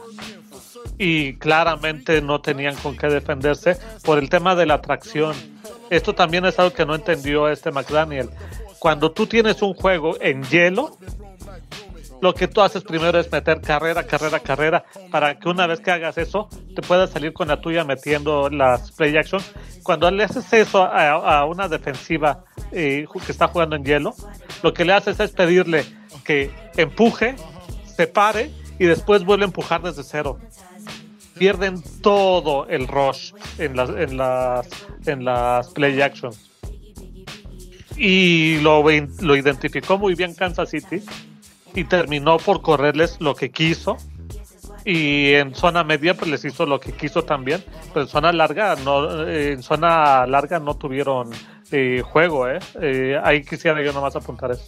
y 1.00 1.34
claramente 1.38 2.22
no 2.22 2.42
tenían 2.42 2.76
con 2.76 2.96
qué 2.96 3.08
defenderse 3.08 3.80
por 4.04 4.20
el 4.20 4.30
tema 4.30 4.54
de 4.54 4.68
la 4.68 4.76
atracción. 4.76 5.59
Esto 5.90 6.14
también 6.14 6.46
es 6.46 6.58
algo 6.60 6.74
que 6.74 6.86
no 6.86 6.96
entendió 6.96 7.50
este 7.50 7.72
McDaniel. 7.72 8.30
Cuando 8.80 9.12
tú 9.12 9.28
tienes 9.28 9.62
un 9.62 9.74
juego 9.74 10.16
en 10.22 10.44
hielo, 10.44 10.98
lo 12.22 12.34
que 12.34 12.48
tú 12.48 12.62
haces 12.62 12.84
primero 12.84 13.20
es 13.20 13.32
meter 13.32 13.62
carrera, 13.62 14.04
carrera, 14.04 14.40
carrera, 14.40 14.86
para 15.10 15.40
que 15.40 15.48
una 15.48 15.68
vez 15.68 15.80
que 15.80 15.92
hagas 15.92 16.18
eso, 16.18 16.50
te 16.76 16.82
puedas 16.82 17.12
salir 17.12 17.34
con 17.34 17.48
la 17.48 17.62
tuya 17.62 17.84
metiendo 17.84 18.50
las 18.50 18.92
play 18.92 19.16
actions. 19.18 19.52
Cuando 19.84 20.12
le 20.12 20.24
haces 20.24 20.52
eso 20.54 20.84
a, 20.84 21.46
una 21.46 21.68
defensiva 21.68 22.44
eh, 22.72 23.06
que 23.26 23.32
está 23.32 23.48
jugando 23.48 23.76
en 23.76 23.86
hielo, 23.86 24.14
lo 24.64 24.74
que 24.74 24.86
le 24.86 24.94
haces 24.94 25.20
es 25.20 25.32
pedirle 25.32 25.86
que 26.26 26.52
empuje, 26.76 27.36
se 27.86 28.08
pare 28.08 28.52
y 28.78 28.86
después 28.86 29.24
vuelve 29.24 29.46
a 29.46 29.48
empujar 29.48 29.82
desde 29.82 30.04
cero. 30.04 30.40
Pierden 31.40 31.82
todo 32.02 32.68
el 32.68 32.88
rush 32.88 33.32
en 33.58 33.76
las, 33.76 33.90
en 33.90 34.18
las, 34.18 34.68
en 35.06 35.26
las 35.26 35.70
play 35.70 36.02
actions. 36.02 36.50
Y 37.98 38.60
lo, 38.60 38.84
lo 39.22 39.36
identificó 39.36 39.98
muy 39.98 40.16
bien 40.16 40.36
Kansas 40.36 40.70
City 40.70 41.02
y 41.74 41.86
terminó 41.86 42.38
por 42.38 42.62
correrles 42.62 43.18
lo 43.20 43.36
que 43.36 43.50
quiso. 43.50 43.98
Y 44.86 45.34
en 45.34 45.56
zona 45.56 45.84
media 45.84 46.14
pues 46.14 46.30
les 46.30 46.46
hizo 46.46 46.66
lo 46.66 46.80
que 46.80 46.94
quiso 46.94 47.24
también, 47.24 47.64
pero 47.94 48.02
en 48.02 48.08
zona 48.08 48.32
larga 48.32 48.76
no, 48.84 49.28
en 49.28 49.62
zona 49.62 50.26
larga 50.26 50.60
no 50.60 50.76
tuvieron 50.76 51.30
eh, 51.72 52.02
juego, 52.04 52.48
¿eh? 52.48 52.60
¿eh? 52.82 53.20
Ahí 53.24 53.44
quisiera 53.44 53.82
yo 53.84 53.92
nomás 53.92 54.16
apuntar 54.16 54.52
eso. 54.52 54.64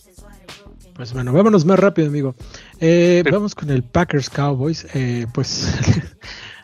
Pues 0.93 1.13
bueno, 1.13 1.33
vámonos 1.33 1.65
más 1.65 1.79
rápido, 1.79 2.09
amigo. 2.09 2.35
Eh, 2.79 3.23
vamos 3.31 3.55
con 3.55 3.69
el 3.69 3.83
Packers 3.83 4.29
Cowboys. 4.29 4.85
Eh, 4.93 5.25
pues 5.33 5.73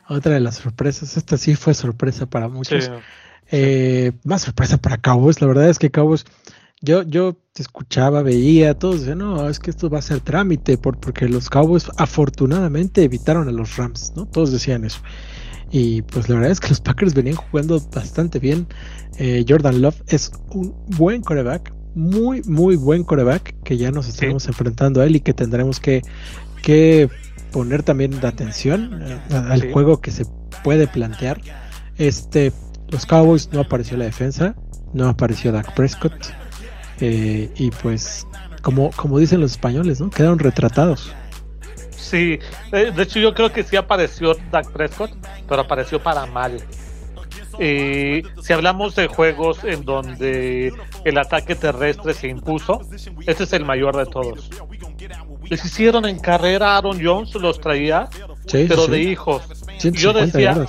otra 0.10 0.34
de 0.34 0.40
las 0.40 0.56
sorpresas. 0.56 1.18
Esta 1.18 1.38
sí 1.38 1.56
fue 1.56 1.74
sorpresa 1.74 2.26
para 2.26 2.48
muchos. 2.48 2.92
Eh, 3.50 4.12
más 4.24 4.42
sorpresa 4.44 4.78
para 4.78 4.98
Cowboys. 4.98 5.42
La 5.42 5.48
verdad 5.48 5.70
es 5.70 5.80
que 5.80 5.90
Cowboys, 5.90 6.26
yo, 6.82 7.04
yo 7.04 7.38
escuchaba, 7.56 8.22
veía, 8.22 8.78
todos 8.78 9.02
decían, 9.02 9.20
no, 9.20 9.50
es 9.50 9.60
que 9.60 9.72
esto 9.72 9.90
va 9.90 10.00
a 10.00 10.02
ser 10.02 10.20
trámite, 10.20 10.78
por, 10.78 11.00
porque 11.00 11.28
los 11.28 11.50
Cowboys 11.50 11.90
afortunadamente 11.98 13.04
evitaron 13.04 13.48
a 13.48 13.52
los 13.52 13.78
Rams, 13.78 14.14
¿no? 14.16 14.26
Todos 14.26 14.52
decían 14.52 14.86
eso. 14.86 15.00
Y 15.72 16.02
pues 16.04 16.30
la 16.30 16.36
verdad 16.36 16.52
es 16.52 16.60
que 16.60 16.70
los 16.70 16.80
Packers 16.80 17.14
venían 17.14 17.36
jugando 17.36 17.82
bastante 17.94 18.40
bien. 18.40 18.68
Jordan 19.48 19.82
Love 19.82 20.02
es 20.08 20.32
un 20.50 20.76
buen 20.98 21.22
coreback, 21.22 21.74
muy, 21.96 22.44
muy 22.44 22.76
buen 22.76 23.04
coreback 23.04 23.56
que 23.64 23.76
ya 23.76 23.92
nos 23.92 24.08
estamos 24.08 24.48
enfrentando 24.48 25.02
a 25.02 25.06
él 25.06 25.16
y 25.16 25.20
que 25.20 25.34
tendremos 25.34 25.80
que, 25.80 26.04
que 26.62 27.10
poner 27.52 27.84
también 27.84 28.20
de 28.20 28.28
atención 28.28 29.02
eh, 29.04 29.20
al 29.30 29.72
juego 29.72 30.02
que 30.02 30.12
se 30.12 30.26
puede 30.64 30.88
plantear. 30.88 31.40
Este, 31.98 32.52
los 32.90 33.06
Cowboys 33.06 33.50
no 33.52 33.62
apareció 33.62 33.98
la 33.98 34.06
defensa, 34.06 34.56
no 34.94 35.10
apareció 35.10 35.52
Dak 35.52 35.74
Prescott 35.76 36.14
eh, 37.00 37.50
y 37.56 37.72
pues 37.72 38.28
como, 38.62 38.92
como 38.92 39.20
dicen 39.20 39.42
los 39.42 39.52
españoles, 39.52 40.02
¿no? 40.02 40.10
Quedaron 40.10 40.40
retratados. 40.40 41.14
Sí, 41.92 42.40
eh, 42.72 42.92
de 42.96 43.04
hecho 43.04 43.20
yo 43.20 43.34
creo 43.34 43.52
que 43.52 43.64
sí 43.64 43.76
apareció 43.76 44.36
Dak 44.52 44.72
Prescott, 44.72 45.12
pero 45.48 45.62
apareció 45.62 46.02
para 46.02 46.26
mal. 46.26 46.58
Eh, 47.60 48.24
si 48.42 48.54
hablamos 48.54 48.96
de 48.96 49.08
juegos 49.08 49.64
en 49.64 49.84
donde 49.84 50.72
el 51.06 51.18
ataque 51.18 51.56
terrestre 51.56 52.14
se 52.14 52.28
impuso, 52.28 52.82
este 53.26 53.44
es 53.44 53.54
el 53.54 53.66
mayor 53.66 53.98
de 53.98 54.06
todos. 54.06 54.50
Les 55.50 55.64
hicieron 55.64 56.06
en 56.06 56.20
carrera, 56.20 56.78
Aaron 56.78 57.00
Jones 57.04 57.34
los 57.36 57.60
traía, 57.60 58.10
pero 58.52 58.88
de 58.88 59.00
hijos. 59.02 59.44
Yo 59.80 60.14
decía, 60.14 60.66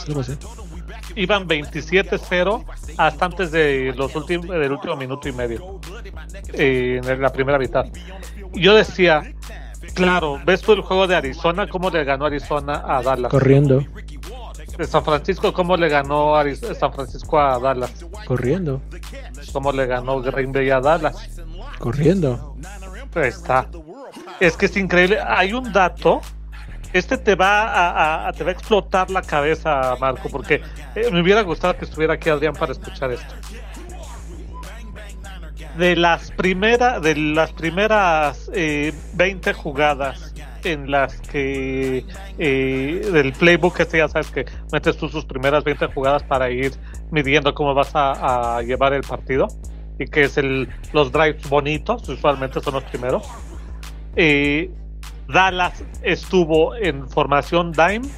iban 1.16 1.48
27-0 1.48 2.64
hasta 2.96 3.24
antes 3.24 3.50
de 3.50 3.92
los 3.96 4.14
últimos, 4.14 4.48
del 4.48 4.72
último 4.72 4.96
minuto 4.96 5.28
y 5.28 5.32
medio, 5.32 5.80
eh, 6.52 7.00
en 7.02 7.22
la 7.22 7.32
primera 7.32 7.58
mitad. 7.58 7.86
Yo 8.52 8.74
decía, 8.74 9.34
claro, 9.94 10.40
ves 10.44 10.62
tú 10.62 10.72
el 10.72 10.82
juego 10.82 11.06
de 11.06 11.16
Arizona, 11.16 11.66
cómo 11.68 11.90
le 11.90 12.04
ganó 12.04 12.26
Arizona 12.26 12.82
a 12.86 13.02
Dallas. 13.02 13.30
Corriendo. 13.30 13.84
San 14.86 15.04
Francisco, 15.04 15.52
¿cómo 15.52 15.76
le 15.76 15.88
ganó 15.88 16.36
a 16.36 16.44
San 16.54 16.92
Francisco 16.92 17.38
a 17.40 17.58
Dallas? 17.58 18.04
Corriendo. 18.26 18.80
¿Cómo 19.52 19.72
le 19.72 19.86
ganó 19.86 20.20
Green 20.22 20.52
Bay 20.52 20.70
a 20.70 20.80
Dallas? 20.80 21.16
Corriendo. 21.78 22.56
está. 23.16 23.68
Es 24.40 24.56
que 24.56 24.66
es 24.66 24.76
increíble. 24.76 25.18
Hay 25.26 25.52
un 25.52 25.72
dato. 25.72 26.20
Este 26.92 27.18
te 27.18 27.34
va 27.34 28.28
a, 28.28 28.32
te 28.32 28.44
va 28.44 28.50
a 28.50 28.52
explotar 28.52 29.10
la 29.10 29.20
cabeza, 29.20 29.94
Marco, 30.00 30.30
porque 30.30 30.62
eh, 30.94 31.10
me 31.12 31.20
hubiera 31.20 31.42
gustado 31.42 31.76
que 31.76 31.84
estuviera 31.84 32.14
aquí 32.14 32.30
Adrián 32.30 32.54
para 32.54 32.72
escuchar 32.72 33.12
esto. 33.12 33.34
De 35.76 35.94
las 35.94 36.30
primeras, 36.30 37.02
de 37.02 37.14
las 37.14 37.52
primeras 37.52 38.50
eh, 38.54 38.94
20 39.14 39.52
jugadas 39.52 40.32
en 40.64 40.90
las 40.90 41.20
que 41.20 42.04
eh, 42.38 43.08
del 43.12 43.32
playbook 43.32 43.78
este 43.80 43.98
ya 43.98 44.08
sabes 44.08 44.30
que 44.30 44.46
metes 44.72 44.96
tú 44.96 45.08
sus 45.08 45.24
primeras 45.24 45.62
20 45.62 45.86
jugadas 45.88 46.22
para 46.24 46.50
ir 46.50 46.72
midiendo 47.10 47.54
cómo 47.54 47.74
vas 47.74 47.90
a, 47.94 48.60
llevar 48.62 48.92
el 48.92 49.02
partido 49.02 49.46
y 49.98 50.06
que 50.06 50.22
es 50.22 50.36
el 50.36 50.68
los 50.92 51.12
drives 51.12 51.48
bonitos 51.48 52.08
usualmente 52.08 52.60
son 52.60 52.74
los 52.74 52.84
primeros 52.84 53.22
eh, 54.18 54.70
Dallas 55.28 55.82
estuvo 56.02 56.74
en 56.74 57.08
formación 57.08 57.72
dime 57.72 58.08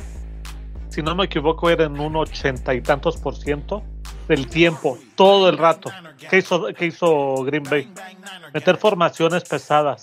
si 0.89 1.03
no 1.03 1.15
me 1.15 1.27
equivoco 1.27 1.71
era 1.71 1.85
en 1.85 2.01
un 2.01 2.17
ochenta 2.17 2.75
y 2.75 2.81
tantos 2.81 3.17
por 3.17 3.37
ciento 3.37 3.83
del 4.27 4.49
tiempo, 4.49 4.99
todo 5.15 5.49
el 5.49 5.57
rato. 5.57 5.91
¿Qué 6.29 6.39
hizo, 6.39 6.69
hizo 6.81 7.45
Green 7.45 7.63
Bay? 7.63 7.89
Meter 8.53 8.77
formaciones 8.77 9.45
pesadas. 9.45 10.03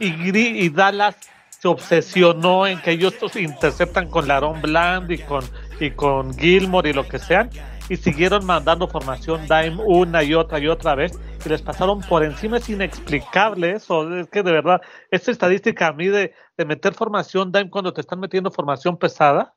Y, 0.00 0.36
y 0.36 0.68
Dallas 0.68 1.16
se 1.48 1.68
obsesionó 1.68 2.66
en 2.66 2.80
que 2.80 2.92
ellos 2.92 3.14
interceptan 3.36 4.08
con 4.08 4.26
Larón 4.26 4.60
Bland 4.60 5.10
y 5.12 5.18
con, 5.18 5.44
y 5.78 5.90
con 5.90 6.36
Gilmore 6.36 6.90
y 6.90 6.92
lo 6.92 7.06
que 7.06 7.18
sean, 7.18 7.50
y 7.88 7.96
siguieron 7.96 8.44
mandando 8.44 8.88
formación 8.88 9.42
dime 9.42 9.82
una 9.84 10.22
y 10.22 10.34
otra 10.34 10.58
y 10.58 10.68
otra 10.68 10.94
vez, 10.94 11.18
y 11.44 11.48
les 11.48 11.62
pasaron 11.62 12.00
por 12.00 12.24
encima. 12.24 12.58
Es 12.58 12.68
inexplicable 12.68 13.72
eso. 13.72 14.16
Es 14.18 14.28
que 14.28 14.42
de 14.42 14.52
verdad, 14.52 14.80
esta 15.10 15.30
estadística 15.30 15.88
a 15.88 15.92
mí 15.92 16.08
de, 16.08 16.32
de 16.56 16.64
meter 16.64 16.94
formación 16.94 17.52
dime 17.52 17.70
cuando 17.70 17.92
te 17.92 18.00
están 18.00 18.20
metiendo 18.20 18.50
formación 18.50 18.98
pesada, 18.98 19.54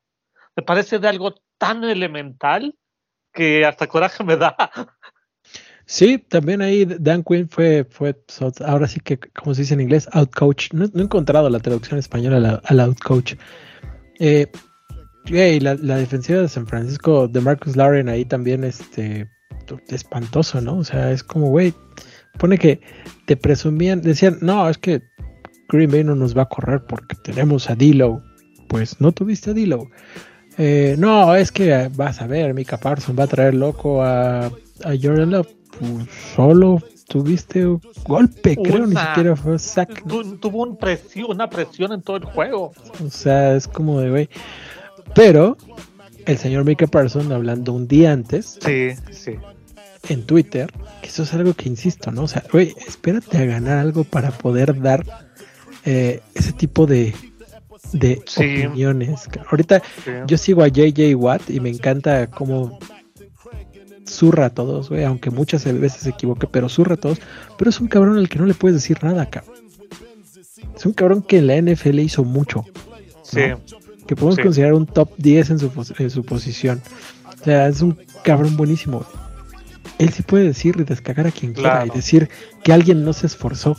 me 0.56 0.62
parece 0.62 0.98
de 0.98 1.08
algo 1.08 1.34
tan 1.58 1.84
elemental 1.84 2.74
que 3.32 3.64
hasta 3.64 3.86
coraje 3.86 4.24
me 4.24 4.36
da. 4.36 4.56
Sí, 5.86 6.18
también 6.18 6.62
ahí 6.62 6.84
Dan 6.84 7.24
Quinn 7.24 7.48
fue, 7.48 7.84
fue 7.90 8.14
ahora 8.64 8.86
sí 8.86 9.00
que, 9.00 9.18
como 9.18 9.54
se 9.54 9.62
dice 9.62 9.74
en 9.74 9.80
inglés, 9.80 10.08
outcoach. 10.12 10.72
No, 10.72 10.86
no 10.92 11.00
he 11.00 11.04
encontrado 11.04 11.50
la 11.50 11.58
traducción 11.58 11.98
española 11.98 12.62
al 12.64 12.80
outcoach. 12.80 13.34
Eh, 14.20 14.46
la, 15.26 15.74
la, 15.74 15.96
defensiva 15.96 16.40
de 16.40 16.48
San 16.48 16.66
Francisco 16.66 17.28
de 17.28 17.40
Marcus 17.40 17.76
Lauren 17.76 18.08
ahí 18.08 18.24
también 18.24 18.64
este 18.64 19.28
espantoso, 19.88 20.60
¿no? 20.60 20.78
O 20.78 20.84
sea, 20.84 21.12
es 21.12 21.22
como, 21.22 21.50
güey, 21.50 21.74
pone 22.38 22.58
que 22.58 22.80
te 23.26 23.36
presumían, 23.36 24.02
decían, 24.02 24.38
no, 24.40 24.68
es 24.68 24.78
que 24.78 25.02
Green 25.68 25.90
Bay 25.90 26.04
no 26.04 26.16
nos 26.16 26.36
va 26.36 26.42
a 26.42 26.48
correr 26.48 26.84
porque 26.86 27.16
tenemos 27.22 27.70
a 27.70 27.74
Dilo. 27.76 28.22
Pues 28.68 29.00
no 29.00 29.12
tuviste 29.12 29.50
a 29.50 29.54
Dilo. 29.54 29.88
Eh, 30.58 30.96
no, 30.98 31.34
es 31.36 31.52
que 31.52 31.90
vas 31.94 32.20
a 32.20 32.26
ver, 32.26 32.54
Mika 32.54 32.76
Parson 32.78 33.16
va 33.18 33.24
a 33.24 33.28
traer 33.28 33.54
loco 33.54 34.02
a, 34.02 34.46
a 34.46 34.96
Jordan 35.00 35.30
Love 35.30 35.60
solo 36.34 36.78
tuviste 37.08 37.66
un 37.66 37.80
golpe, 38.04 38.56
creo, 38.56 38.86
ni 38.86 38.96
siquiera 38.96 39.34
fue 39.34 39.58
sack. 39.58 40.06
Tu- 40.06 40.36
tuvo 40.36 40.62
un 40.62 40.76
presión, 40.76 41.30
una 41.30 41.48
presión 41.50 41.92
en 41.92 42.02
todo 42.02 42.16
el 42.16 42.24
juego. 42.24 42.72
O 43.04 43.10
sea, 43.10 43.56
es 43.56 43.66
como 43.66 44.00
de, 44.00 44.10
güey. 44.10 44.28
Pero 45.14 45.56
el 46.26 46.38
señor 46.38 46.64
Micah 46.64 46.86
Parson, 46.86 47.32
hablando 47.32 47.72
un 47.72 47.88
día 47.88 48.12
antes 48.12 48.58
Sí, 48.64 48.90
sí. 49.10 49.32
en 50.08 50.24
Twitter, 50.24 50.72
que 51.02 51.08
eso 51.08 51.22
es 51.24 51.32
algo 51.34 51.54
que 51.54 51.68
insisto, 51.68 52.10
¿no? 52.12 52.22
O 52.22 52.28
sea, 52.28 52.44
güey, 52.52 52.74
espérate 52.86 53.38
a 53.38 53.44
ganar 53.44 53.78
algo 53.78 54.04
para 54.04 54.30
poder 54.30 54.80
dar 54.80 55.04
eh, 55.84 56.20
ese 56.34 56.52
tipo 56.52 56.86
de, 56.86 57.14
de 57.92 58.22
Sí. 58.26 58.40
opiniones. 58.66 59.28
Ahorita 59.50 59.82
sí. 60.04 60.10
yo 60.26 60.38
sigo 60.38 60.62
a 60.62 60.68
JJ 60.68 61.14
Watt 61.16 61.50
y 61.50 61.58
me 61.60 61.70
encanta 61.70 62.26
cómo 62.28 62.78
zurra 64.06 64.46
a 64.46 64.50
todos, 64.50 64.88
güey, 64.90 65.04
aunque 65.04 65.30
muchas 65.30 65.64
veces 65.64 66.02
se 66.02 66.10
equivoque, 66.10 66.46
pero 66.46 66.68
zurra 66.68 66.94
a 66.94 66.98
todos. 66.98 67.18
Pero 67.56 67.70
es 67.70 67.80
un 67.80 67.88
cabrón 67.88 68.18
al 68.18 68.28
que 68.28 68.38
no 68.38 68.46
le 68.46 68.54
puedes 68.54 68.76
decir 68.76 69.02
nada, 69.02 69.28
cabrón. 69.30 69.56
Es 70.76 70.84
un 70.86 70.92
cabrón 70.92 71.22
que 71.22 71.38
en 71.38 71.46
la 71.46 71.56
NFL 71.56 71.98
hizo 72.00 72.24
mucho. 72.24 72.64
sí. 73.24 73.40
Que 74.10 74.16
podemos 74.16 74.34
Sí. 74.34 74.42
considerar 74.42 74.74
un 74.74 74.86
top 74.86 75.10
10 75.18 75.50
en 75.50 75.58
su, 75.60 75.70
en 76.00 76.10
su 76.10 76.24
posición. 76.24 76.82
O 77.40 77.44
sea, 77.44 77.68
es 77.68 77.80
un 77.80 77.96
cabrón 78.24 78.56
buenísimo. 78.56 79.04
Él 79.98 80.08
sí 80.10 80.22
puede 80.24 80.42
decir 80.48 80.74
y 80.80 80.82
descagar 80.82 81.28
a 81.28 81.30
quien 81.30 81.52
quiera 81.52 81.68
y 81.68 81.84
Claro. 81.84 81.92
decir 81.94 82.28
que 82.64 82.72
alguien 82.72 83.04
no 83.04 83.12
se 83.12 83.28
esforzó. 83.28 83.76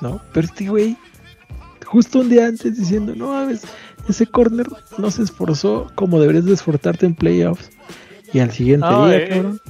¿No? 0.00 0.22
Pero 0.32 0.46
este 0.46 0.66
güey, 0.70 0.96
justo 1.84 2.20
un 2.20 2.30
día 2.30 2.46
antes 2.46 2.78
diciendo, 2.78 3.12
no 3.14 3.28
mames, 3.28 3.64
ese 4.08 4.24
corner 4.24 4.68
no 4.96 5.10
se 5.10 5.22
esforzó 5.24 5.92
como 5.94 6.18
deberías 6.18 6.46
de 6.46 6.54
esforzarte 6.54 7.04
en 7.04 7.14
playoffs. 7.14 7.68
Y 8.32 8.38
al 8.40 8.52
siguiente 8.52 8.86
No, 8.86 9.06
día, 9.06 9.18
eh, 9.18 9.28
cabrón. 9.28 9.60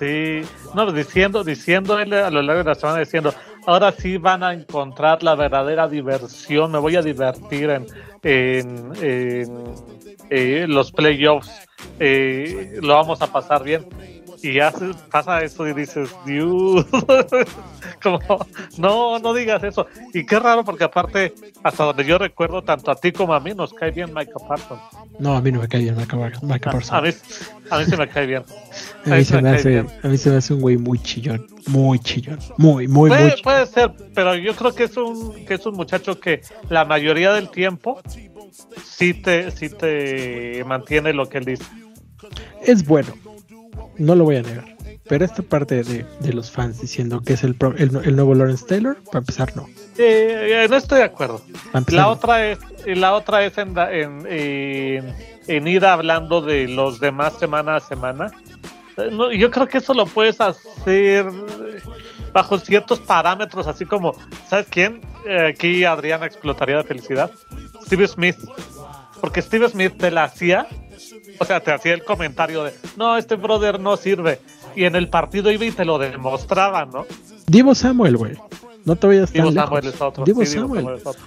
Sí, 0.00 0.40
no, 0.74 0.90
diciendo, 0.90 1.44
diciendo 1.44 1.96
él 2.00 2.12
a 2.12 2.28
lo 2.30 2.42
largo 2.42 2.64
de 2.64 2.70
la 2.70 2.74
semana, 2.74 2.98
diciendo, 2.98 3.32
ahora 3.66 3.92
sí 3.92 4.16
van 4.16 4.42
a 4.42 4.54
encontrar 4.54 5.22
la 5.22 5.34
verdadera 5.34 5.88
diversión, 5.88 6.72
me 6.72 6.78
voy 6.78 6.96
a 6.96 7.02
divertir 7.02 7.70
en, 7.70 7.86
en, 8.22 8.92
eh, 10.30 10.66
los 10.68 10.92
playoffs, 10.92 11.50
eh, 11.98 12.78
lo 12.80 12.94
vamos 12.94 13.20
a 13.20 13.26
pasar 13.26 13.62
bien. 13.62 13.86
Y 14.42 14.60
hace, 14.60 14.90
pasa 15.10 15.42
eso 15.42 15.66
y 15.66 15.72
dices, 15.72 16.14
Dios, 16.24 16.84
como, 18.02 18.20
no, 18.76 19.18
no 19.18 19.34
digas 19.34 19.64
eso. 19.64 19.86
Y 20.12 20.26
qué 20.26 20.38
raro, 20.38 20.62
porque 20.62 20.84
aparte, 20.84 21.34
hasta 21.62 21.84
donde 21.84 22.04
yo 22.04 22.18
recuerdo, 22.18 22.62
tanto 22.62 22.90
a 22.90 22.96
ti 22.96 23.12
como 23.12 23.34
a 23.34 23.40
mí 23.40 23.54
nos 23.54 23.72
cae 23.72 23.90
bien 23.90 24.12
Michael 24.12 24.46
Parsons. 24.46 24.82
No, 25.18 25.34
a 25.36 25.40
mí 25.40 25.50
no 25.52 25.60
me 25.60 25.68
cae 25.68 25.80
bien 25.82 25.96
Micah 25.96 26.18
Par- 26.18 26.42
Micah 26.42 26.70
A, 26.70 26.72
Parsons. 26.72 26.92
a 26.92 27.00
mí, 27.02 27.10
a 27.70 27.78
mí 27.78 27.84
se 27.86 27.96
me 27.96 28.08
cae 28.08 28.26
bien. 28.26 28.42
A 29.06 29.10
mí, 29.16 29.24
se 29.24 29.40
me 29.40 29.50
hace, 29.50 29.68
bien. 29.70 29.86
a 30.02 30.08
mí 30.08 30.18
se 30.18 30.30
me 30.30 30.36
hace 30.36 30.52
un 30.54 30.60
güey 30.60 30.76
muy 30.76 30.98
chillón. 30.98 31.46
Muy 31.68 31.98
chillón. 32.00 32.38
Muy, 32.58 32.86
muy, 32.86 33.08
muy 33.08 33.08
Puede, 33.10 33.30
chillón. 33.30 33.42
puede 33.44 33.66
ser, 33.66 33.92
pero 34.14 34.34
yo 34.34 34.54
creo 34.54 34.74
que 34.74 34.84
es 34.84 34.96
un 34.96 35.44
que 35.46 35.54
es 35.54 35.64
un 35.66 35.74
muchacho 35.74 36.20
que 36.20 36.42
la 36.68 36.84
mayoría 36.84 37.32
del 37.32 37.48
tiempo 37.50 38.00
sí 38.84 39.14
te 39.14 39.50
sí 39.50 39.68
te 39.70 40.62
mantiene 40.64 41.12
lo 41.12 41.28
que 41.28 41.38
él 41.38 41.44
dice. 41.46 41.64
es 42.62 42.84
bueno, 42.84 43.14
no 43.98 44.14
lo 44.14 44.24
voy 44.24 44.36
a 44.36 44.42
negar. 44.42 44.76
Pero 45.08 45.24
esta 45.24 45.42
parte 45.42 45.84
de, 45.84 46.04
de 46.20 46.32
los 46.32 46.50
fans 46.50 46.80
diciendo 46.80 47.22
que 47.22 47.34
es 47.34 47.44
el, 47.44 47.54
pro- 47.54 47.76
el, 47.76 47.94
el 48.04 48.16
nuevo 48.16 48.34
Lawrence 48.34 48.64
Taylor, 48.66 48.96
para 49.04 49.20
empezar, 49.20 49.54
no. 49.56 49.68
Eh, 49.98 50.64
eh, 50.64 50.66
no 50.68 50.76
estoy 50.76 50.98
de 50.98 51.04
acuerdo. 51.04 51.40
Empezar, 51.72 52.00
La 52.00 52.08
otra 52.08 52.46
es 52.46 52.58
y 52.84 52.94
la 52.94 53.14
otra 53.14 53.44
es 53.44 53.56
en, 53.58 53.76
en, 53.78 54.26
en- 54.28 55.14
en 55.48 55.68
ir 55.68 55.84
hablando 55.86 56.40
de 56.40 56.66
los 56.68 56.98
demás 57.00 57.34
semana 57.38 57.76
a 57.76 57.80
semana. 57.80 58.30
Eh, 58.96 59.08
no, 59.12 59.30
yo 59.32 59.50
creo 59.50 59.68
que 59.68 59.78
eso 59.78 59.94
lo 59.94 60.06
puedes 60.06 60.40
hacer 60.40 61.26
bajo 62.32 62.58
ciertos 62.58 62.98
parámetros, 63.00 63.66
así 63.66 63.86
como, 63.86 64.14
¿sabes 64.48 64.66
quién? 64.70 65.00
Eh, 65.26 65.52
aquí 65.54 65.84
Adriana 65.84 66.26
explotaría 66.26 66.76
de 66.78 66.84
felicidad. 66.84 67.30
Steve 67.84 68.06
Smith. 68.08 68.36
Porque 69.20 69.40
Steve 69.40 69.68
Smith 69.70 69.94
te 69.96 70.10
la 70.10 70.24
hacía, 70.24 70.66
o 71.38 71.44
sea, 71.44 71.60
te 71.60 71.72
hacía 71.72 71.94
el 71.94 72.04
comentario 72.04 72.64
de, 72.64 72.74
no, 72.96 73.16
este 73.16 73.36
brother 73.36 73.80
no 73.80 73.96
sirve. 73.96 74.40
Y 74.74 74.84
en 74.84 74.94
el 74.94 75.08
partido 75.08 75.50
iba 75.50 75.64
y 75.64 75.70
te 75.70 75.86
lo 75.86 75.96
demostraba, 75.98 76.84
¿no? 76.84 77.06
Divo 77.46 77.74
Samuel, 77.74 78.16
güey. 78.18 78.34
No 78.86 78.96
te 78.96 79.06
vayas 79.06 79.30
tan 79.30 79.42
Divo 79.42 79.50
lejos. 79.50 79.68
Samuel 79.68 79.86
es 79.86 80.00
otro. 80.00 80.24
Divo 80.24 80.44
sí, 80.44 80.52
Divo 80.52 80.62
Samuel. 80.62 80.82
Samuel 80.82 81.00
es 81.00 81.06
otro. 81.06 81.22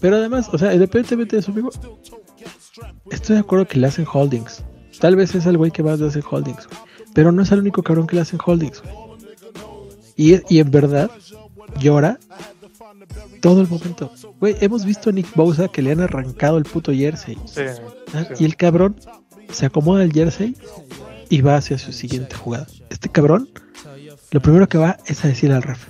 Pero 0.00 0.16
además, 0.16 0.48
o 0.52 0.58
sea, 0.58 0.74
independientemente 0.74 1.36
de 1.36 1.40
eso, 1.40 1.52
amigo, 1.52 1.70
estoy 3.10 3.36
de 3.36 3.40
acuerdo 3.40 3.68
que 3.68 3.78
le 3.78 3.86
hacen 3.86 4.04
holdings. 4.12 4.64
Tal 4.98 5.14
vez 5.14 5.34
es 5.34 5.46
el 5.46 5.56
güey 5.56 5.70
que 5.70 5.82
más 5.82 6.00
le 6.00 6.08
hace 6.08 6.22
holdings. 6.28 6.68
Pero 7.14 7.30
no 7.30 7.42
es 7.42 7.52
el 7.52 7.60
único 7.60 7.82
cabrón 7.82 8.06
que 8.06 8.16
le 8.16 8.22
hacen 8.22 8.40
holdings. 8.44 8.82
Y, 10.16 10.40
y 10.52 10.58
en 10.58 10.70
verdad, 10.70 11.10
llora 11.78 12.18
todo 13.40 13.60
el 13.60 13.68
momento. 13.68 14.10
Güey, 14.40 14.56
hemos 14.60 14.84
visto 14.84 15.10
a 15.10 15.12
Nick 15.12 15.34
Bosa 15.34 15.68
que 15.68 15.82
le 15.82 15.92
han 15.92 16.00
arrancado 16.00 16.58
el 16.58 16.64
puto 16.64 16.92
jersey. 16.92 17.36
Sí, 17.44 17.62
¿ah? 18.14 18.24
sí. 18.34 18.42
Y 18.42 18.44
el 18.44 18.56
cabrón 18.56 18.96
se 19.50 19.66
acomoda 19.66 20.02
el 20.02 20.12
jersey 20.12 20.56
y 21.28 21.40
va 21.40 21.56
hacia 21.56 21.78
su 21.78 21.92
siguiente 21.92 22.34
jugada. 22.34 22.66
Este 22.90 23.08
cabrón, 23.08 23.48
lo 24.30 24.40
primero 24.40 24.68
que 24.68 24.78
va 24.78 24.98
es 25.06 25.24
a 25.24 25.28
decir 25.28 25.52
al 25.52 25.62
ref. 25.62 25.86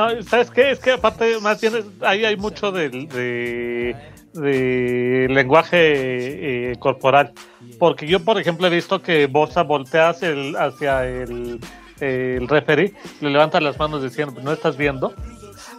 Ah, 0.00 0.12
¿Sabes 0.28 0.48
qué? 0.52 0.70
Es 0.70 0.78
que 0.78 0.92
aparte, 0.92 1.40
más 1.40 1.60
bien, 1.60 1.74
ahí 2.02 2.24
hay 2.24 2.36
mucho 2.36 2.70
del- 2.70 3.08
de, 3.08 3.96
de 4.32 5.26
lenguaje 5.28 6.70
eh, 6.70 6.76
corporal. 6.78 7.32
Porque 7.80 8.06
yo, 8.06 8.20
por 8.24 8.38
ejemplo, 8.40 8.68
he 8.68 8.70
visto 8.70 9.02
que 9.02 9.26
Bosa 9.26 9.62
voltea 9.64 10.10
hacia 10.10 10.28
el, 10.28 10.56
hacia 10.56 11.04
el, 11.04 11.58
el 11.98 12.46
referee, 12.46 12.94
le 13.20 13.30
levanta 13.30 13.60
las 13.60 13.76
manos 13.76 14.00
diciendo, 14.02 14.40
¿no 14.40 14.52
estás 14.52 14.76
viendo? 14.76 15.12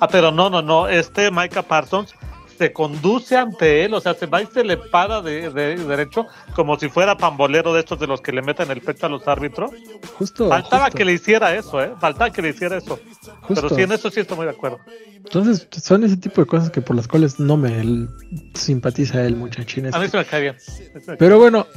Ah, 0.01 0.09
pero 0.09 0.31
no, 0.31 0.49
no, 0.49 0.61
no. 0.61 0.89
Este 0.89 1.31
Micah 1.31 1.63
Parsons 1.63 2.13
se 2.57 2.73
conduce 2.73 3.37
ante 3.37 3.85
él, 3.85 3.93
o 3.93 4.01
sea, 4.01 4.13
se 4.15 4.25
va 4.25 4.41
y 4.41 4.45
se 4.47 4.65
le 4.65 4.75
para 4.75 5.21
de, 5.21 5.49
de 5.49 5.77
derecho 5.77 6.25
como 6.55 6.77
si 6.77 6.89
fuera 6.89 7.15
pambolero 7.15 7.73
de 7.73 7.79
estos 7.79 7.97
de 7.99 8.07
los 8.07 8.19
que 8.19 8.33
le 8.33 8.41
meten 8.41 8.69
el 8.69 8.81
pecho 8.81 9.05
a 9.05 9.09
los 9.09 9.25
árbitros. 9.29 9.71
Justo. 10.17 10.49
Faltaba 10.49 10.85
justo, 10.85 10.97
que 10.97 11.05
le 11.05 11.13
hiciera 11.13 11.55
eso, 11.55 11.81
¿eh? 11.81 11.93
Faltaba 12.01 12.29
que 12.31 12.41
le 12.41 12.49
hiciera 12.49 12.75
eso. 12.75 12.99
Justo. 13.49 13.63
Pero 13.67 13.75
sí, 13.75 13.81
en 13.81 13.91
eso 13.91 14.09
sí 14.09 14.19
estoy 14.21 14.37
muy 14.37 14.45
de 14.45 14.51
acuerdo. 14.51 14.79
Entonces, 15.15 15.67
son 15.81 16.03
ese 16.05 16.15
tipo 16.17 16.41
de 16.41 16.47
cosas 16.47 16.69
que 16.71 16.81
por 16.81 16.95
las 16.95 17.07
cuales 17.07 17.39
no 17.39 17.57
me 17.57 17.79
el- 17.81 18.07
simpatiza 18.55 19.23
el 19.25 19.35
muchachín. 19.35 19.85
este. 19.85 19.97
A 19.97 20.01
mí 20.01 20.07
se 20.07 20.17
me 20.17 20.25
cae 20.25 20.41
bien. 20.41 20.55
Pero 21.17 21.37
bueno, 21.37 21.67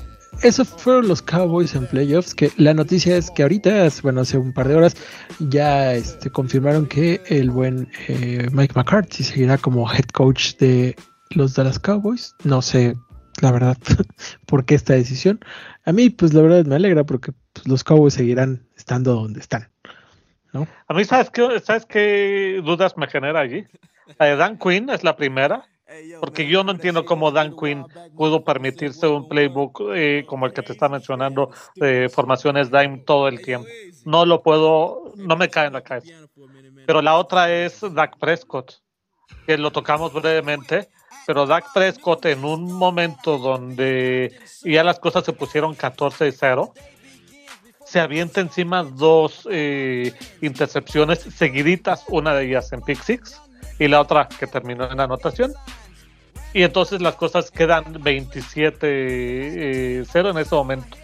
esos 0.42 0.68
fueron 0.68 1.08
los 1.08 1.20
Cowboys 1.22 1.74
en 1.74 1.86
playoffs. 1.86 2.34
Que 2.34 2.50
la 2.56 2.72
noticia 2.74 3.16
es 3.16 3.30
que 3.30 3.42
ahorita, 3.42 3.88
bueno, 4.02 4.20
hace 4.22 4.38
un 4.38 4.52
par 4.52 4.68
de 4.68 4.76
horas, 4.76 4.96
ya 5.40 5.94
este, 5.94 6.30
confirmaron 6.30 6.86
que 6.86 7.20
el 7.26 7.50
buen 7.50 7.88
eh, 8.08 8.48
Mike 8.52 8.74
McCarthy 8.76 9.24
seguirá 9.24 9.58
como 9.58 9.90
head 9.92 10.06
coach 10.12 10.56
de 10.56 10.96
los 11.30 11.54
Dallas 11.54 11.78
Cowboys. 11.78 12.34
No 12.44 12.62
sé, 12.62 12.96
la 13.40 13.50
verdad, 13.52 13.76
por 14.46 14.64
qué 14.64 14.74
esta 14.76 14.94
decisión. 14.94 15.40
A 15.84 15.92
mí, 15.92 16.10
pues 16.10 16.32
la 16.32 16.42
verdad 16.42 16.64
me 16.64 16.76
alegra 16.76 17.04
porque 17.04 17.32
pues, 17.52 17.66
los 17.66 17.82
Cowboys 17.84 18.14
seguirán 18.14 18.66
estando 18.76 19.14
donde 19.14 19.40
están. 19.40 19.68
A 20.52 20.94
mí, 20.94 21.04
¿sabes 21.04 21.30
qué, 21.30 21.60
¿sabes 21.60 21.86
qué 21.86 22.60
dudas 22.62 22.96
me 22.96 23.06
genera 23.06 23.40
allí? 23.40 23.64
La 24.18 24.26
de 24.26 24.36
Dan 24.36 24.58
Quinn 24.58 24.90
es 24.90 25.02
la 25.02 25.16
primera, 25.16 25.66
porque 26.20 26.46
yo 26.46 26.64
no 26.64 26.72
entiendo 26.72 27.04
cómo 27.04 27.30
Dan 27.30 27.56
Quinn 27.56 27.86
pudo 28.16 28.44
permitirse 28.44 29.06
un 29.06 29.28
playbook 29.28 29.82
eh, 29.94 30.24
como 30.26 30.46
el 30.46 30.52
que 30.52 30.62
te 30.62 30.72
está 30.72 30.88
mencionando 30.88 31.50
de 31.76 32.08
formaciones 32.08 32.70
dime 32.70 33.02
todo 33.06 33.28
el 33.28 33.42
tiempo. 33.42 33.68
No 34.04 34.26
lo 34.26 34.42
puedo, 34.42 35.12
no 35.16 35.36
me 35.36 35.48
cae 35.48 35.68
en 35.68 35.74
la 35.74 35.82
cabeza. 35.82 36.14
Pero 36.86 37.02
la 37.02 37.16
otra 37.16 37.50
es 37.52 37.80
Dak 37.94 38.18
Prescott, 38.18 38.74
que 39.46 39.56
lo 39.56 39.70
tocamos 39.70 40.12
brevemente, 40.12 40.88
pero 41.26 41.46
Dak 41.46 41.72
Prescott 41.72 42.26
en 42.26 42.44
un 42.44 42.72
momento 42.72 43.38
donde 43.38 44.36
ya 44.64 44.82
las 44.82 44.98
cosas 44.98 45.24
se 45.24 45.32
pusieron 45.32 45.74
14 45.74 46.28
y 46.28 46.32
0, 46.32 46.72
se 47.92 48.00
avienta 48.00 48.40
encima 48.40 48.82
dos 48.84 49.46
eh, 49.50 50.14
intercepciones 50.40 51.18
seguiditas, 51.18 52.06
una 52.08 52.34
de 52.34 52.46
ellas 52.46 52.72
en 52.72 52.80
pick 52.80 53.02
six 53.02 53.38
y 53.78 53.86
la 53.86 54.00
otra 54.00 54.30
que 54.30 54.46
terminó 54.46 54.90
en 54.90 54.98
anotación. 54.98 55.52
Y 56.54 56.62
entonces 56.62 57.02
las 57.02 57.16
cosas 57.16 57.50
quedan 57.50 57.84
27-0 58.02 58.78
eh, 58.82 60.04
en 60.14 60.38
ese 60.38 60.54
momento. 60.54 60.96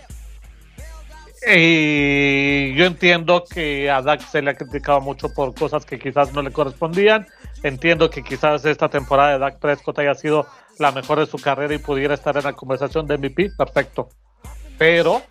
Yo 1.46 2.84
entiendo 2.86 3.44
que 3.44 3.90
a 3.90 4.00
Dak 4.00 4.22
se 4.22 4.40
le 4.40 4.52
ha 4.52 4.54
criticado 4.54 5.02
mucho 5.02 5.28
por 5.28 5.54
cosas 5.54 5.84
que 5.84 5.98
quizás 5.98 6.32
no 6.32 6.40
le 6.40 6.52
correspondían. 6.52 7.26
Entiendo 7.62 8.08
que 8.08 8.22
quizás 8.22 8.64
esta 8.64 8.88
temporada 8.88 9.32
de 9.32 9.38
Dak 9.40 9.58
Prescott 9.58 9.98
haya 9.98 10.14
sido 10.14 10.46
la 10.78 10.90
mejor 10.92 11.18
de 11.18 11.26
su 11.26 11.36
carrera 11.36 11.74
y 11.74 11.78
pudiera 11.78 12.14
estar 12.14 12.34
en 12.38 12.44
la 12.44 12.54
conversación 12.54 13.06
de 13.06 13.18
MVP. 13.18 13.50
Perfecto. 13.58 14.08
Pero 14.78 15.22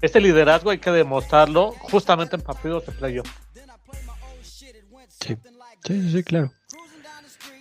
este 0.00 0.20
liderazgo 0.20 0.70
hay 0.70 0.78
que 0.78 0.90
demostrarlo 0.90 1.72
justamente 1.72 2.36
en 2.36 2.42
partidos 2.42 2.86
de 2.86 2.92
playoff. 2.92 3.28
Sí, 5.20 5.36
sí, 5.84 6.10
sí, 6.12 6.22
claro. 6.22 6.52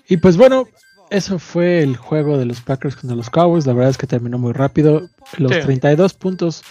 Y 0.08 0.18
pues 0.18 0.38
bueno, 0.38 0.68
eso 1.10 1.40
fue 1.40 1.84
el 1.84 1.98
juego 1.98 2.38
de 2.38 2.46
los 2.46 2.62
Packers 2.62 2.96
contra 2.96 3.16
los 3.16 3.30
Cowboys. 3.30 3.66
La 3.66 3.74
verdad 3.74 3.92
es 3.92 3.98
que 3.98 4.08
terminó 4.08 4.38
muy 4.38 4.54
rápido. 4.54 5.10
Los 5.38 5.52
Sí. 5.54 5.60
32 5.62 6.14
puntos 6.14 6.64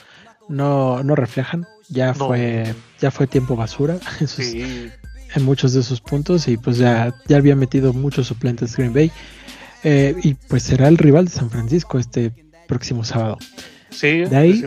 no, 0.49 1.03
no 1.03 1.15
reflejan 1.15 1.67
Ya 1.89 2.15
fue 2.15 2.75
ya 3.01 3.11
fue 3.11 3.27
tiempo 3.27 3.55
basura 3.55 3.99
en 5.35 5.45
muchos 5.45 5.75
de 5.75 5.81
esos 5.81 6.01
puntos 6.01 6.49
y 6.49 6.57
pues 6.57 6.79
ya, 6.79 7.15
ya 7.27 7.37
había 7.37 7.55
metido 7.55 7.93
muchos 7.93 8.27
suplentes 8.27 8.77
Green 8.77 8.93
Bay. 8.95 9.13
Eh, 9.85 10.15
y 10.23 10.35
pues 10.35 10.65
será 10.65 10.89
el 10.89 10.99
rival 10.99 11.27
de 11.27 11.31
San 11.31 11.51
Francisco 11.51 11.99
este 11.99 12.33
próximo 12.67 13.05
sábado. 13.05 13.39
Sí, 13.91 14.25
de 14.25 14.37
ahí, 14.37 14.65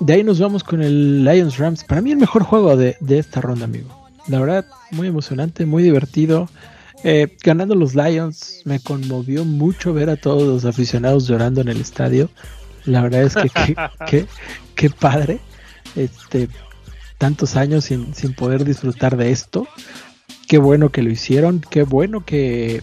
de 0.00 0.12
ahí 0.14 0.24
nos 0.24 0.40
vamos 0.40 0.64
con 0.64 0.82
el 0.82 1.24
Lions 1.24 1.58
Rams. 1.58 1.84
Para 1.84 2.00
mí 2.00 2.10
el 2.10 2.18
mejor 2.18 2.42
juego 2.42 2.76
de, 2.76 2.96
esta 3.08 3.40
ronda, 3.40 3.66
amigo. 3.66 4.08
La 4.26 4.40
verdad, 4.40 4.66
muy 4.90 5.08
emocionante, 5.08 5.66
muy 5.66 5.82
divertido. 5.82 6.48
Eh, 7.04 7.36
ganando 7.42 7.74
los 7.74 7.94
Lions, 7.94 8.62
me 8.64 8.80
conmovió 8.80 9.44
mucho 9.44 9.94
ver 9.94 10.10
a 10.10 10.16
todos 10.16 10.42
los 10.42 10.64
aficionados 10.64 11.26
llorando 11.26 11.60
en 11.60 11.68
el 11.68 11.80
estadio. 11.80 12.30
La 12.84 13.02
verdad 13.02 13.22
es 13.22 13.34
que 14.08 14.26
qué 14.74 14.90
padre. 14.90 15.40
Este, 15.96 16.48
tantos 17.20 17.54
años 17.56 17.84
sin, 17.84 18.14
sin 18.14 18.32
poder 18.32 18.64
disfrutar 18.64 19.16
de 19.18 19.30
esto. 19.30 19.68
Qué 20.48 20.56
bueno 20.56 20.88
que 20.90 21.02
lo 21.02 21.10
hicieron, 21.10 21.60
qué 21.60 21.82
bueno 21.82 22.24
que, 22.24 22.82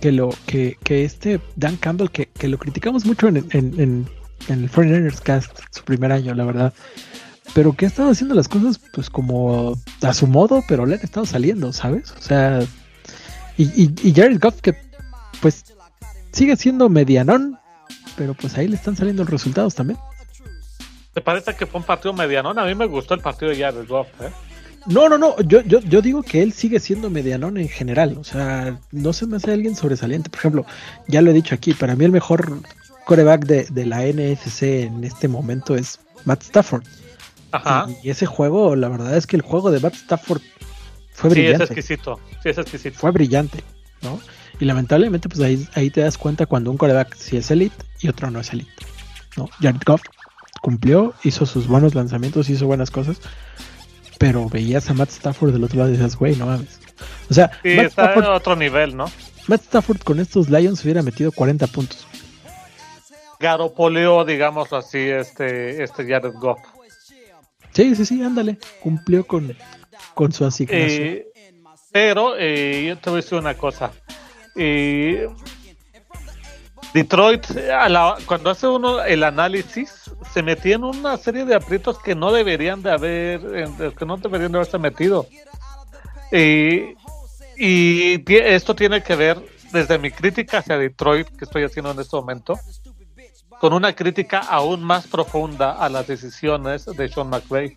que 0.00 0.10
lo 0.10 0.30
que, 0.46 0.76
que 0.82 1.04
este 1.04 1.40
Dan 1.54 1.76
Campbell, 1.76 2.08
que, 2.08 2.26
que 2.26 2.48
lo 2.48 2.58
criticamos 2.58 3.06
mucho 3.06 3.28
en, 3.28 3.46
en, 3.52 3.80
en, 3.80 4.08
el 4.48 4.68
Foreigners 4.68 5.20
Cast, 5.20 5.58
su 5.70 5.82
primer 5.84 6.12
año, 6.12 6.34
la 6.34 6.44
verdad. 6.44 6.72
Pero 7.54 7.72
que 7.72 7.86
ha 7.86 7.88
estado 7.88 8.10
haciendo 8.10 8.34
las 8.34 8.48
cosas 8.48 8.78
pues 8.92 9.08
como 9.08 9.76
a 10.02 10.14
su 10.14 10.26
modo, 10.26 10.64
pero 10.68 10.84
le 10.84 10.96
han 10.96 11.00
estado 11.00 11.26
saliendo, 11.26 11.72
¿sabes? 11.72 12.12
O 12.12 12.20
sea, 12.20 12.60
y, 13.56 13.64
y, 13.82 13.94
y 14.02 14.12
Jared 14.12 14.40
Goff 14.40 14.60
que 14.60 14.76
pues 15.40 15.64
sigue 16.32 16.56
siendo 16.56 16.88
medianón, 16.88 17.58
pero 18.16 18.34
pues 18.34 18.56
ahí 18.58 18.68
le 18.68 18.76
están 18.76 18.96
saliendo 18.96 19.22
los 19.22 19.30
resultados 19.30 19.74
también. 19.74 19.98
¿Te 21.14 21.22
parece 21.22 21.54
que 21.54 21.66
fue 21.66 21.80
un 21.80 21.86
partido 21.86 22.12
medianón? 22.12 22.58
A 22.58 22.64
mí 22.64 22.74
me 22.74 22.86
gustó 22.86 23.14
el 23.14 23.20
partido 23.20 23.50
de 23.50 23.58
Jared 23.58 23.88
Goff, 23.88 24.08
¿eh? 24.20 24.30
No, 24.86 25.08
no, 25.08 25.18
no. 25.18 25.40
Yo, 25.40 25.62
yo, 25.62 25.80
yo 25.80 26.00
digo 26.00 26.22
que 26.22 26.42
él 26.42 26.52
sigue 26.52 26.78
siendo 26.78 27.10
medianón 27.10 27.56
en 27.56 27.68
general. 27.68 28.16
O 28.18 28.24
sea, 28.24 28.78
no 28.92 29.12
se 29.12 29.26
me 29.26 29.36
hace 29.36 29.52
alguien 29.52 29.74
sobresaliente. 29.74 30.30
Por 30.30 30.38
ejemplo, 30.38 30.66
ya 31.08 31.22
lo 31.22 31.30
he 31.30 31.34
dicho 31.34 31.54
aquí, 31.54 31.74
para 31.74 31.96
mí 31.96 32.04
el 32.04 32.12
mejor 32.12 32.60
coreback 33.06 33.46
de, 33.46 33.86
la 33.86 34.02
NFC 34.02 34.62
en 34.84 35.04
este 35.04 35.28
momento 35.28 35.76
es 35.76 36.00
Matt 36.24 36.42
Stafford. 36.42 36.82
Ajá. 37.52 37.86
Y, 38.02 38.10
ese 38.10 38.26
juego, 38.26 38.74
la 38.76 38.88
verdad 38.88 39.16
es 39.16 39.26
que 39.26 39.36
el 39.36 39.42
juego 39.42 39.70
de 39.70 39.80
Matt 39.80 39.94
Stafford 39.94 40.42
fue 41.12 41.30
brillante. 41.30 41.58
Sí, 41.58 41.62
es 41.62 41.70
exquisito. 41.70 42.20
Sí, 42.42 42.48
es 42.50 42.58
exquisito. 42.58 42.98
Fue 42.98 43.12
brillante, 43.12 43.62
¿no? 44.02 44.20
Y 44.58 44.64
lamentablemente, 44.64 45.28
pues 45.28 45.40
ahí, 45.40 45.66
ahí 45.74 45.88
te 45.88 46.00
das 46.00 46.18
cuenta 46.18 46.46
cuando 46.46 46.70
un 46.70 46.76
coreback 46.76 47.14
sí 47.14 47.36
es 47.36 47.50
elite 47.50 47.76
y 48.00 48.08
otro 48.08 48.30
no 48.30 48.40
es 48.40 48.52
elite. 48.52 48.72
¿no? 49.36 49.48
Jared 49.60 49.82
Goff 49.86 50.02
cumplió, 50.60 51.14
hizo 51.22 51.46
sus 51.46 51.68
buenos 51.68 51.94
lanzamientos, 51.94 52.50
hizo 52.50 52.66
buenas 52.66 52.90
cosas, 52.90 53.18
pero 54.18 54.48
veías 54.48 54.90
a 54.90 54.94
Matt 54.94 55.10
Stafford 55.10 55.52
del 55.52 55.62
otro 55.62 55.78
lado 55.78 55.90
y 55.90 55.92
decías, 55.92 56.16
güey, 56.16 56.34
no 56.34 56.46
mames. 56.46 56.80
O 57.30 57.34
sea, 57.34 57.52
Matt 57.62 57.86
Stafford, 57.86 58.26
otro 58.26 58.56
nivel, 58.56 58.96
¿no? 58.96 59.04
Matt 59.46 59.62
Stafford 59.62 60.00
con 60.00 60.18
estos 60.18 60.50
Lions 60.50 60.82
hubiera 60.82 61.02
metido 61.02 61.30
40 61.30 61.68
puntos. 61.68 62.04
Garopoleó, 63.38 64.24
digamos 64.24 64.72
así, 64.72 64.98
este, 64.98 65.82
este 65.82 66.06
Jared 66.06 66.34
Goff. 66.34 66.60
Sí, 67.72 67.94
sí, 67.94 68.06
sí, 68.06 68.22
ándale. 68.22 68.58
Cumplió 68.80 69.26
con, 69.26 69.54
con 70.14 70.32
su 70.32 70.46
asignación. 70.46 71.02
Eh, 71.02 71.26
pero 71.92 72.34
eh, 72.38 72.86
yo 72.88 72.98
te 72.98 73.10
voy 73.10 73.18
a 73.18 73.22
decir 73.22 73.38
una 73.38 73.54
cosa. 73.54 73.92
Eh, 74.54 75.28
Detroit, 76.94 77.46
cuando 78.24 78.50
hace 78.50 78.66
uno 78.66 79.02
el 79.02 79.22
análisis, 79.22 80.10
se 80.32 80.42
metía 80.42 80.76
en 80.76 80.84
una 80.84 81.18
serie 81.18 81.44
de 81.44 81.54
aprietos 81.54 81.98
que 81.98 82.14
no 82.14 82.32
deberían 82.32 82.82
de 82.82 82.90
haber, 82.90 83.40
que 83.98 84.06
no 84.06 84.16
deberían 84.16 84.52
de 84.52 84.58
haberse 84.58 84.78
metido. 84.78 85.26
Y, 86.32 86.96
esto 87.58 88.74
tiene 88.74 89.02
que 89.02 89.16
ver, 89.16 89.38
desde 89.72 89.98
mi 89.98 90.10
crítica 90.10 90.58
hacia 90.58 90.78
Detroit, 90.78 91.28
que 91.28 91.44
estoy 91.44 91.64
haciendo 91.64 91.90
en 91.90 92.00
este 92.00 92.16
momento, 92.16 92.58
con 93.66 93.72
una 93.72 93.96
crítica 93.96 94.38
aún 94.38 94.80
más 94.80 95.08
profunda 95.08 95.72
a 95.72 95.88
las 95.88 96.06
decisiones 96.06 96.84
de 96.84 97.08
Sean 97.08 97.28
McVay. 97.28 97.76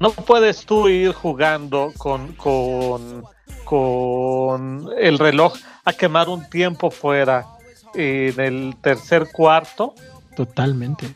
No 0.00 0.10
puedes 0.10 0.64
tú 0.64 0.88
ir 0.88 1.12
jugando 1.12 1.92
con, 1.98 2.32
con, 2.32 3.24
con 3.64 4.88
el 4.98 5.18
reloj 5.18 5.54
a 5.84 5.92
quemar 5.92 6.30
un 6.30 6.48
tiempo 6.48 6.90
fuera 6.90 7.44
en 7.92 8.40
el 8.40 8.74
tercer 8.80 9.28
cuarto. 9.30 9.94
Totalmente. 10.34 11.14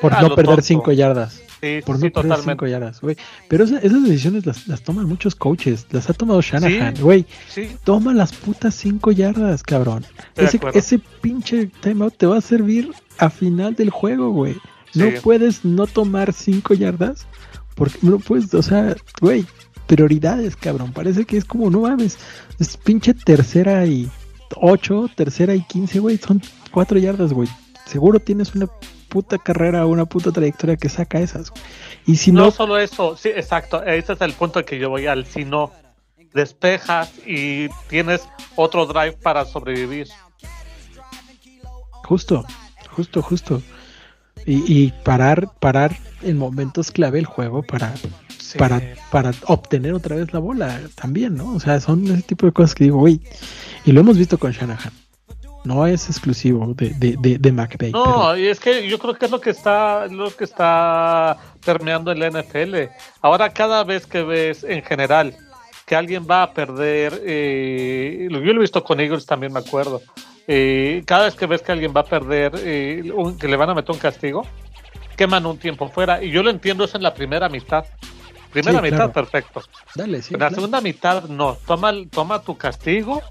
por 0.00 0.22
no 0.22 0.36
perder 0.36 0.62
cinco 0.62 0.92
yardas. 0.92 1.42
Por 1.84 1.98
no 1.98 2.10
perder 2.10 2.38
cinco 2.42 2.66
yardas, 2.66 3.00
güey. 3.00 3.16
Pero 3.48 3.64
esas, 3.64 3.82
decisiones 3.82 4.44
las, 4.46 4.82
toman 4.82 5.06
muchos 5.06 5.34
coaches. 5.34 5.86
Las 5.90 6.10
ha 6.10 6.12
tomado 6.12 6.40
Shanahan, 6.40 6.94
güey. 7.00 7.24
Toma 7.84 8.12
las 8.12 8.32
putas 8.32 8.74
cinco 8.74 9.12
yardas, 9.12 9.62
cabrón. 9.62 10.04
Ese, 10.36 10.60
ese, 10.74 11.00
pinche 11.20 11.66
timeout 11.80 12.16
te 12.16 12.26
va 12.26 12.38
a 12.38 12.40
servir 12.40 12.90
a 13.18 13.30
final 13.30 13.74
del 13.74 13.90
juego, 13.90 14.30
güey. 14.30 14.56
No 14.94 15.06
puedes 15.22 15.64
no 15.64 15.86
tomar 15.86 16.32
cinco 16.32 16.74
yardas. 16.74 17.26
Porque 17.74 17.98
no 18.02 18.18
puedes, 18.18 18.52
o 18.52 18.62
sea, 18.62 18.94
güey, 19.20 19.46
prioridades, 19.86 20.56
cabrón. 20.56 20.92
Parece 20.92 21.24
que 21.24 21.36
es 21.36 21.44
como, 21.44 21.70
no 21.70 21.80
mames, 21.80 22.18
es 22.58 22.76
pinche 22.76 23.14
tercera 23.14 23.86
y 23.86 24.10
ocho, 24.56 25.08
tercera 25.14 25.54
y 25.54 25.62
quince, 25.62 26.00
güey. 26.00 26.18
Son 26.18 26.42
cuatro 26.70 26.98
yardas, 26.98 27.32
güey. 27.32 27.48
Seguro 27.86 28.20
tienes 28.20 28.54
una 28.54 28.68
puta 29.12 29.36
carrera, 29.36 29.84
una 29.84 30.06
puta 30.06 30.32
trayectoria 30.32 30.78
que 30.78 30.88
saca 30.88 31.20
esas. 31.20 31.52
Y 32.06 32.16
si 32.16 32.32
no, 32.32 32.46
no 32.46 32.50
solo 32.50 32.78
eso, 32.78 33.14
sí, 33.14 33.28
exacto. 33.28 33.82
Ese 33.84 34.14
es 34.14 34.20
el 34.22 34.32
punto 34.32 34.64
que 34.64 34.78
yo 34.78 34.88
voy 34.88 35.06
al. 35.06 35.26
Si 35.26 35.44
no 35.44 35.70
despejas 36.32 37.12
y 37.26 37.68
tienes 37.88 38.26
otro 38.56 38.86
drive 38.86 39.12
para 39.12 39.44
sobrevivir. 39.44 40.08
Justo, 42.04 42.46
justo, 42.90 43.20
justo. 43.20 43.62
Y, 44.46 44.64
y 44.66 44.92
parar, 45.04 45.50
parar 45.60 45.98
en 46.22 46.38
momentos 46.38 46.90
clave 46.90 47.18
el 47.18 47.26
juego 47.26 47.62
para 47.62 47.92
para, 48.58 48.82
para 49.10 49.32
obtener 49.46 49.94
otra 49.94 50.16
vez 50.16 50.32
la 50.32 50.38
bola 50.38 50.80
también, 50.94 51.36
¿no? 51.36 51.54
O 51.54 51.60
sea, 51.60 51.80
son 51.80 52.04
ese 52.06 52.22
tipo 52.22 52.46
de 52.46 52.52
cosas 52.52 52.74
que 52.74 52.84
digo, 52.84 52.98
güey, 52.98 53.20
y 53.84 53.92
lo 53.92 54.00
hemos 54.00 54.18
visto 54.18 54.38
con 54.38 54.52
Shanahan. 54.52 54.92
No 55.64 55.86
es 55.86 56.08
exclusivo 56.08 56.74
de, 56.74 56.90
de, 56.90 57.38
de, 57.38 57.52
McVay. 57.52 57.92
No, 57.92 58.36
y 58.36 58.48
es 58.48 58.58
que 58.58 58.88
yo 58.88 58.98
creo 58.98 59.14
que 59.14 59.26
es 59.26 59.30
lo 59.30 59.40
que 59.40 59.50
está, 59.50 60.06
lo 60.08 60.34
que 60.34 60.44
está 60.44 61.36
permeando 61.64 62.10
en 62.10 62.18
la 62.18 62.30
NFL. 62.30 62.90
Ahora 63.20 63.50
cada 63.50 63.84
vez 63.84 64.06
que 64.06 64.22
ves 64.22 64.64
en 64.64 64.82
general 64.82 65.36
que 65.86 65.94
alguien 65.94 66.26
va 66.28 66.42
a 66.42 66.52
perder, 66.52 67.20
eh, 67.24 68.28
yo 68.30 68.38
lo 68.38 68.58
he 68.58 68.58
visto 68.58 68.82
con 68.82 68.98
Eagles 68.98 69.24
también 69.24 69.52
me 69.52 69.60
acuerdo. 69.60 70.02
Eh, 70.48 71.02
cada 71.06 71.26
vez 71.26 71.34
que 71.36 71.46
ves 71.46 71.62
que 71.62 71.70
alguien 71.70 71.92
va 71.96 72.00
a 72.00 72.06
perder, 72.06 72.52
eh, 72.58 73.12
que 73.38 73.46
le 73.46 73.56
van 73.56 73.70
a 73.70 73.74
meter 73.74 73.92
un 73.92 74.00
castigo, 74.00 74.44
queman 75.16 75.46
un 75.46 75.58
tiempo 75.58 75.88
fuera. 75.88 76.22
Y 76.22 76.30
yo 76.30 76.42
lo 76.42 76.50
entiendo 76.50 76.84
eso 76.84 76.96
en 76.96 77.04
la 77.04 77.14
primera 77.14 77.48
mitad. 77.48 77.84
Primera 78.52 78.82
mitad, 78.82 79.10
perfecto. 79.12 79.62
Dale, 79.94 80.20
sí. 80.20 80.34
En 80.34 80.40
la 80.40 80.50
segunda 80.50 80.80
mitad, 80.80 81.24
no. 81.24 81.56
Toma, 81.66 81.92
toma 82.10 82.42
tu 82.42 82.56
castigo 82.58 83.22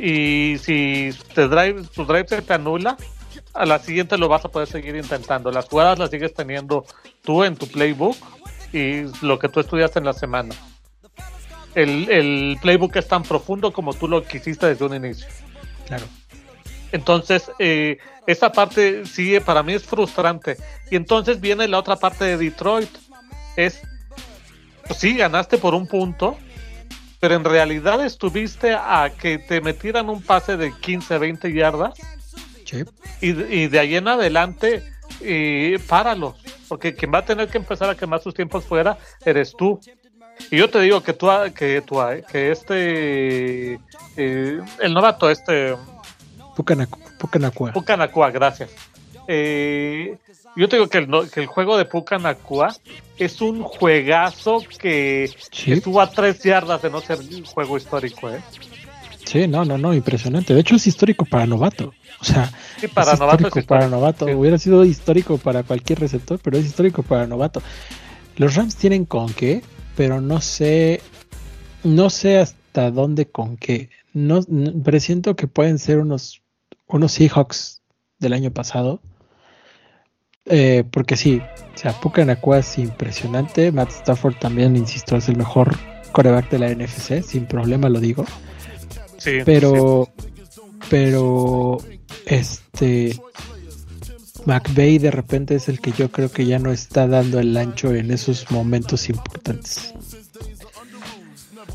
y 0.00 0.58
si 0.58 1.10
te 1.34 1.46
drive, 1.48 1.84
tu 1.94 2.04
drive 2.04 2.26
se 2.28 2.42
te 2.42 2.54
anula, 2.54 2.96
a 3.52 3.66
la 3.66 3.78
siguiente 3.78 4.16
lo 4.16 4.28
vas 4.28 4.44
a 4.44 4.48
poder 4.48 4.68
seguir 4.68 4.96
intentando. 4.96 5.50
Las 5.50 5.68
jugadas 5.68 5.98
las 5.98 6.10
sigues 6.10 6.32
teniendo 6.32 6.84
tú 7.22 7.44
en 7.44 7.56
tu 7.56 7.66
playbook 7.66 8.16
y 8.72 9.02
lo 9.24 9.38
que 9.38 9.48
tú 9.48 9.60
estudiaste 9.60 9.98
en 9.98 10.04
la 10.04 10.12
semana. 10.12 10.54
El, 11.74 12.10
el 12.10 12.58
playbook 12.60 12.96
es 12.96 13.06
tan 13.06 13.22
profundo 13.22 13.72
como 13.72 13.92
tú 13.94 14.08
lo 14.08 14.24
quisiste 14.24 14.66
desde 14.66 14.84
un 14.84 14.94
inicio. 14.94 15.26
Claro. 15.86 16.06
Entonces, 16.92 17.50
eh, 17.58 17.98
esa 18.26 18.50
parte 18.50 19.04
sí, 19.06 19.38
para 19.40 19.62
mí 19.62 19.74
es 19.74 19.84
frustrante. 19.84 20.56
Y 20.90 20.96
entonces 20.96 21.40
viene 21.40 21.68
la 21.68 21.78
otra 21.78 21.96
parte 21.96 22.24
de 22.24 22.36
Detroit. 22.36 22.90
Es 23.56 23.82
sí, 24.96 25.16
ganaste 25.16 25.58
por 25.58 25.74
un 25.74 25.86
punto, 25.86 26.36
pero 27.20 27.34
en 27.34 27.44
realidad 27.44 28.04
estuviste 28.04 28.72
a 28.74 29.12
que 29.16 29.38
te 29.38 29.60
metieran 29.60 30.08
un 30.08 30.22
pase 30.22 30.56
de 30.56 30.72
15, 30.72 31.18
20 31.18 31.52
yardas. 31.52 31.94
Y, 33.20 33.32
de 33.66 33.78
ahí 33.78 33.96
en 33.96 34.08
adelante, 34.08 34.82
y 35.20 35.76
páralo, 35.78 36.36
porque 36.68 36.94
quien 36.94 37.12
va 37.12 37.18
a 37.18 37.24
tener 37.24 37.48
que 37.48 37.58
empezar 37.58 37.90
a 37.90 37.96
quemar 37.96 38.22
sus 38.22 38.32
tiempos 38.32 38.64
fuera 38.64 38.96
eres 39.24 39.54
tú. 39.56 39.80
Y 40.50 40.56
yo 40.56 40.70
te 40.70 40.80
digo 40.80 41.02
que 41.02 41.12
tú, 41.12 41.28
que, 41.54 41.82
tú, 41.82 42.00
que 42.30 42.52
este, 42.52 43.74
eh, 44.16 44.60
el 44.80 44.94
novato, 44.94 45.28
este. 45.28 45.76
Pucanacua. 47.18 47.72
Pucanacua, 47.72 48.30
gracias. 48.30 48.70
Eh, 49.26 50.16
yo 50.56 50.68
te 50.68 50.76
digo 50.76 50.88
que 50.88 50.98
el, 50.98 51.30
que 51.30 51.40
el 51.40 51.46
juego 51.46 51.76
de 51.76 51.84
Pucanacua 51.84 52.74
es 53.18 53.40
un 53.40 53.62
juegazo 53.62 54.62
que 54.78 55.24
estuvo 55.24 56.00
a 56.00 56.10
tres 56.10 56.42
yardas 56.42 56.82
de 56.82 56.90
no 56.90 57.00
ser 57.00 57.18
un 57.18 57.44
juego 57.44 57.76
histórico, 57.76 58.30
¿eh? 58.30 58.40
Sí, 59.24 59.46
no, 59.46 59.64
no, 59.64 59.78
no, 59.78 59.94
impresionante. 59.94 60.54
De 60.54 60.60
hecho 60.60 60.76
es 60.76 60.86
histórico 60.86 61.24
para 61.24 61.46
novato. 61.46 61.92
O 62.20 62.24
sea, 62.24 62.50
para 62.94 63.12
es 63.12 63.20
novato 63.20 63.46
histórico 63.46 63.68
para 63.68 63.88
novato. 63.88 64.26
Hubiera 64.26 64.58
sido 64.58 64.84
histórico 64.84 65.38
para 65.38 65.62
cualquier 65.62 66.00
receptor, 66.00 66.40
pero 66.42 66.58
es 66.58 66.66
histórico 66.66 67.02
para 67.02 67.26
novato. 67.26 67.62
Los 68.36 68.56
Rams 68.56 68.76
tienen 68.76 69.04
con 69.04 69.32
qué, 69.32 69.62
pero 69.96 70.20
no 70.20 70.40
sé, 70.40 71.00
no 71.84 72.10
sé 72.10 72.38
hasta 72.38 72.90
dónde 72.90 73.26
con 73.26 73.56
qué. 73.56 73.90
No, 74.12 74.40
presiento 74.82 75.36
que 75.36 75.46
pueden 75.46 75.78
ser 75.78 75.98
unos, 75.98 76.42
unos 76.86 77.12
Seahawks 77.12 77.82
del 78.18 78.32
año 78.32 78.50
pasado. 78.50 79.00
Eh, 80.50 80.84
porque 80.90 81.16
sí, 81.16 81.40
o 81.74 81.78
sea, 81.78 81.92
Puka 81.92 82.22
es 82.58 82.78
impresionante. 82.78 83.70
Matt 83.70 83.90
Stafford 83.90 84.34
también, 84.34 84.76
insisto, 84.76 85.16
es 85.16 85.28
el 85.28 85.36
mejor 85.36 85.76
coreback 86.10 86.50
de 86.50 86.58
la 86.58 86.68
NFC, 86.74 87.22
sin 87.22 87.46
problema 87.46 87.88
lo 87.88 88.00
digo. 88.00 88.24
Sí, 89.16 89.38
pero, 89.44 90.08
pero, 90.88 91.78
este, 92.26 93.16
McVeigh 94.44 94.98
de 94.98 95.10
repente 95.10 95.54
es 95.54 95.68
el 95.68 95.80
que 95.80 95.92
yo 95.92 96.10
creo 96.10 96.32
que 96.32 96.46
ya 96.46 96.58
no 96.58 96.72
está 96.72 97.06
dando 97.06 97.38
el 97.38 97.56
ancho 97.56 97.94
en 97.94 98.10
esos 98.10 98.50
momentos 98.50 99.08
importantes. 99.08 99.94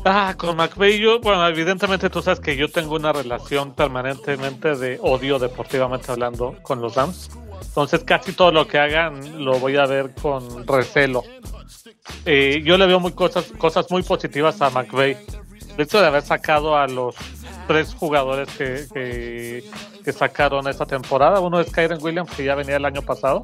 Ah, 0.04 0.34
con 0.36 0.56
McVeigh 0.56 1.00
yo, 1.00 1.20
bueno, 1.20 1.46
evidentemente 1.48 2.10
tú 2.10 2.22
sabes 2.22 2.38
que 2.38 2.56
yo 2.56 2.70
tengo 2.70 2.94
una 2.94 3.12
relación 3.12 3.74
permanentemente 3.74 4.76
de 4.76 4.98
odio 5.02 5.38
deportivamente 5.38 6.12
hablando 6.12 6.56
con 6.62 6.80
los 6.80 6.94
Rams. 6.94 7.30
Entonces 7.62 8.04
casi 8.04 8.32
todo 8.32 8.52
lo 8.52 8.66
que 8.66 8.78
hagan 8.78 9.44
lo 9.44 9.58
voy 9.58 9.76
a 9.76 9.86
ver 9.86 10.14
con 10.14 10.66
recelo. 10.66 11.22
Eh, 12.24 12.62
yo 12.64 12.78
le 12.78 12.86
veo 12.86 13.00
muy 13.00 13.12
cosas, 13.12 13.46
cosas 13.58 13.90
muy 13.90 14.02
positivas 14.02 14.60
a 14.62 14.70
McVeigh. 14.70 15.16
De 15.76 15.82
hecho 15.82 16.00
de 16.00 16.06
haber 16.06 16.22
sacado 16.22 16.76
a 16.76 16.86
los 16.86 17.14
tres 17.66 17.94
jugadores 17.94 18.48
que, 18.56 19.62
que, 20.02 20.12
sacaron 20.12 20.68
esta 20.68 20.86
temporada. 20.86 21.40
Uno 21.40 21.60
es 21.60 21.70
Kyren 21.72 22.00
Williams, 22.00 22.30
que 22.30 22.44
ya 22.44 22.54
venía 22.54 22.76
el 22.76 22.84
año 22.84 23.02
pasado. 23.02 23.42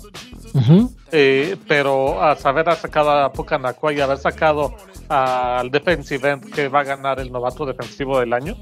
Eh, 1.11 1.57
pero 1.67 2.23
a 2.23 2.37
saber 2.37 2.69
ha 2.69 2.77
sacado 2.77 3.11
a 3.11 3.33
Pucanacua 3.33 3.93
y 3.93 4.01
haber 4.01 4.19
sacado 4.19 4.75
al 5.09 5.71
defensive 5.71 6.31
end 6.31 6.55
que 6.55 6.69
va 6.69 6.81
a 6.81 6.85
ganar 6.85 7.19
el 7.19 7.33
novato 7.33 7.67
defensivo 7.67 8.21
del 8.21 8.33
año. 8.33 8.57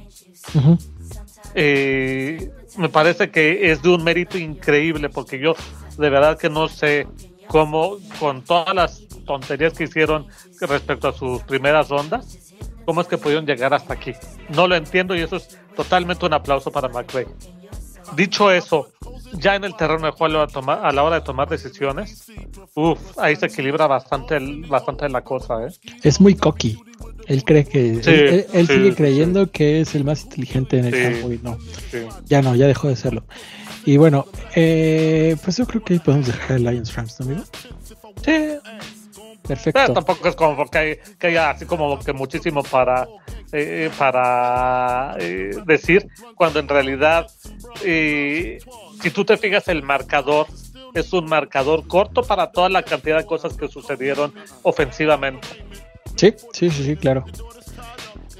Eh, 1.55 2.51
me 2.81 2.89
parece 2.89 3.31
que 3.31 3.71
es 3.71 3.83
de 3.83 3.91
un 3.91 4.03
mérito 4.03 4.39
increíble 4.39 5.11
porque 5.11 5.39
yo 5.39 5.55
de 5.99 6.09
verdad 6.09 6.39
que 6.39 6.49
no 6.49 6.67
sé 6.67 7.07
cómo 7.47 7.99
con 8.19 8.43
todas 8.43 8.75
las 8.75 9.03
tonterías 9.27 9.75
que 9.75 9.85
hicieron 9.85 10.27
respecto 10.61 11.09
a 11.09 11.13
sus 11.13 11.43
primeras 11.43 11.91
rondas, 11.91 12.55
cómo 12.87 13.03
es 13.03 13.07
que 13.07 13.19
pudieron 13.19 13.45
llegar 13.45 13.75
hasta 13.75 13.93
aquí. 13.93 14.15
No 14.49 14.67
lo 14.67 14.77
entiendo 14.77 15.15
y 15.15 15.21
eso 15.21 15.37
es 15.37 15.59
totalmente 15.77 16.25
un 16.25 16.33
aplauso 16.33 16.73
para 16.73 16.89
McVeigh. 16.89 17.27
Dicho 18.17 18.51
eso, 18.51 18.89
ya 19.35 19.57
en 19.57 19.65
el 19.65 19.77
terreno 19.77 20.07
de 20.07 20.13
juego 20.13 20.41
a, 20.41 20.93
la 20.93 21.03
hora 21.03 21.17
de 21.17 21.23
tomar 21.23 21.49
decisiones, 21.49 22.33
uff, 22.75 22.99
ahí 23.19 23.37
se 23.37 23.47
equilibra 23.47 23.87
bastante, 23.87 24.39
bastante 24.67 25.07
la 25.11 25.23
cosa. 25.23 25.67
¿eh? 25.67 25.71
Es 26.03 26.19
muy 26.19 26.35
cocky. 26.35 26.79
Él 27.31 27.45
cree 27.45 27.65
que. 27.65 27.93
él, 28.53 28.67
sigue 28.67 28.93
creyendo 28.93 29.53
que 29.53 29.83
es 29.83 29.95
el 29.95 30.03
más 30.03 30.25
inteligente 30.25 30.79
en 30.79 30.87
el 30.87 31.03
campo 31.03 31.33
y 31.33 31.39
no. 31.39 31.59
Ya 32.27 32.43
no, 32.43 32.57
ya 32.57 32.67
dejó 32.67 32.89
de 32.89 32.97
serlo. 32.97 33.23
Y 33.87 33.99
bueno, 33.99 34.27
eh, 34.57 35.37
pues 35.45 35.57
yo 35.57 35.65
creo 35.65 35.85
que 35.85 35.93
ahí 35.93 36.01
podemos 36.01 36.27
dejar 36.27 36.57
el 36.57 36.65
Lions 36.65 36.93
Rams, 36.93 37.21
¿no, 37.21 37.27
amigo? 37.27 37.45
Sí. 38.25 38.33
Perfecto. 39.47 39.81
Pero 39.81 39.95
tampoco 39.95 40.29
es 40.29 40.35
como 40.35 40.69
que, 40.69 41.01
que 41.19 41.27
haya 41.29 41.51
así 41.51 41.67
como 41.67 42.01
que 42.01 42.13
muchísimo 42.13 42.65
para, 42.65 43.07
eh, 43.53 43.91
para 43.97 45.17
eh, 45.21 45.53
decir, 45.67 46.09
cuando 46.35 46.59
en 46.59 46.67
realidad, 46.67 47.29
eh, 47.85 48.59
si 49.01 49.11
tú 49.11 49.25
te 49.25 49.37
fijas, 49.37 49.69
el 49.69 49.85
marcador 49.85 50.49
es 50.95 51.13
un 51.13 51.27
marcador 51.27 51.87
corto 51.87 52.23
para 52.23 52.51
toda 52.51 52.69
la 52.69 52.83
cantidad 52.83 53.19
de 53.19 53.27
cosas 53.27 53.57
que 53.57 53.69
sucedieron 53.69 54.35
ofensivamente. 54.63 55.47
Sí, 56.21 56.35
sí, 56.53 56.71
sí, 56.71 56.85
sí, 56.85 56.97
claro. 56.97 57.25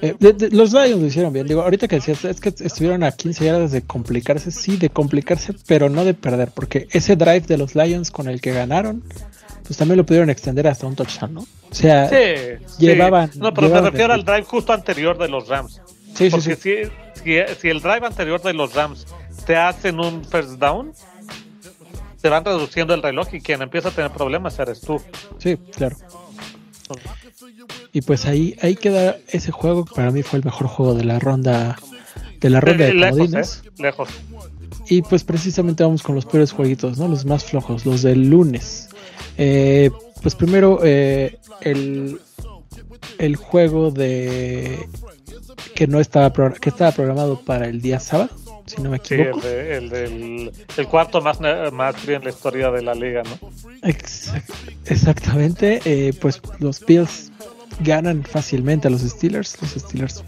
Eh, 0.03 0.15
los 0.53 0.73
Lions 0.75 1.01
lo 1.01 1.07
hicieron 1.07 1.33
bien. 1.33 1.47
Digo, 1.47 1.63
ahorita 1.63 1.89
que 1.89 1.97
decías, 1.97 2.23
es 2.27 2.39
que 2.39 2.51
estuvieron 2.51 3.03
a 3.03 3.11
15 3.11 3.43
yardas 3.43 3.73
de 3.73 3.81
complicarse, 3.81 4.51
sí, 4.51 4.77
de 4.77 4.91
complicarse, 4.91 5.55
pero 5.67 5.89
no 5.89 6.05
de 6.05 6.13
perder, 6.13 6.51
porque 6.55 6.89
ese 6.91 7.17
drive 7.17 7.41
de 7.41 7.57
los 7.57 7.75
Lions 7.75 8.11
con 8.11 8.29
el 8.29 8.43
que 8.43 8.53
ganaron, 8.53 9.03
pues 9.65 9.79
también 9.79 9.97
lo 9.97 10.05
pudieron 10.05 10.29
extender 10.29 10.69
hasta 10.69 10.87
un 10.87 10.95
touchdown, 10.95 11.33
¿no? 11.33 11.41
O 11.41 11.75
sea, 11.75 12.11
llevaban. 12.79 13.31
No, 13.37 13.55
pero 13.55 13.71
me 13.71 13.81
refiero 13.81 14.13
al 14.13 14.27
drive 14.27 14.45
justo 14.45 14.75
anterior 14.75 15.17
de 15.17 15.29
los 15.29 15.49
Rams. 15.49 15.81
Sí, 16.15 16.29
porque 16.29 16.57
sí, 16.57 16.83
Si, 17.15 17.57
si, 17.61 17.69
el 17.69 17.81
drive 17.81 18.07
anterior 18.07 18.43
de 18.43 18.53
los 18.53 18.75
Rams 18.75 19.07
te 19.47 19.57
hacen 19.57 20.01
un 20.01 20.23
first 20.27 20.59
down, 20.59 20.93
te 22.21 22.29
van 22.29 22.45
reduciendo 22.45 22.93
el 22.93 23.03
reloj 23.03 23.29
y 23.33 23.41
quien 23.41 23.63
empieza 23.63 23.89
a 23.89 23.93
tener 23.93 24.11
problemas 24.11 24.59
eres 24.59 24.83
tú. 24.83 25.01
Sí, 25.39 25.57
claro. 25.57 25.97
Y 27.93 28.03
pues 28.03 28.27
ahí, 28.27 28.57
ahí 28.63 28.77
queda 28.77 29.17
ese 29.29 29.53
juego 29.53 29.85
que 29.85 29.95
para 29.95 30.11
mí 30.11 30.23
fue 30.23 30.39
el 30.39 30.45
mejor 30.45 30.67
juego 30.67 30.95
de 30.95 31.05
la 31.05 31.19
ronda 31.19 31.77
de 32.41 32.51
la 32.51 32.61
ronda 32.61 32.87
de, 32.87 32.95
lejos, 32.95 33.63
¿eh? 33.65 33.71
lejos. 33.79 34.09
Y 34.89 35.03
pues 35.03 35.25
precisamente 35.25 35.83
vamos 35.83 36.03
con 36.03 36.15
los 36.15 36.25
peores 36.25 36.53
jueguitos, 36.53 36.99
¿no? 36.99 37.07
Los 37.07 37.25
más 37.27 37.45
flojos, 37.45 37.85
los 37.85 38.03
del 38.03 38.31
lunes. 38.31 38.89
Eh, 39.37 39.91
pues 40.23 40.35
primero 40.35 40.81
eh, 40.83 41.39
el, 41.61 42.21
el 43.19 43.37
juego 43.37 43.91
de 43.91 44.79
que 45.75 45.87
no 45.87 46.01
estaba 46.01 46.33
que 46.55 46.71
estaba 46.71 46.93
programado 46.93 47.41
para 47.41 47.67
el 47.67 47.81
día 47.81 48.01
sábado 48.01 48.31
si 48.71 48.81
no 48.83 48.91
me 48.91 48.99
equivoco. 48.99 49.41
Sí, 49.41 49.49
el, 49.49 49.91
del, 49.91 50.53
el, 50.77 50.87
cuarto 50.87 51.21
más, 51.21 51.41
más 51.73 51.97
frío 51.97 52.17
en 52.17 52.25
la 52.25 52.31
historia 52.31 52.71
de 52.71 52.83
la 52.83 52.95
liga, 52.95 53.23
¿no? 53.25 53.51
exactamente, 54.87 55.81
eh, 55.85 56.13
pues 56.21 56.41
los 56.59 56.85
Bills 56.85 57.30
ganan 57.81 58.25
fácilmente 58.25 58.89
a 58.89 58.91
los 58.91 59.03
Steelers. 59.03 59.61
Los 59.61 59.71
Steelers 59.73 60.25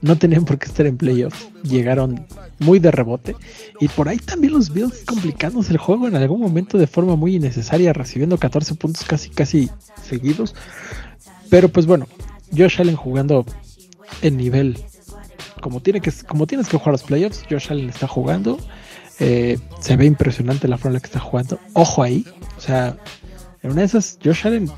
no 0.00 0.16
tenían 0.16 0.44
por 0.44 0.58
qué 0.58 0.66
estar 0.66 0.86
en 0.86 0.96
playoffs, 0.96 1.48
llegaron 1.62 2.26
muy 2.58 2.78
de 2.78 2.90
rebote. 2.90 3.36
Y 3.80 3.88
por 3.88 4.08
ahí 4.08 4.18
también 4.18 4.52
los 4.52 4.72
Bills 4.72 5.02
complicándose 5.06 5.72
el 5.72 5.78
juego 5.78 6.06
en 6.08 6.16
algún 6.16 6.40
momento 6.40 6.76
de 6.76 6.86
forma 6.86 7.16
muy 7.16 7.36
innecesaria, 7.36 7.92
recibiendo 7.92 8.38
14 8.38 8.74
puntos 8.74 9.04
casi, 9.04 9.30
casi 9.30 9.70
seguidos. 10.02 10.54
Pero 11.48 11.68
pues 11.68 11.86
bueno, 11.86 12.06
Josh 12.56 12.80
Allen 12.80 12.96
jugando 12.96 13.46
en 14.22 14.36
nivel 14.36 14.78
como, 15.60 15.80
tiene 15.80 16.02
que, 16.02 16.12
como 16.28 16.46
tienes 16.46 16.68
que 16.68 16.76
jugar 16.76 16.92
los 16.92 17.02
playoffs, 17.02 17.42
Josh 17.48 17.68
Allen 17.70 17.88
está 17.88 18.06
jugando. 18.06 18.58
Eh, 19.20 19.58
se 19.80 19.96
ve 19.96 20.04
impresionante 20.04 20.68
la 20.68 20.76
forma 20.76 20.90
en 20.90 20.94
la 20.94 21.00
que 21.00 21.06
está 21.06 21.20
jugando. 21.20 21.58
Ojo 21.72 22.02
ahí. 22.02 22.26
O 22.58 22.60
sea, 22.60 22.98
en 23.62 23.70
una 23.70 23.80
de 23.80 23.86
esas, 23.86 24.18
Josh 24.22 24.46
Allen 24.46 24.70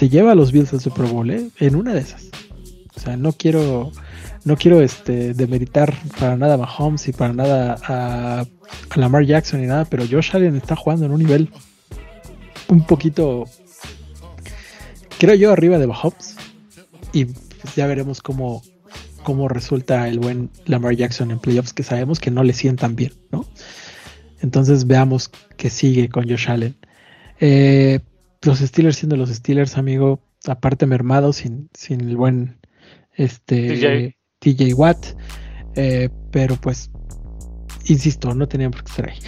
se 0.00 0.08
lleva 0.08 0.32
a 0.32 0.34
los 0.34 0.50
Bills 0.50 0.72
al 0.72 0.80
Super 0.80 1.04
Bowl, 1.04 1.30
¿eh? 1.30 1.50
En 1.58 1.76
una 1.76 1.92
de 1.92 2.00
esas. 2.00 2.30
O 2.96 3.00
sea, 3.00 3.18
no 3.18 3.32
quiero, 3.32 3.92
no 4.46 4.56
quiero 4.56 4.80
este, 4.80 5.34
demeritar 5.34 5.94
para 6.18 6.38
nada 6.38 6.54
a 6.54 6.56
Mahomes 6.56 7.06
y 7.08 7.12
para 7.12 7.34
nada 7.34 7.76
a, 7.86 8.40
a 8.40 8.98
Lamar 8.98 9.26
Jackson 9.26 9.60
ni 9.60 9.66
nada, 9.66 9.84
pero 9.84 10.06
Josh 10.10 10.30
Allen 10.32 10.56
está 10.56 10.74
jugando 10.74 11.04
en 11.04 11.12
un 11.12 11.18
nivel 11.18 11.50
un 12.68 12.86
poquito, 12.86 13.44
creo 15.18 15.34
yo, 15.34 15.52
arriba 15.52 15.76
de 15.76 15.86
Mahomes. 15.86 16.34
Y 17.12 17.26
pues 17.26 17.74
ya 17.76 17.86
veremos 17.86 18.22
cómo, 18.22 18.62
cómo 19.22 19.48
resulta 19.48 20.08
el 20.08 20.18
buen 20.18 20.48
Lamar 20.64 20.96
Jackson 20.96 21.30
en 21.30 21.40
playoffs, 21.40 21.74
que 21.74 21.82
sabemos 21.82 22.20
que 22.20 22.30
no 22.30 22.42
le 22.42 22.54
sientan 22.54 22.96
bien, 22.96 23.12
¿no? 23.30 23.44
Entonces 24.40 24.86
veamos 24.86 25.30
qué 25.58 25.68
sigue 25.68 26.08
con 26.08 26.26
Josh 26.26 26.48
Allen. 26.48 26.74
Eh, 27.38 28.00
los 28.42 28.58
Steelers 28.58 28.96
siendo 28.96 29.16
los 29.16 29.30
Steelers, 29.30 29.76
amigo, 29.76 30.20
aparte 30.46 30.86
mermado 30.86 31.32
sin, 31.32 31.68
sin 31.74 32.00
el 32.00 32.16
buen 32.16 32.58
este 33.14 34.16
TJ, 34.38 34.74
Watt. 34.74 35.06
Eh, 35.76 36.08
pero 36.30 36.56
pues, 36.56 36.90
insisto, 37.84 38.34
no 38.34 38.48
tenían 38.48 38.70
por 38.70 38.84
qué 38.84 38.90
estar 38.90 39.08
ahí. 39.10 39.18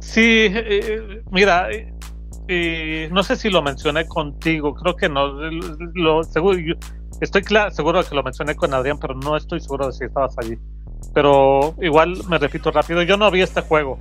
sí, 0.00 0.46
eh, 0.50 1.22
mira, 1.30 1.68
no 3.10 3.22
sé 3.22 3.36
si 3.36 3.50
lo 3.50 3.62
mencioné 3.62 4.06
contigo, 4.06 4.74
creo 4.74 4.96
que 4.96 5.08
no. 5.08 5.28
Lo, 5.94 6.24
seguro, 6.24 6.58
Estoy 7.22 7.44
seguro 7.70 8.02
de 8.02 8.08
que 8.08 8.16
lo 8.16 8.24
mencioné 8.24 8.56
con 8.56 8.74
Adrián, 8.74 8.98
pero 8.98 9.14
no 9.14 9.36
estoy 9.36 9.60
seguro 9.60 9.86
de 9.86 9.92
si 9.92 10.04
estabas 10.04 10.36
allí. 10.38 10.58
Pero 11.14 11.76
igual 11.80 12.16
me 12.28 12.36
repito 12.36 12.72
rápido, 12.72 13.00
yo 13.02 13.16
no 13.16 13.30
vi 13.30 13.42
este 13.42 13.60
juego. 13.60 13.96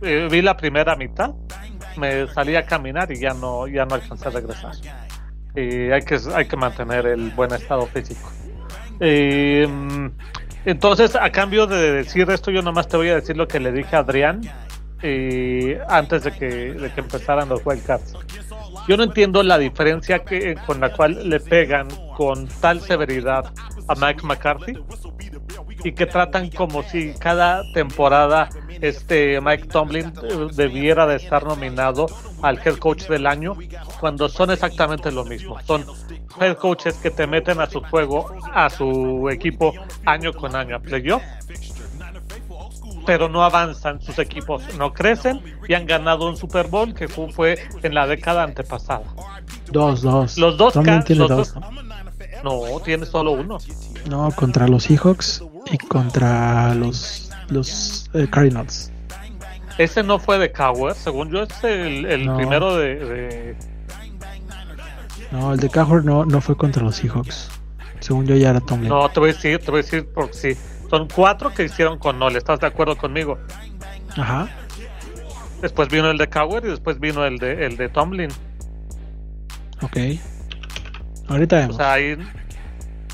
Eh, 0.00 0.28
vi 0.30 0.40
la 0.40 0.56
primera 0.56 0.94
mitad, 0.94 1.34
me 1.96 2.26
salí 2.28 2.56
a 2.56 2.64
caminar 2.64 3.10
y 3.12 3.20
ya 3.20 3.34
no, 3.34 3.66
ya 3.66 3.84
no 3.84 3.94
alcancé 3.94 4.28
a 4.28 4.30
regresar. 4.30 4.72
Y 5.54 5.90
hay 5.90 6.02
que, 6.02 6.18
hay 6.34 6.46
que 6.46 6.56
mantener 6.56 7.06
el 7.06 7.30
buen 7.30 7.52
estado 7.52 7.86
físico. 7.86 8.30
Em, 9.00 10.12
entonces, 10.64 11.16
a 11.16 11.30
cambio 11.30 11.66
de 11.66 11.92
decir 11.92 12.30
esto, 12.30 12.50
yo 12.50 12.62
nomás 12.62 12.88
te 12.88 12.96
voy 12.96 13.08
a 13.08 13.16
decir 13.16 13.36
lo 13.36 13.48
que 13.48 13.58
le 13.58 13.72
dije 13.72 13.96
a 13.96 14.00
Adrián 14.00 14.42
antes 15.88 16.24
de 16.24 16.32
que, 16.32 16.46
de 16.46 16.92
que 16.92 17.00
empezaran 17.00 17.48
los 17.48 17.62
wildcards. 17.64 18.14
Yo 18.86 18.96
no 18.96 19.04
entiendo 19.04 19.42
la 19.42 19.58
diferencia 19.58 20.20
que, 20.20 20.56
con 20.66 20.80
la 20.80 20.92
cual 20.92 21.28
le 21.28 21.40
pegan 21.40 21.88
con 22.16 22.46
tal 22.60 22.80
severidad 22.80 23.52
a 23.88 23.94
Mike 23.94 24.22
McCarthy 24.24 24.74
y 25.84 25.92
que 25.92 26.06
tratan 26.06 26.50
como 26.50 26.82
si 26.82 27.12
cada 27.14 27.62
temporada 27.72 28.48
este 28.80 29.40
Mike 29.40 29.68
Tomlin 29.68 30.12
eh, 30.22 30.48
debiera 30.54 31.06
de 31.06 31.16
estar 31.16 31.44
nominado 31.44 32.06
al 32.42 32.58
head 32.64 32.76
coach 32.76 33.04
del 33.08 33.26
año 33.26 33.56
cuando 34.00 34.28
son 34.28 34.50
exactamente 34.50 35.10
lo 35.10 35.24
mismo. 35.24 35.58
Son 35.66 35.84
head 36.40 36.56
coaches 36.56 36.94
que 36.94 37.10
te 37.10 37.26
meten 37.26 37.60
a 37.60 37.66
su 37.68 37.80
juego, 37.82 38.32
a 38.52 38.70
su 38.70 39.28
equipo 39.30 39.72
año 40.06 40.32
con 40.32 40.54
año 40.56 40.76
a 40.76 40.78
playoff, 40.78 41.22
pero 43.06 43.28
no 43.28 43.42
avanzan, 43.42 44.00
sus 44.00 44.18
equipos 44.18 44.62
no 44.76 44.92
crecen 44.92 45.40
y 45.68 45.74
han 45.74 45.86
ganado 45.86 46.28
un 46.28 46.36
Super 46.36 46.66
Bowl 46.68 46.94
que 46.94 47.08
fue 47.08 47.58
en 47.82 47.94
la 47.94 48.06
década 48.06 48.42
antepasada. 48.44 49.04
Dos, 49.70 50.02
dos. 50.02 50.36
Los 50.38 50.56
dos, 50.56 50.72
tiene 50.74 51.20
los 51.20 51.28
dos, 51.28 51.54
dos- 51.54 51.64
no, 52.44 52.60
tiene 52.84 53.06
solo 53.06 53.32
uno. 53.32 53.58
No, 54.08 54.30
contra 54.32 54.66
los 54.68 54.84
Seahawks 54.84 55.42
y 55.70 55.78
contra 55.78 56.74
los, 56.74 57.30
los 57.48 58.10
eh, 58.14 58.26
Cardinals. 58.30 58.90
Ese 59.78 60.02
no 60.02 60.18
fue 60.18 60.38
de 60.38 60.52
Cowher, 60.52 60.94
según 60.94 61.30
yo 61.30 61.42
es 61.42 61.64
el, 61.64 62.04
el 62.06 62.26
No. 62.26 62.36
primero 62.36 62.76
de, 62.76 62.94
de- 62.96 63.56
No, 65.32 65.52
el 65.54 65.60
de 65.60 65.68
Cowher 65.70 66.04
no, 66.04 66.24
no 66.24 66.40
fue 66.40 66.56
contra 66.56 66.82
los 66.82 66.96
Seahawks. 66.96 67.48
Según 68.00 68.26
yo 68.26 68.34
ya 68.36 68.50
era 68.50 68.60
Tomlin. 68.60 68.88
No, 68.88 69.08
te 69.08 69.20
voy 69.20 69.30
a 69.30 69.32
decir, 69.32 69.58
te 69.58 69.70
voy 69.70 69.80
a 69.80 69.82
decir 69.82 70.08
porque 70.14 70.34
sí. 70.34 70.56
Son 70.88 71.06
cuatro 71.08 71.52
que 71.54 71.64
hicieron 71.64 71.98
con 71.98 72.18
Nole, 72.18 72.38
¿estás 72.38 72.58
de 72.60 72.66
acuerdo 72.66 72.96
conmigo? 72.96 73.38
Ajá. 74.16 74.48
Después 75.62 75.88
vino 75.88 76.10
el 76.10 76.18
de 76.18 76.28
Cowher 76.28 76.64
y 76.64 76.68
después 76.70 76.98
vino 76.98 77.24
el 77.24 77.38
de, 77.38 77.66
el 77.66 77.76
de 77.76 77.88
Tomlin. 77.90 78.30
Ok. 79.82 79.96
Ahorita 81.30 81.56
O 81.56 81.60
vemos. 81.60 81.76
sea, 81.76 81.92
ahí, 81.92 82.16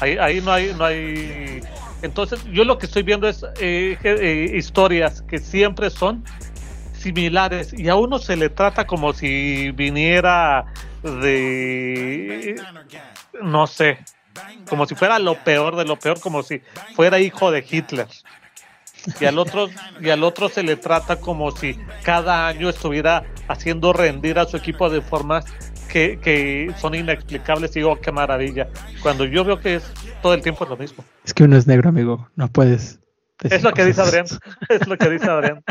ahí, 0.00 0.16
ahí 0.18 0.40
no 0.40 0.50
hay, 0.52 0.74
no 0.74 0.84
hay. 0.84 1.60
Entonces, 2.02 2.42
yo 2.52 2.64
lo 2.64 2.78
que 2.78 2.86
estoy 2.86 3.02
viendo 3.02 3.28
es 3.28 3.44
eh, 3.60 3.96
eh, 4.02 4.52
historias 4.54 5.22
que 5.22 5.38
siempre 5.38 5.90
son 5.90 6.24
similares 6.98 7.72
y 7.72 7.88
a 7.88 7.94
uno 7.94 8.18
se 8.18 8.36
le 8.36 8.48
trata 8.48 8.86
como 8.86 9.12
si 9.12 9.70
viniera 9.72 10.64
de, 11.02 12.56
no 13.42 13.66
sé, 13.66 13.98
como 14.68 14.86
si 14.86 14.94
fuera 14.94 15.18
lo 15.18 15.36
peor 15.44 15.76
de 15.76 15.84
lo 15.84 15.98
peor, 15.98 16.18
como 16.20 16.42
si 16.42 16.62
fuera 16.94 17.20
hijo 17.20 17.50
de 17.50 17.64
Hitler. 17.68 18.08
Y 19.20 19.24
al 19.24 19.38
otro, 19.38 19.68
y 20.00 20.10
al 20.10 20.24
otro 20.24 20.48
se 20.48 20.64
le 20.64 20.76
trata 20.76 21.20
como 21.20 21.52
si 21.52 21.78
cada 22.02 22.48
año 22.48 22.68
estuviera 22.68 23.24
haciendo 23.46 23.92
rendir 23.92 24.38
a 24.38 24.46
su 24.46 24.56
equipo 24.56 24.90
de 24.90 25.00
formas 25.00 25.44
que, 25.86 26.18
que 26.18 26.72
son 26.78 26.94
inexplicables 26.94 27.74
y 27.76 27.80
digo, 27.80 28.00
qué 28.00 28.12
maravilla. 28.12 28.68
Cuando 29.02 29.24
yo 29.24 29.44
veo 29.44 29.60
que 29.60 29.76
es 29.76 29.84
todo 30.22 30.34
el 30.34 30.42
tiempo 30.42 30.64
es 30.64 30.70
lo 30.70 30.76
mismo. 30.76 31.04
Es 31.24 31.34
que 31.34 31.44
uno 31.44 31.56
es 31.56 31.66
negro, 31.66 31.88
amigo. 31.88 32.28
No 32.36 32.48
puedes. 32.48 33.00
Es 33.42 33.62
lo 33.62 33.72
que 33.72 33.84
dice. 33.84 34.00
Adrián. 34.00 34.26
Es 34.68 34.86
lo 34.86 34.96
que 34.96 35.10
dice 35.10 35.26
Adrián. 35.26 35.62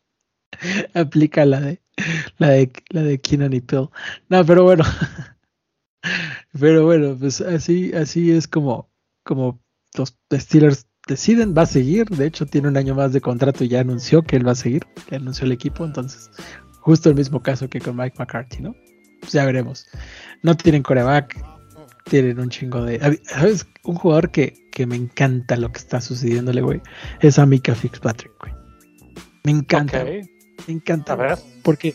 Aplica 0.94 1.44
la 1.44 1.60
de 1.60 1.80
la 2.38 2.48
de 2.48 2.72
la 2.90 3.02
de 3.02 3.20
Keenan 3.20 3.52
y 3.52 3.60
Pill. 3.60 3.88
No, 4.28 4.44
pero 4.44 4.64
bueno. 4.64 4.84
Pero 6.58 6.84
bueno, 6.84 7.16
pues 7.18 7.40
así, 7.40 7.92
así 7.92 8.32
es 8.32 8.48
como, 8.48 8.88
como 9.24 9.60
los 9.96 10.16
Steelers 10.32 10.86
deciden, 11.06 11.54
va 11.56 11.62
a 11.62 11.66
seguir. 11.66 12.08
De 12.08 12.26
hecho, 12.26 12.46
tiene 12.46 12.68
un 12.68 12.76
año 12.76 12.94
más 12.94 13.12
de 13.12 13.20
contrato 13.20 13.64
y 13.64 13.68
ya 13.68 13.80
anunció 13.80 14.22
que 14.22 14.36
él 14.36 14.46
va 14.46 14.52
a 14.52 14.56
seguir, 14.56 14.86
que 15.08 15.16
anunció 15.16 15.44
el 15.44 15.52
equipo. 15.52 15.84
Entonces, 15.84 16.30
justo 16.80 17.08
el 17.08 17.16
mismo 17.16 17.42
caso 17.42 17.68
que 17.68 17.80
con 17.80 17.96
Mike 17.96 18.16
McCarthy, 18.18 18.62
¿no? 18.62 18.74
Pues 19.20 19.32
ya 19.32 19.44
veremos. 19.44 19.86
No 20.42 20.56
tienen 20.56 20.82
coreback, 20.82 21.36
tienen 22.04 22.40
un 22.40 22.50
chingo 22.50 22.82
de. 22.82 23.20
¿Sabes? 23.24 23.66
Un 23.84 23.96
jugador 23.96 24.30
que, 24.30 24.54
que 24.72 24.86
me 24.86 24.96
encanta 24.96 25.56
lo 25.56 25.72
que 25.72 25.78
está 25.78 26.00
sucediéndole, 26.00 26.62
güey. 26.62 26.80
Es 27.20 27.38
a 27.38 27.46
Mika 27.46 27.74
Fitzpatrick, 27.74 28.32
güey. 28.40 28.52
Me 29.44 29.52
encanta. 29.52 30.04
Me 30.04 30.72
encanta. 30.72 31.12
A 31.14 31.16
ver. 31.16 31.38
Porque 31.62 31.94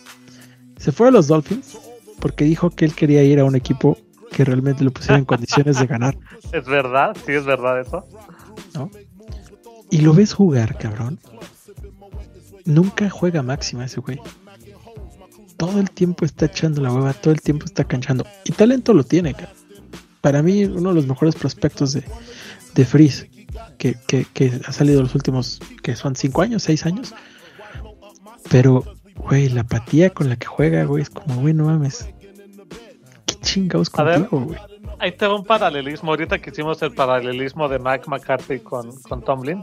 se 0.78 0.92
fue 0.92 1.08
a 1.08 1.12
los 1.12 1.28
Dolphins 1.28 1.78
porque 2.20 2.46
dijo 2.46 2.70
que 2.70 2.86
él 2.86 2.96
quería 2.96 3.22
ir 3.24 3.40
a 3.40 3.44
un 3.44 3.56
equipo 3.56 3.98
que 4.32 4.46
realmente 4.46 4.84
lo 4.84 4.92
pusiera 4.92 5.18
en 5.18 5.26
condiciones 5.26 5.78
de 5.78 5.88
ganar, 5.88 6.18
Es 6.54 6.66
verdad, 6.66 7.16
sí 7.26 7.34
es 7.34 7.46
verdad 7.46 7.82
eso. 7.82 8.06
¿no? 8.74 8.90
Y 9.90 10.00
lo 10.00 10.14
ves 10.14 10.34
jugar, 10.34 10.78
cabrón. 10.78 11.20
Nunca 12.66 13.10
juega 13.10 13.44
máxima 13.44 13.86
ese 13.86 14.00
güey. 14.00 14.20
Todo 15.64 15.80
el 15.80 15.90
tiempo 15.92 16.26
está 16.26 16.48
echando 16.48 16.82
la 16.82 16.92
hueva, 16.92 17.14
todo 17.14 17.34
el 17.34 17.40
tiempo 17.40 17.64
está 17.64 17.86
canchando. 17.86 18.26
Y 18.44 18.52
talento 18.52 18.94
lo 18.94 19.06
tiene, 19.06 19.34
cabrón. 19.34 19.56
Para 20.20 20.44
mí, 20.44 20.66
uno 20.66 20.90
de 20.90 20.96
los 20.96 21.08
mejores 21.08 21.36
prospectos 21.36 21.94
de, 21.94 22.04
de 22.76 22.84
Freeze 22.84 23.30
que, 23.78 23.96
que, 24.06 24.26
que 24.34 24.60
ha 24.66 24.74
salido 24.74 25.02
los 25.02 25.16
últimos, 25.16 25.62
que 25.82 25.96
son 25.96 26.18
cinco 26.18 26.42
años, 26.42 26.64
seis 26.64 26.86
años. 26.86 27.16
Pero, 28.50 28.84
güey, 29.16 29.48
la 29.48 29.62
apatía 29.62 30.10
con 30.10 30.28
la 30.28 30.36
que 30.36 30.48
juega, 30.48 30.84
güey, 30.84 31.04
es 31.04 31.10
como, 31.10 31.40
güey, 31.40 31.54
no 31.54 31.64
mames. 31.64 32.10
¿Qué 33.26 33.36
chingados 33.36 33.90
contigo, 33.90 34.42
güey? 34.42 34.60
Ahí 35.00 35.14
te 35.14 35.26
va 35.26 35.36
un 35.36 35.46
paralelismo. 35.46 36.12
Ahorita 36.12 36.40
que 36.40 36.50
hicimos 36.50 36.82
el 36.82 36.94
paralelismo 36.94 37.70
de 37.70 37.80
Mike 37.80 38.04
McCarthy 38.08 38.60
con, 38.60 38.92
con 39.04 39.24
Tomlin. 39.24 39.62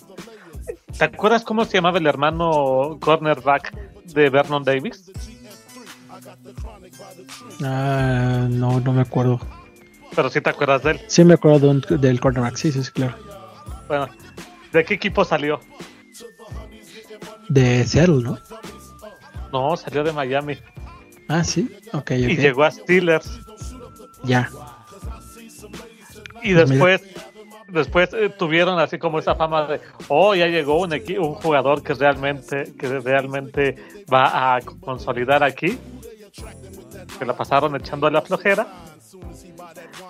¿Te 0.96 1.04
acuerdas 1.04 1.44
cómo 1.44 1.66
se 1.66 1.72
llamaba 1.74 1.98
el 1.98 2.06
hermano 2.06 2.96
cornerback 3.02 3.74
de 4.14 4.30
Vernon 4.30 4.64
Davis? 4.64 5.12
Ah, 7.62 8.46
no, 8.48 8.80
no 8.80 8.92
me 8.92 9.02
acuerdo. 9.02 9.40
Pero 10.14 10.28
sí 10.30 10.40
te 10.40 10.50
acuerdas 10.50 10.82
de 10.82 10.90
él. 10.92 11.00
Sí 11.06 11.24
me 11.24 11.34
acuerdo 11.34 11.60
de 11.60 11.68
un- 11.68 12.00
del 12.00 12.20
cornerback, 12.20 12.56
sí, 12.56 12.72
sí, 12.72 12.82
sí, 12.82 12.90
claro. 12.92 13.14
Bueno, 13.88 14.08
¿de 14.72 14.84
qué 14.84 14.94
equipo 14.94 15.24
salió? 15.24 15.60
De 17.48 17.84
Seattle, 17.86 18.22
¿no? 18.22 18.38
No, 19.52 19.76
salió 19.76 20.04
de 20.04 20.12
Miami. 20.12 20.58
Ah, 21.28 21.44
sí, 21.44 21.70
ok, 21.92 22.10
Y 22.12 22.24
ok. 22.26 22.38
llegó 22.40 22.64
a 22.64 22.70
Steelers. 22.70 23.40
Ya. 24.24 24.50
Y 26.42 26.54
Pues 26.54 26.68
después, 26.70 27.02
después 27.68 28.10
eh, 28.14 28.30
tuvieron 28.36 28.78
así 28.78 28.98
como 28.98 29.18
esa 29.18 29.34
fama 29.34 29.66
de, 29.66 29.80
oh, 30.08 30.34
ya 30.34 30.46
llegó 30.46 30.80
un, 30.80 30.92
un 30.92 31.34
jugador 31.34 31.82
que 31.82 31.94
realmente, 31.94 32.72
que 32.78 32.88
realmente 33.00 33.76
va 34.12 34.56
a 34.56 34.60
consolidar 34.80 35.42
aquí. 35.44 35.78
Que 37.20 37.26
la 37.26 37.36
pasaron 37.36 37.76
echando 37.76 38.08
a 38.08 38.10
la 38.10 38.22
flojera. 38.22 38.66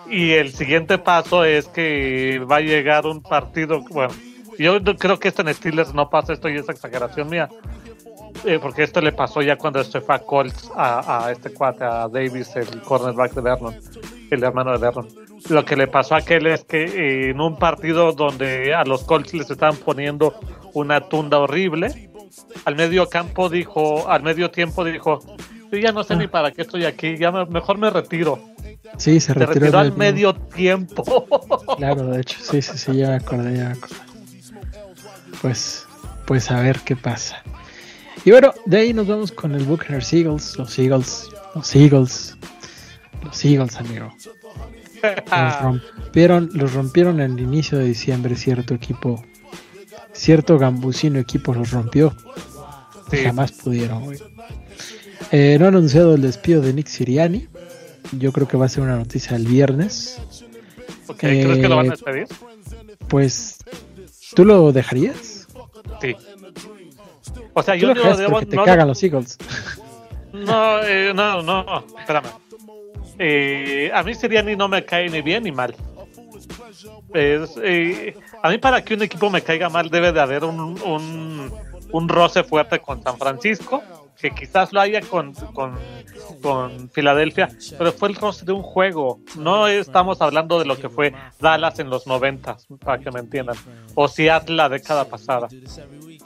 Y 0.09 0.31
el 0.31 0.53
siguiente 0.53 0.97
paso 0.97 1.45
es 1.45 1.67
que 1.67 2.39
va 2.51 2.57
a 2.57 2.61
llegar 2.61 3.05
un 3.05 3.21
partido, 3.21 3.83
bueno, 3.91 4.15
yo 4.59 4.81
creo 4.97 5.19
que 5.19 5.29
esto 5.29 5.43
en 5.43 5.53
Steelers 5.53 5.93
no 5.93 6.09
pasa, 6.09 6.33
esto 6.33 6.49
y 6.49 6.57
es 6.57 6.69
exageración 6.69 7.29
mía. 7.29 7.49
Eh, 8.45 8.59
porque 8.63 8.85
esto 8.85 9.01
le 9.01 9.13
pasó 9.13 9.43
ya 9.43 9.57
cuando 9.57 9.83
se 9.83 10.01
fue 10.01 10.15
a 10.15 10.19
Colts 10.21 10.71
a, 10.75 11.27
a 11.27 11.33
este 11.33 11.53
cuate, 11.53 11.85
a 11.85 12.09
Davis, 12.09 12.55
el 12.55 12.81
cornerback 12.83 13.35
de 13.35 13.41
Vernon, 13.41 13.75
el 14.31 14.43
hermano 14.43 14.73
de 14.73 14.79
Vernon. 14.79 15.09
Lo 15.49 15.65
que 15.65 15.75
le 15.75 15.89
pasó 15.89 16.15
a 16.15 16.19
aquel 16.19 16.47
es 16.47 16.65
que 16.65 16.85
eh, 16.85 17.31
en 17.31 17.41
un 17.41 17.57
partido 17.57 18.13
donde 18.13 18.73
a 18.73 18.85
los 18.85 19.03
Colts 19.03 19.35
les 19.35 19.51
estaban 19.51 19.77
poniendo 19.77 20.39
una 20.75 21.01
tunda 21.01 21.39
horrible, 21.39 22.11
al 22.65 22.77
medio 22.77 23.09
campo 23.09 23.49
dijo, 23.49 24.09
al 24.09 24.23
medio 24.23 24.51
tiempo 24.51 24.85
dijo, 24.85 25.21
yo 25.73 25.79
ya 25.79 25.93
no 25.93 26.03
sé 26.05 26.17
ni 26.17 26.27
para 26.27 26.51
qué 26.53 26.63
estoy 26.63 26.85
aquí, 26.85 27.17
ya 27.17 27.31
me- 27.33 27.47
mejor 27.47 27.79
me 27.79 27.91
retiro. 27.91 28.41
Sí, 28.99 29.21
se 29.21 29.35
retiró, 29.35 29.55
retiró 29.55 29.79
al 29.79 29.97
medio 29.97 30.35
tiempo. 30.35 31.27
Claro, 31.77 32.07
de 32.09 32.21
hecho, 32.21 32.39
sí, 32.43 32.61
sí, 32.61 32.77
sí, 32.77 32.97
ya 32.97 33.09
me 33.09 33.15
acordé, 33.17 33.57
ya 33.57 33.65
me 33.69 33.73
acordé. 33.73 33.95
Pues, 35.41 35.87
pues 36.27 36.51
a 36.51 36.61
ver 36.61 36.81
qué 36.81 36.97
pasa. 36.97 37.43
Y 38.25 38.31
bueno, 38.33 38.53
de 38.67 38.79
ahí 38.79 38.93
nos 38.93 39.07
vamos 39.07 39.33
con 39.33 39.55
el 39.55 39.65
Buccaneers 39.65 40.13
Eagles, 40.13 40.59
los 40.59 40.79
Eagles, 40.79 41.29
los 41.55 41.75
Eagles, 41.77 42.37
los 43.23 43.45
Eagles, 43.45 43.77
amigo. 43.77 44.13
Los 45.03 45.63
rompieron, 45.63 46.51
los 46.53 46.75
rompieron 46.75 47.21
en 47.23 47.33
el 47.33 47.41
inicio 47.41 47.79
de 47.79 47.87
diciembre, 47.87 48.37
cierto 48.37 48.75
equipo, 48.75 49.25
cierto 50.13 50.59
gambusino 50.59 51.19
equipo 51.19 51.55
los 51.55 51.71
rompió. 51.71 52.15
Sí. 53.11 53.25
Jamás 53.25 53.53
pudieron, 53.53 54.05
güey. 54.05 54.19
Eh, 55.33 55.57
no 55.61 55.67
han 55.69 55.75
anunciado 55.75 56.15
el 56.15 56.23
despido 56.23 56.61
de 56.61 56.73
Nick 56.73 56.87
Siriani. 56.89 57.49
Yo 58.13 58.33
creo 58.33 58.49
que 58.49 58.57
va 58.57 58.67
a 58.67 58.69
ser 58.69 58.83
una 58.83 58.97
noticia 58.97 59.37
el 59.37 59.47
viernes. 59.47 60.19
Ok, 61.07 61.19
¿Crees 61.19 61.59
que 61.59 61.69
lo 61.69 61.77
van 61.77 61.87
a 61.89 61.91
despedir? 61.91 62.27
Pues, 63.09 63.59
¿tú 64.35 64.45
lo 64.45 64.73
dejarías? 64.73 65.47
Sí. 66.01 66.17
O 67.55 67.63
sea, 67.63 67.75
Tú 67.75 67.81
yo 67.81 67.89
lo 67.89 67.95
dejarías 67.95 68.19
debo. 68.19 68.41
te 68.43 68.57
no- 68.57 68.65
cagan 68.65 68.89
los 68.89 69.03
Eagles. 69.03 69.39
No, 70.33 70.83
eh, 70.83 71.13
no, 71.15 71.43
no, 71.43 71.85
espérame. 71.99 72.27
Eh, 73.19 73.91
a 73.93 74.03
mí 74.03 74.15
Siriani 74.15 74.57
no 74.57 74.69
me 74.69 74.85
cae 74.85 75.09
ni 75.11 75.21
bien 75.23 75.43
ni 75.45 75.53
mal. 75.53 75.75
Es, 77.13 77.51
eh, 77.63 78.15
a 78.43 78.49
mí 78.49 78.59
para 78.59 78.83
que 78.85 78.95
un 78.95 79.03
equipo 79.03 79.29
me 79.31 79.43
caiga 79.43 79.69
mal 79.69 79.91
debe 79.91 80.13
de 80.13 80.21
haber 80.21 80.45
un, 80.45 80.59
un, 80.61 81.53
un 81.93 82.09
roce 82.09 82.45
fuerte 82.45 82.79
con 82.79 83.03
San 83.03 83.19
Francisco, 83.19 83.83
que 84.21 84.31
quizás 84.31 84.73
lo 84.73 84.81
haya 84.81 85.01
con, 85.01 85.33
con, 85.35 85.79
con 86.43 86.91
Filadelfia, 86.91 87.49
pero 87.79 87.93
fue 87.93 88.11
el 88.11 88.15
roce 88.15 88.45
de 88.45 88.53
un 88.53 88.63
juego. 88.63 89.21
No 89.37 89.67
estamos 89.67 90.21
hablando 90.21 90.59
de 90.59 90.67
lo 90.67 90.77
que 90.77 90.89
fue 90.89 91.13
Dallas 91.41 91.79
en 91.79 91.91
los 91.91 92.07
90, 92.07 92.57
para 92.85 92.99
que 92.99 93.11
me 93.11 93.21
entiendan, 93.21 93.57
o 93.95 94.09
Seattle 94.09 94.57
la 94.57 94.69
década 94.69 95.05
pasada. 95.07 95.49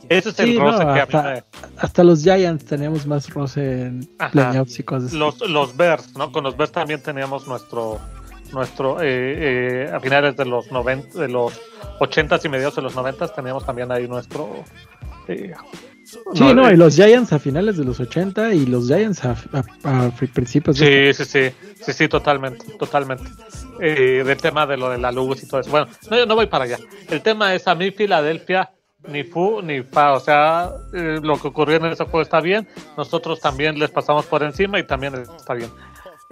Ese 0.08 0.28
es 0.28 0.38
el 0.38 0.58
roce 0.58 0.84
que 0.84 1.00
hasta, 1.00 1.30
a 1.30 1.34
mí 1.34 1.40
hasta 1.76 2.04
los 2.04 2.22
Giants 2.22 2.64
teníamos 2.64 3.06
más 3.06 3.30
roce 3.30 3.82
en 3.82 4.08
playoffs 4.32 4.78
y 4.78 4.82
cosas. 4.82 5.12
Los, 5.12 5.40
los 5.48 5.76
Bears, 5.76 6.14
¿no? 6.16 6.32
Con 6.32 6.44
los 6.44 6.56
Bears 6.56 6.72
también 6.72 7.02
teníamos 7.02 7.46
nuestro 7.46 8.00
nuestro 8.52 9.00
eh, 9.00 9.86
eh, 9.86 9.90
a 9.92 9.98
finales 10.00 10.36
de 10.36 10.44
los 10.44 10.70
90 10.70 11.18
de 11.18 11.28
los 11.28 11.60
80 11.98 12.40
y 12.44 12.48
mediados 12.48 12.76
de 12.76 12.82
los 12.82 12.94
90 12.94 13.28
teníamos 13.28 13.66
también 13.66 13.90
ahí 13.90 14.06
nuestro 14.06 14.48
eh, 15.26 15.54
Sí, 16.34 16.54
no, 16.54 16.70
y 16.70 16.76
los 16.76 16.96
Giants 16.96 17.32
a 17.32 17.38
finales 17.38 17.76
de 17.76 17.84
los 17.84 18.00
80 18.00 18.54
y 18.54 18.66
los 18.66 18.86
Giants 18.86 19.24
a, 19.24 19.36
principios 20.32 20.78
de... 20.78 21.12
Sí, 21.12 21.24
sí, 21.24 21.50
sí, 21.50 21.54
sí, 21.82 21.92
sí, 21.92 22.08
totalmente, 22.08 22.64
totalmente. 22.78 23.24
Eh, 23.80 24.22
del 24.24 24.38
tema 24.38 24.66
de 24.66 24.76
lo 24.76 24.90
de 24.90 24.98
la 24.98 25.12
luz 25.12 25.42
y 25.42 25.48
todo 25.48 25.60
eso. 25.60 25.70
Bueno, 25.70 25.88
no, 26.10 26.16
yo 26.16 26.26
no 26.26 26.34
voy 26.34 26.46
para 26.46 26.64
allá. 26.64 26.78
El 27.08 27.22
tema 27.22 27.54
es 27.54 27.66
a 27.66 27.74
mí 27.74 27.90
Filadelfia 27.90 28.70
ni 29.08 29.22
fu 29.22 29.60
ni 29.62 29.82
fa, 29.82 30.12
o 30.12 30.20
sea, 30.20 30.70
eh, 30.92 31.20
lo 31.22 31.40
que 31.40 31.48
ocurrió 31.48 31.76
en 31.76 31.86
ese 31.86 32.04
juego 32.04 32.22
está 32.22 32.40
bien, 32.40 32.66
nosotros 32.96 33.40
también 33.40 33.78
les 33.78 33.90
pasamos 33.90 34.24
por 34.26 34.42
encima 34.42 34.78
y 34.78 34.84
también 34.84 35.14
está 35.14 35.54
bien 35.54 35.70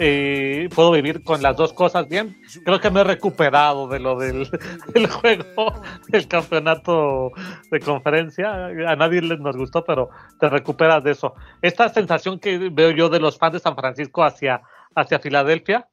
eh, 0.05 0.69
puedo 0.75 0.91
vivir 0.91 1.23
con 1.23 1.41
las 1.41 1.55
dos 1.55 1.71
cosas 1.71 2.09
bien. 2.09 2.41
Creo 2.65 2.81
que 2.81 2.91
me 2.91 3.01
he 3.01 3.03
recuperado 3.05 3.87
de 3.87 3.99
lo 3.99 4.17
del, 4.17 4.45
juego, 5.09 5.81
del 6.09 6.27
campeonato 6.27 7.31
de 7.71 7.79
conferencia. 7.79 8.65
A 8.87 8.95
nadie 8.97 9.21
les 9.21 9.39
nos 9.39 9.55
gustó, 9.55 9.85
pero 9.85 10.09
te 10.41 10.49
recuperas 10.49 11.03
de 11.05 11.11
eso. 11.11 11.35
Esta 11.61 11.87
sensación 11.87 12.37
que 12.39 12.69
veo 12.69 12.91
yo 12.91 13.07
de 13.07 13.21
los 13.21 13.37
fans 13.37 13.53
de 13.53 13.59
San 13.59 13.75
Francisco 13.77 14.25
hacia, 14.25 14.61
hacia 14.93 15.19
Filadelfia, 15.19 15.87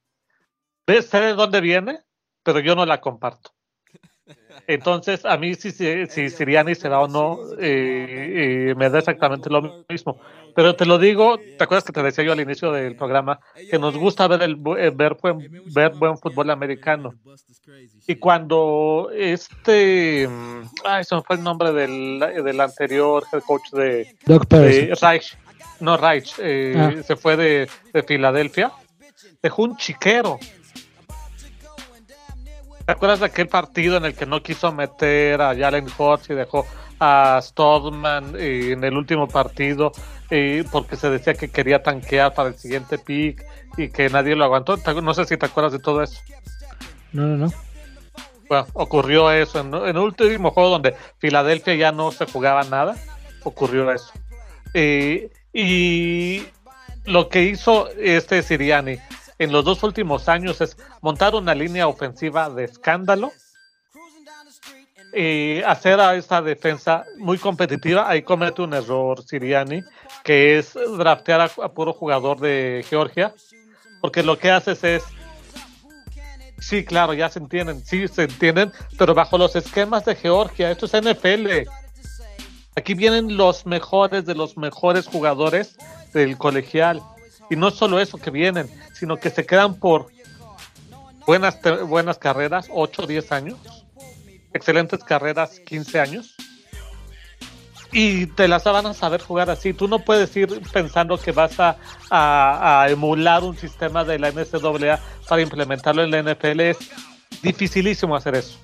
sé 0.89 1.21
de 1.21 1.35
dónde 1.35 1.61
viene, 1.61 2.01
pero 2.43 2.59
yo 2.59 2.75
no 2.75 2.85
la 2.87 3.01
comparto. 3.01 3.53
Entonces, 4.67 5.25
a 5.25 5.37
mí 5.37 5.55
si, 5.55 5.71
si 5.73 6.31
Siriani 6.31 6.75
se 6.75 6.89
da 6.89 7.01
o 7.01 7.09
no, 7.09 7.39
eh, 7.59 8.69
eh, 8.71 8.75
me 8.77 8.89
da 8.89 8.99
exactamente 8.99 9.51
lo 9.51 9.85
mismo. 9.89 10.21
Pero 10.55 10.77
te 10.77 10.87
lo 10.87 10.99
digo, 10.99 11.39
¿te 11.39 11.65
acuerdas 11.65 11.85
que 11.85 11.93
te 11.93 12.03
decía 12.03 12.25
yo 12.25 12.33
al 12.33 12.41
inicio 12.41 12.73
del 12.73 12.97
programa 12.97 13.41
que 13.71 13.79
nos 13.79 13.97
gusta 13.97 14.29
ver 14.29 14.43
el 14.43 14.61
eh, 14.79 14.93
ver 14.95 15.17
buen, 15.21 15.39
ver 15.73 15.93
buen 15.95 16.17
fútbol 16.19 16.51
americano? 16.51 17.15
Y 18.07 18.17
cuando 18.17 19.11
este, 19.13 20.29
ay, 20.85 21.05
se 21.05 21.15
me 21.17 21.23
fue 21.23 21.37
el 21.37 21.43
nombre 21.43 21.73
del, 21.73 22.19
del 22.19 22.61
anterior 22.61 23.25
head 23.33 23.43
coach 23.43 23.71
de, 23.73 24.15
de 24.27 24.95
Reich, 25.01 25.37
no 25.81 25.97
Reich, 25.97 26.35
ah. 26.77 26.93
se 27.05 27.17
fue 27.17 27.37
de, 27.37 27.69
de 27.93 28.03
Filadelfia, 28.03 28.73
dejó 29.43 29.63
un 29.63 29.77
chiquero 29.77 30.39
¿Te 32.91 32.95
acuerdas 32.95 33.21
de 33.21 33.27
aquel 33.27 33.47
partido 33.47 33.99
en 33.99 34.05
el 34.05 34.17
que 34.17 34.27
no 34.27 34.43
quiso 34.43 34.73
meter 34.73 35.41
a 35.41 35.55
Jalen 35.55 35.87
Hurts 35.97 36.29
y 36.29 36.35
dejó 36.35 36.67
a 36.99 37.39
Stodman 37.41 38.35
en 38.37 38.83
el 38.83 38.97
último 38.97 39.29
partido 39.29 39.93
porque 40.73 40.97
se 40.97 41.09
decía 41.09 41.35
que 41.35 41.53
quería 41.53 41.85
tanquear 41.85 42.35
para 42.35 42.49
el 42.49 42.57
siguiente 42.57 42.99
pick 42.99 43.47
y 43.77 43.91
que 43.91 44.11
nadie 44.11 44.35
lo 44.35 44.43
aguantó? 44.43 44.77
No 44.77 45.15
sé 45.15 45.25
si 45.25 45.37
te 45.37 45.47
acuerdas 45.47 45.73
de 45.73 45.79
todo 45.79 46.03
eso. 46.03 46.21
No, 47.13 47.27
no, 47.27 47.47
no. 47.47 47.53
Bueno, 48.49 48.67
ocurrió 48.73 49.31
eso 49.31 49.61
en, 49.61 49.73
el 49.73 49.97
último 49.97 50.51
juego 50.51 50.71
donde 50.71 50.97
Filadelfia 51.19 51.77
ya 51.77 51.93
no 51.93 52.11
se 52.11 52.27
jugaba 52.27 52.65
nada. 52.65 52.97
Ocurrió 53.45 53.89
eso. 53.93 54.11
y 54.75 56.43
lo 57.05 57.29
que 57.29 57.45
hizo 57.45 57.89
este 57.97 58.43
Siriani 58.43 58.99
en 59.41 59.53
los 59.53 59.65
dos 59.65 59.83
últimos 59.83 60.29
años 60.29 60.61
es 60.61 60.77
montar 61.01 61.35
una 61.35 61.55
línea 61.55 61.89
ofensiva 61.89 62.51
de 62.51 62.65
escándalo 62.65 63.33
y 65.15 65.63
hacer 65.63 65.99
a 65.99 66.15
esta 66.15 66.43
defensa 66.43 67.05
muy 67.17 67.39
competitiva. 67.39 68.09
Ahí 68.09 68.23
comete 68.23 68.61
un 68.61 68.75
error 68.75 69.23
Siriani, 69.23 69.83
que 70.23 70.59
es 70.59 70.75
draftear 70.75 71.41
a, 71.41 71.69
puro 71.73 71.95
jugador 71.95 72.39
de 72.39 72.85
Georgia, 72.89 73.35
porque 74.03 74.23
lo 74.23 74.39
que 74.39 74.51
haces 74.51 74.85
es 74.85 75.05
Sí, 76.59 76.85
claro, 76.85 77.15
ya 77.15 77.31
se 77.31 77.39
entienden, 77.39 77.83
sí 77.87 78.07
se 78.07 78.25
entienden, 78.25 78.71
pero 78.99 79.15
bajo 79.15 79.39
los 79.39 79.57
esquemas 79.57 80.05
de 80.05 80.15
Georgia, 80.15 80.71
esto 80.71 80.85
es 80.85 80.93
NFL. 80.93 81.67
Aquí 82.77 82.93
vienen 82.93 83.39
los 83.39 83.65
mejores 83.65 84.27
de 84.27 84.35
los 84.35 84.59
mejores 84.59 85.07
jugadores 85.07 85.79
del 86.13 86.37
colegial. 86.37 87.03
Y 87.51 87.57
no 87.57 87.71
solo 87.71 88.01
eso 88.01 88.17
que 88.17 88.31
vienen, 88.31 88.71
sino 88.95 89.17
que 89.17 89.29
se 89.29 89.45
quedan 89.45 89.75
por 89.75 90.07
buenas, 91.27 91.59
buenas 91.87 92.19
carreras, 92.19 92.69
8 92.73 93.03
o 93.03 93.07
10 93.07 93.33
años, 93.33 93.59
excelentes 94.53 95.03
carreras, 95.05 95.61
15 95.61 96.01
años, 96.01 96.37
y 97.93 98.27
te 98.27 98.47
las 98.47 98.65
van 98.65 98.87
a 98.87 98.95
saber 98.95 99.21
jugar 99.21 99.51
así. 99.51 99.73
Tú 99.73 99.89
no 99.89 99.99
puedes 99.99 100.35
ir 100.37 100.63
pensando 100.73 101.19
que 101.19 101.33
vas 101.33 101.59
a, 101.59 101.77
a, 102.11 102.89
emular 102.89 103.43
un 103.43 103.57
sistema 103.57 104.05
de 104.05 104.19
la 104.19 104.31
NCAA 104.31 105.01
para 105.29 105.43
implementarlo 105.43 106.05
en 106.05 106.11
la 106.11 106.23
NFL. 106.23 106.61
Es 106.61 106.79
dificilísimo 107.43 108.15
hacer 108.15 108.37
eso. 108.37 108.59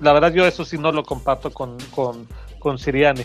La 0.00 0.12
verdad, 0.12 0.32
yo 0.32 0.46
eso 0.46 0.64
sí 0.64 0.78
no 0.78 0.92
lo 0.92 1.02
comparto 1.02 1.50
con, 1.50 1.76
con, 1.90 2.28
con 2.60 2.78
Siriani. 2.78 3.24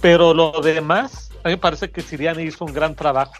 Pero 0.00 0.32
lo 0.32 0.60
demás, 0.62 1.30
a 1.44 1.48
mí 1.48 1.54
me 1.54 1.58
parece 1.58 1.90
que 1.90 2.00
Siriani 2.00 2.42
hizo 2.42 2.64
un 2.64 2.72
gran 2.72 2.94
trabajo 2.94 3.34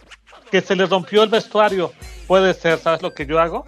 que 0.53 0.61
se 0.61 0.75
le 0.75 0.85
rompió 0.85 1.23
el 1.23 1.29
vestuario. 1.29 1.91
Puede 2.27 2.53
ser, 2.53 2.77
¿sabes 2.77 3.01
lo 3.01 3.15
que 3.15 3.25
yo 3.25 3.39
hago? 3.39 3.65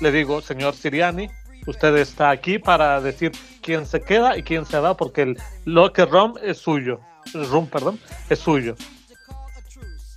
Le 0.00 0.10
digo, 0.10 0.40
señor 0.40 0.74
Siriani, 0.74 1.30
usted 1.64 1.96
está 1.98 2.30
aquí 2.30 2.58
para 2.58 3.00
decir 3.00 3.30
quién 3.62 3.86
se 3.86 4.00
queda 4.00 4.36
y 4.36 4.42
quién 4.42 4.66
se 4.66 4.80
va, 4.80 4.96
porque 4.96 5.22
el 5.22 5.36
locker 5.66 6.10
room 6.10 6.34
es 6.42 6.58
suyo. 6.58 6.98
Room, 7.34 7.68
perdón, 7.68 8.00
es 8.28 8.40
suyo. 8.40 8.74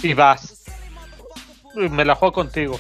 Y 0.02 0.16
vas. 0.16 0.64
Me 1.76 2.04
la 2.04 2.16
juego 2.16 2.34
contigo. 2.34 2.80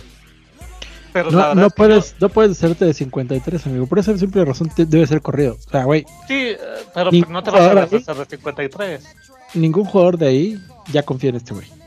Pero 1.11 1.29
no, 1.29 1.53
no 1.53 1.69
puedes, 1.69 2.15
no... 2.19 2.27
puedes 2.29 2.57
hacerte 2.57 2.85
de 2.85 2.95
53, 2.95 3.67
amigo. 3.67 3.85
Por 3.85 3.99
esa 3.99 4.17
simple 4.17 4.43
razón 4.43 4.71
debe 4.75 5.05
ser 5.05 5.21
corrido. 5.21 5.59
O 5.63 5.69
sea, 5.69 5.83
güey. 5.83 6.07
Sí, 6.27 6.55
eh, 6.57 6.57
pero 6.91 7.11
no 7.29 7.43
te 7.43 7.51
vas 7.51 7.61
a 7.61 7.83
hacer 7.83 8.15
de 8.15 8.25
53. 8.25 9.03
Ningún 9.53 9.85
jugador 9.85 10.17
de 10.17 10.27
ahí 10.27 10.59
ya 10.91 11.03
confía 11.03 11.29
en 11.29 11.35
este 11.35 11.53
güey. 11.53 11.82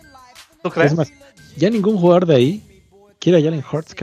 Es 0.74 0.94
más, 0.94 1.12
ya 1.56 1.70
ningún 1.70 1.96
jugador 1.98 2.26
de 2.26 2.36
ahí 2.36 2.84
quiere 3.18 3.38
a 3.38 3.42
Jalen 3.42 3.64
Hurts, 3.70 3.94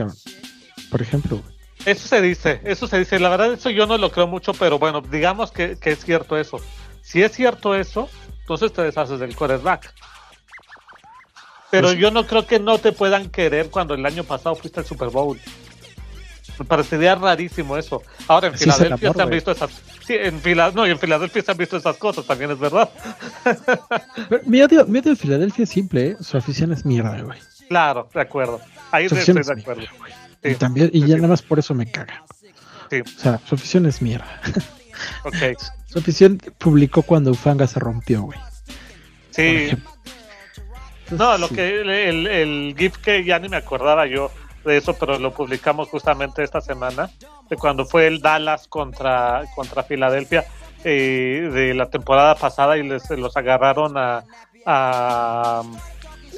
Por 0.90 1.02
ejemplo. 1.02 1.42
Eso 1.84 2.08
se 2.08 2.22
dice, 2.22 2.60
eso 2.64 2.86
se 2.86 2.98
dice. 2.98 3.18
La 3.18 3.28
verdad, 3.28 3.52
eso 3.52 3.70
yo 3.70 3.86
no 3.86 3.98
lo 3.98 4.10
creo 4.10 4.26
mucho, 4.26 4.54
pero 4.54 4.78
bueno, 4.78 5.02
digamos 5.02 5.50
que, 5.50 5.78
es 5.80 6.04
cierto 6.04 6.36
eso. 6.36 6.58
Si 7.02 7.22
es 7.22 7.32
cierto 7.32 7.74
eso, 7.74 8.08
entonces 8.40 8.72
te 8.72 8.82
deshaces 8.82 9.20
del 9.20 9.36
quarterback. 9.36 9.92
Pero 11.70 11.88
pues 11.88 11.98
yo 11.98 12.10
no 12.10 12.26
creo 12.26 12.46
que 12.46 12.60
no 12.60 12.78
te 12.78 12.92
puedan 12.92 13.28
querer 13.28 13.68
cuando 13.68 13.94
el 13.94 14.06
año 14.06 14.24
pasado 14.24 14.54
fuiste 14.54 14.80
al 14.80 14.86
Super 14.86 15.08
Bowl. 15.08 15.38
Me 16.58 16.64
parecería 16.64 17.16
rarísimo 17.16 17.76
eso. 17.76 18.02
Ahora 18.28 18.46
en 18.46 18.54
Filadelfia 18.54 19.12
se, 19.12 19.22
han 19.22 19.30
visto 19.30 19.50
esas. 19.50 19.70
Sí, 20.06 20.14
en 20.14 20.40
no, 20.74 20.86
y 20.86 20.90
en 20.90 20.98
Filadelfia 20.98 21.42
se 21.42 21.50
han 21.50 21.56
visto 21.56 21.76
esas 21.76 21.96
cosas, 21.96 22.26
también 22.26 22.50
es 22.50 22.58
verdad. 22.58 22.90
mi, 24.44 24.60
odio, 24.60 24.84
mi 24.86 25.00
de 25.00 25.16
Filadelfia 25.16 25.62
es 25.62 25.70
simple, 25.70 26.08
¿eh? 26.08 26.16
su 26.20 26.36
afición 26.36 26.72
es 26.72 26.84
mierda, 26.84 27.22
güey. 27.22 27.38
Claro, 27.68 28.08
de 28.12 28.20
acuerdo. 28.20 28.60
Ahí 28.90 29.06
estoy 29.06 29.42
de 29.42 29.52
acuerdo. 29.52 29.82
y 30.42 30.54
también, 30.56 30.90
y 30.92 31.06
ya 31.06 31.16
nada 31.16 31.28
más 31.28 31.42
por 31.42 31.58
eso 31.58 31.74
me 31.74 31.90
caga. 31.90 32.22
Sí. 32.90 33.00
O 33.00 33.18
sea, 33.18 33.40
su 33.46 33.54
afición 33.54 33.86
es 33.86 34.02
mierda. 34.02 34.40
Ok. 35.24 35.58
Su 35.86 36.00
afición 36.00 36.40
publicó 36.58 37.02
cuando 37.02 37.30
Ufanga 37.30 37.68
se 37.68 37.78
rompió, 37.78 38.22
güey. 38.22 38.38
Sí. 39.30 39.70
No, 41.10 41.38
lo 41.38 41.48
que 41.48 41.82
el, 41.82 42.26
el 42.26 42.74
GIF 42.76 42.96
que 42.96 43.22
ya 43.22 43.38
ni 43.38 43.48
me 43.48 43.56
acordaba 43.56 44.04
yo 44.06 44.32
de 44.64 44.76
eso, 44.76 44.94
pero 44.94 45.18
lo 45.20 45.32
publicamos 45.32 45.88
justamente 45.88 46.42
esta 46.42 46.60
semana, 46.60 47.10
cuando 47.56 47.84
fue 47.84 48.06
el 48.06 48.20
Dallas 48.20 48.68
contra, 48.68 49.42
contra 49.54 49.82
Filadelfia 49.82 50.44
eh, 50.84 51.50
de 51.52 51.74
la 51.74 51.88
temporada 51.88 52.34
pasada 52.34 52.76
y 52.76 52.82
les, 52.82 53.08
los 53.10 53.36
agarraron 53.36 53.96
a, 53.96 54.24
a, 54.66 55.62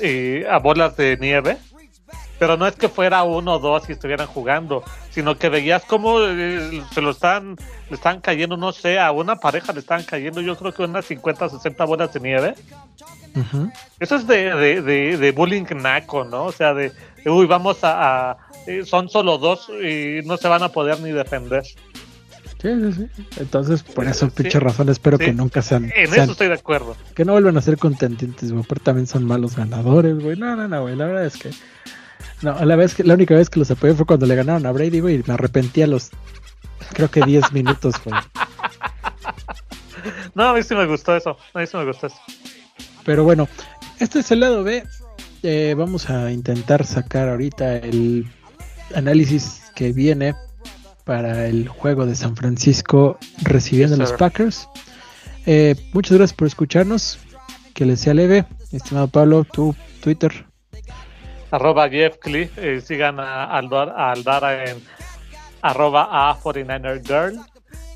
eh, 0.00 0.46
a 0.50 0.58
bolas 0.58 0.96
de 0.96 1.16
nieve. 1.20 1.58
Pero 2.38 2.58
no 2.58 2.66
es 2.66 2.74
que 2.76 2.90
fuera 2.90 3.22
uno 3.22 3.54
o 3.54 3.58
dos 3.58 3.88
y 3.88 3.92
estuvieran 3.92 4.26
jugando, 4.26 4.84
sino 5.10 5.38
que 5.38 5.48
veías 5.48 5.84
cómo 5.86 6.20
eh, 6.20 6.82
se 6.92 7.00
lo 7.00 7.10
están, 7.10 7.56
le 7.88 7.96
están 7.96 8.20
cayendo, 8.20 8.58
no 8.58 8.72
sé, 8.72 8.98
a 8.98 9.10
una 9.10 9.36
pareja 9.36 9.72
le 9.72 9.80
están 9.80 10.04
cayendo, 10.04 10.42
yo 10.42 10.54
creo 10.56 10.72
que 10.74 10.82
unas 10.82 11.06
50 11.06 11.46
o 11.46 11.48
60 11.48 11.84
bolas 11.86 12.12
de 12.12 12.20
nieve. 12.20 12.54
Eso 14.00 14.16
es 14.16 14.26
de, 14.26 14.82
de, 14.82 15.16
de, 15.16 15.32
bullying 15.32 15.64
naco, 15.76 16.24
¿no? 16.24 16.44
O 16.44 16.52
sea, 16.52 16.72
de, 16.72 16.92
uy, 17.24 17.46
vamos 17.46 17.78
a, 17.82 18.36
son 18.84 19.08
solo 19.08 19.38
dos 19.38 19.68
y 19.68 20.20
no 20.26 20.36
se 20.36 20.48
van 20.48 20.62
a 20.62 20.70
poder 20.70 21.00
ni 21.00 21.12
defender. 21.12 21.64
Sí, 22.60 22.68
sí, 22.80 22.92
sí. 22.92 23.26
Entonces, 23.36 23.82
por 23.82 24.06
eso, 24.06 24.30
pinche 24.30 24.58
razón, 24.58 24.88
espero 24.88 25.18
que 25.18 25.32
nunca 25.32 25.62
sean. 25.62 25.92
En 25.94 26.12
eso 26.12 26.32
estoy 26.32 26.48
de 26.48 26.54
acuerdo. 26.54 26.96
Que 27.14 27.24
no 27.24 27.32
vuelvan 27.32 27.56
a 27.56 27.62
ser 27.62 27.76
contendientes, 27.76 28.50
güey. 28.50 28.64
Pero 28.66 28.80
también 28.82 29.06
son 29.06 29.24
malos 29.24 29.56
ganadores, 29.56 30.18
güey. 30.18 30.36
No, 30.36 30.56
no, 30.56 30.66
no, 30.66 30.82
güey. 30.82 30.96
La 30.96 31.06
verdad 31.06 31.26
es 31.26 31.36
que. 31.36 31.50
No, 32.42 32.64
la, 32.64 32.76
vez 32.76 32.94
que, 32.94 33.04
la 33.04 33.14
única 33.14 33.34
vez 33.34 33.50
que 33.50 33.58
los 33.58 33.70
apoyé 33.70 33.94
fue 33.94 34.06
cuando 34.06 34.26
le 34.26 34.34
ganaron 34.34 34.64
a 34.66 34.72
Brady, 34.72 35.00
güey. 35.00 35.16
Y 35.16 35.22
me 35.26 35.34
arrepentí 35.34 35.82
a 35.82 35.86
los. 35.86 36.10
Creo 36.92 37.10
que 37.10 37.20
10 37.20 37.52
minutos, 37.52 37.94
güey. 38.04 38.16
No, 40.34 40.50
a 40.50 40.54
mí 40.54 40.62
sí 40.62 40.74
me 40.74 40.86
gustó 40.86 41.16
eso. 41.16 41.36
A 41.52 41.60
mí 41.60 41.66
sí 41.66 41.76
me 41.76 41.84
gustó 41.84 42.06
eso. 42.06 42.20
Pero 43.04 43.24
bueno, 43.24 43.48
este 43.98 44.20
es 44.20 44.30
el 44.30 44.40
lado 44.40 44.64
B. 44.64 44.84
Eh, 45.42 45.74
vamos 45.76 46.10
a 46.10 46.30
intentar 46.32 46.84
sacar 46.84 47.28
ahorita 47.28 47.76
el 47.76 48.26
análisis 48.95 49.62
que 49.74 49.93
viene 49.93 50.34
para 51.05 51.47
el 51.47 51.68
juego 51.68 52.05
de 52.05 52.16
San 52.16 52.34
Francisco 52.34 53.16
recibiendo 53.43 53.95
a 53.95 53.99
los 53.99 54.12
Packers. 54.12 54.68
Eh, 55.47 55.76
muchas 55.93 56.18
gracias 56.18 56.37
por 56.37 56.49
escucharnos. 56.49 57.20
Que 57.74 57.84
les 57.84 58.01
sea 58.01 58.14
leve. 58.14 58.45
Estimado 58.72 59.07
Pablo, 59.07 59.45
tu 59.45 59.74
Twitter. 60.03 60.47
Arroba 61.53 61.89
Jeff 61.89 62.16
Cliff. 62.18 62.59
Eh, 62.59 62.80
sigan 62.80 63.20
a, 63.20 63.45
Aldara 63.57 64.64
en 64.64 64.82
arroba 65.62 66.09
a 66.11 66.37
49er 66.41 67.07
Girl. 67.07 67.41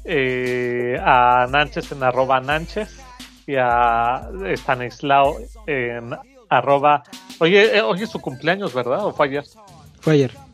Eh, 0.05 0.97
a 1.03 1.47
Nanches 1.51 1.91
en 1.91 2.03
arroba 2.05 2.41
Nanches. 2.41 3.01
Y 3.47 3.57
a 3.57 4.28
Stanislao 4.55 5.38
en 5.66 6.14
arroba. 6.49 7.03
Oye, 7.41 7.80
hoy 7.80 8.03
es 8.03 8.11
su 8.11 8.20
cumpleaños, 8.20 8.72
¿verdad? 8.72 9.05
¿O 9.05 9.12
fue 9.12 9.26
ayer? 9.26 9.45
Fue 10.01 10.12
ayer. 10.12 10.49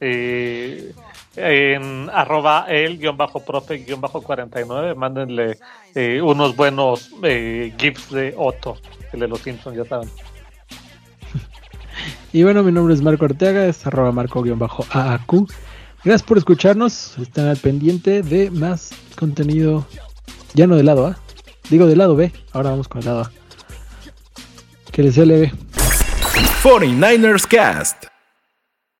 Ah, 0.00 1.08
en 1.36 2.10
arroba 2.10 2.66
el 2.68 2.98
guion 2.98 3.16
bajo 3.16 3.44
profe 3.44 3.78
guion 3.78 4.00
bajo 4.00 4.22
49 4.22 4.94
mándenle 4.94 5.58
eh, 5.94 6.20
unos 6.22 6.56
buenos 6.56 7.10
eh, 7.22 7.72
gifs 7.78 8.10
de 8.10 8.34
Otto 8.36 8.76
el 9.12 9.20
de 9.20 9.28
los 9.28 9.40
Simpsons 9.40 9.76
ya 9.76 9.84
saben. 9.84 10.08
Y 12.32 12.42
bueno 12.42 12.62
mi 12.62 12.72
nombre 12.72 12.94
es 12.94 13.02
Marco 13.02 13.24
Ortega 13.24 13.66
es 13.66 13.86
arroba 13.86 14.12
marco 14.12 14.42
guion 14.42 14.58
bajo 14.58 14.84
AAQ 14.90 15.48
gracias 16.04 16.22
por 16.22 16.38
escucharnos 16.38 17.16
están 17.18 17.48
al 17.48 17.56
pendiente 17.56 18.22
de 18.22 18.50
más 18.50 18.90
contenido 19.16 19.86
ya 20.54 20.66
no 20.66 20.76
del 20.76 20.86
lado 20.86 21.06
A 21.06 21.18
digo 21.70 21.86
del 21.86 21.98
lado 21.98 22.16
B 22.16 22.32
ahora 22.52 22.70
vamos 22.70 22.88
con 22.88 23.00
el 23.00 23.06
lado 23.06 23.22
A. 23.22 23.32
Que 24.92 25.02
les 25.04 25.14
sea 25.14 25.24
leve. 25.24 25.52
49ers 26.62 27.46
Cast 27.46 28.06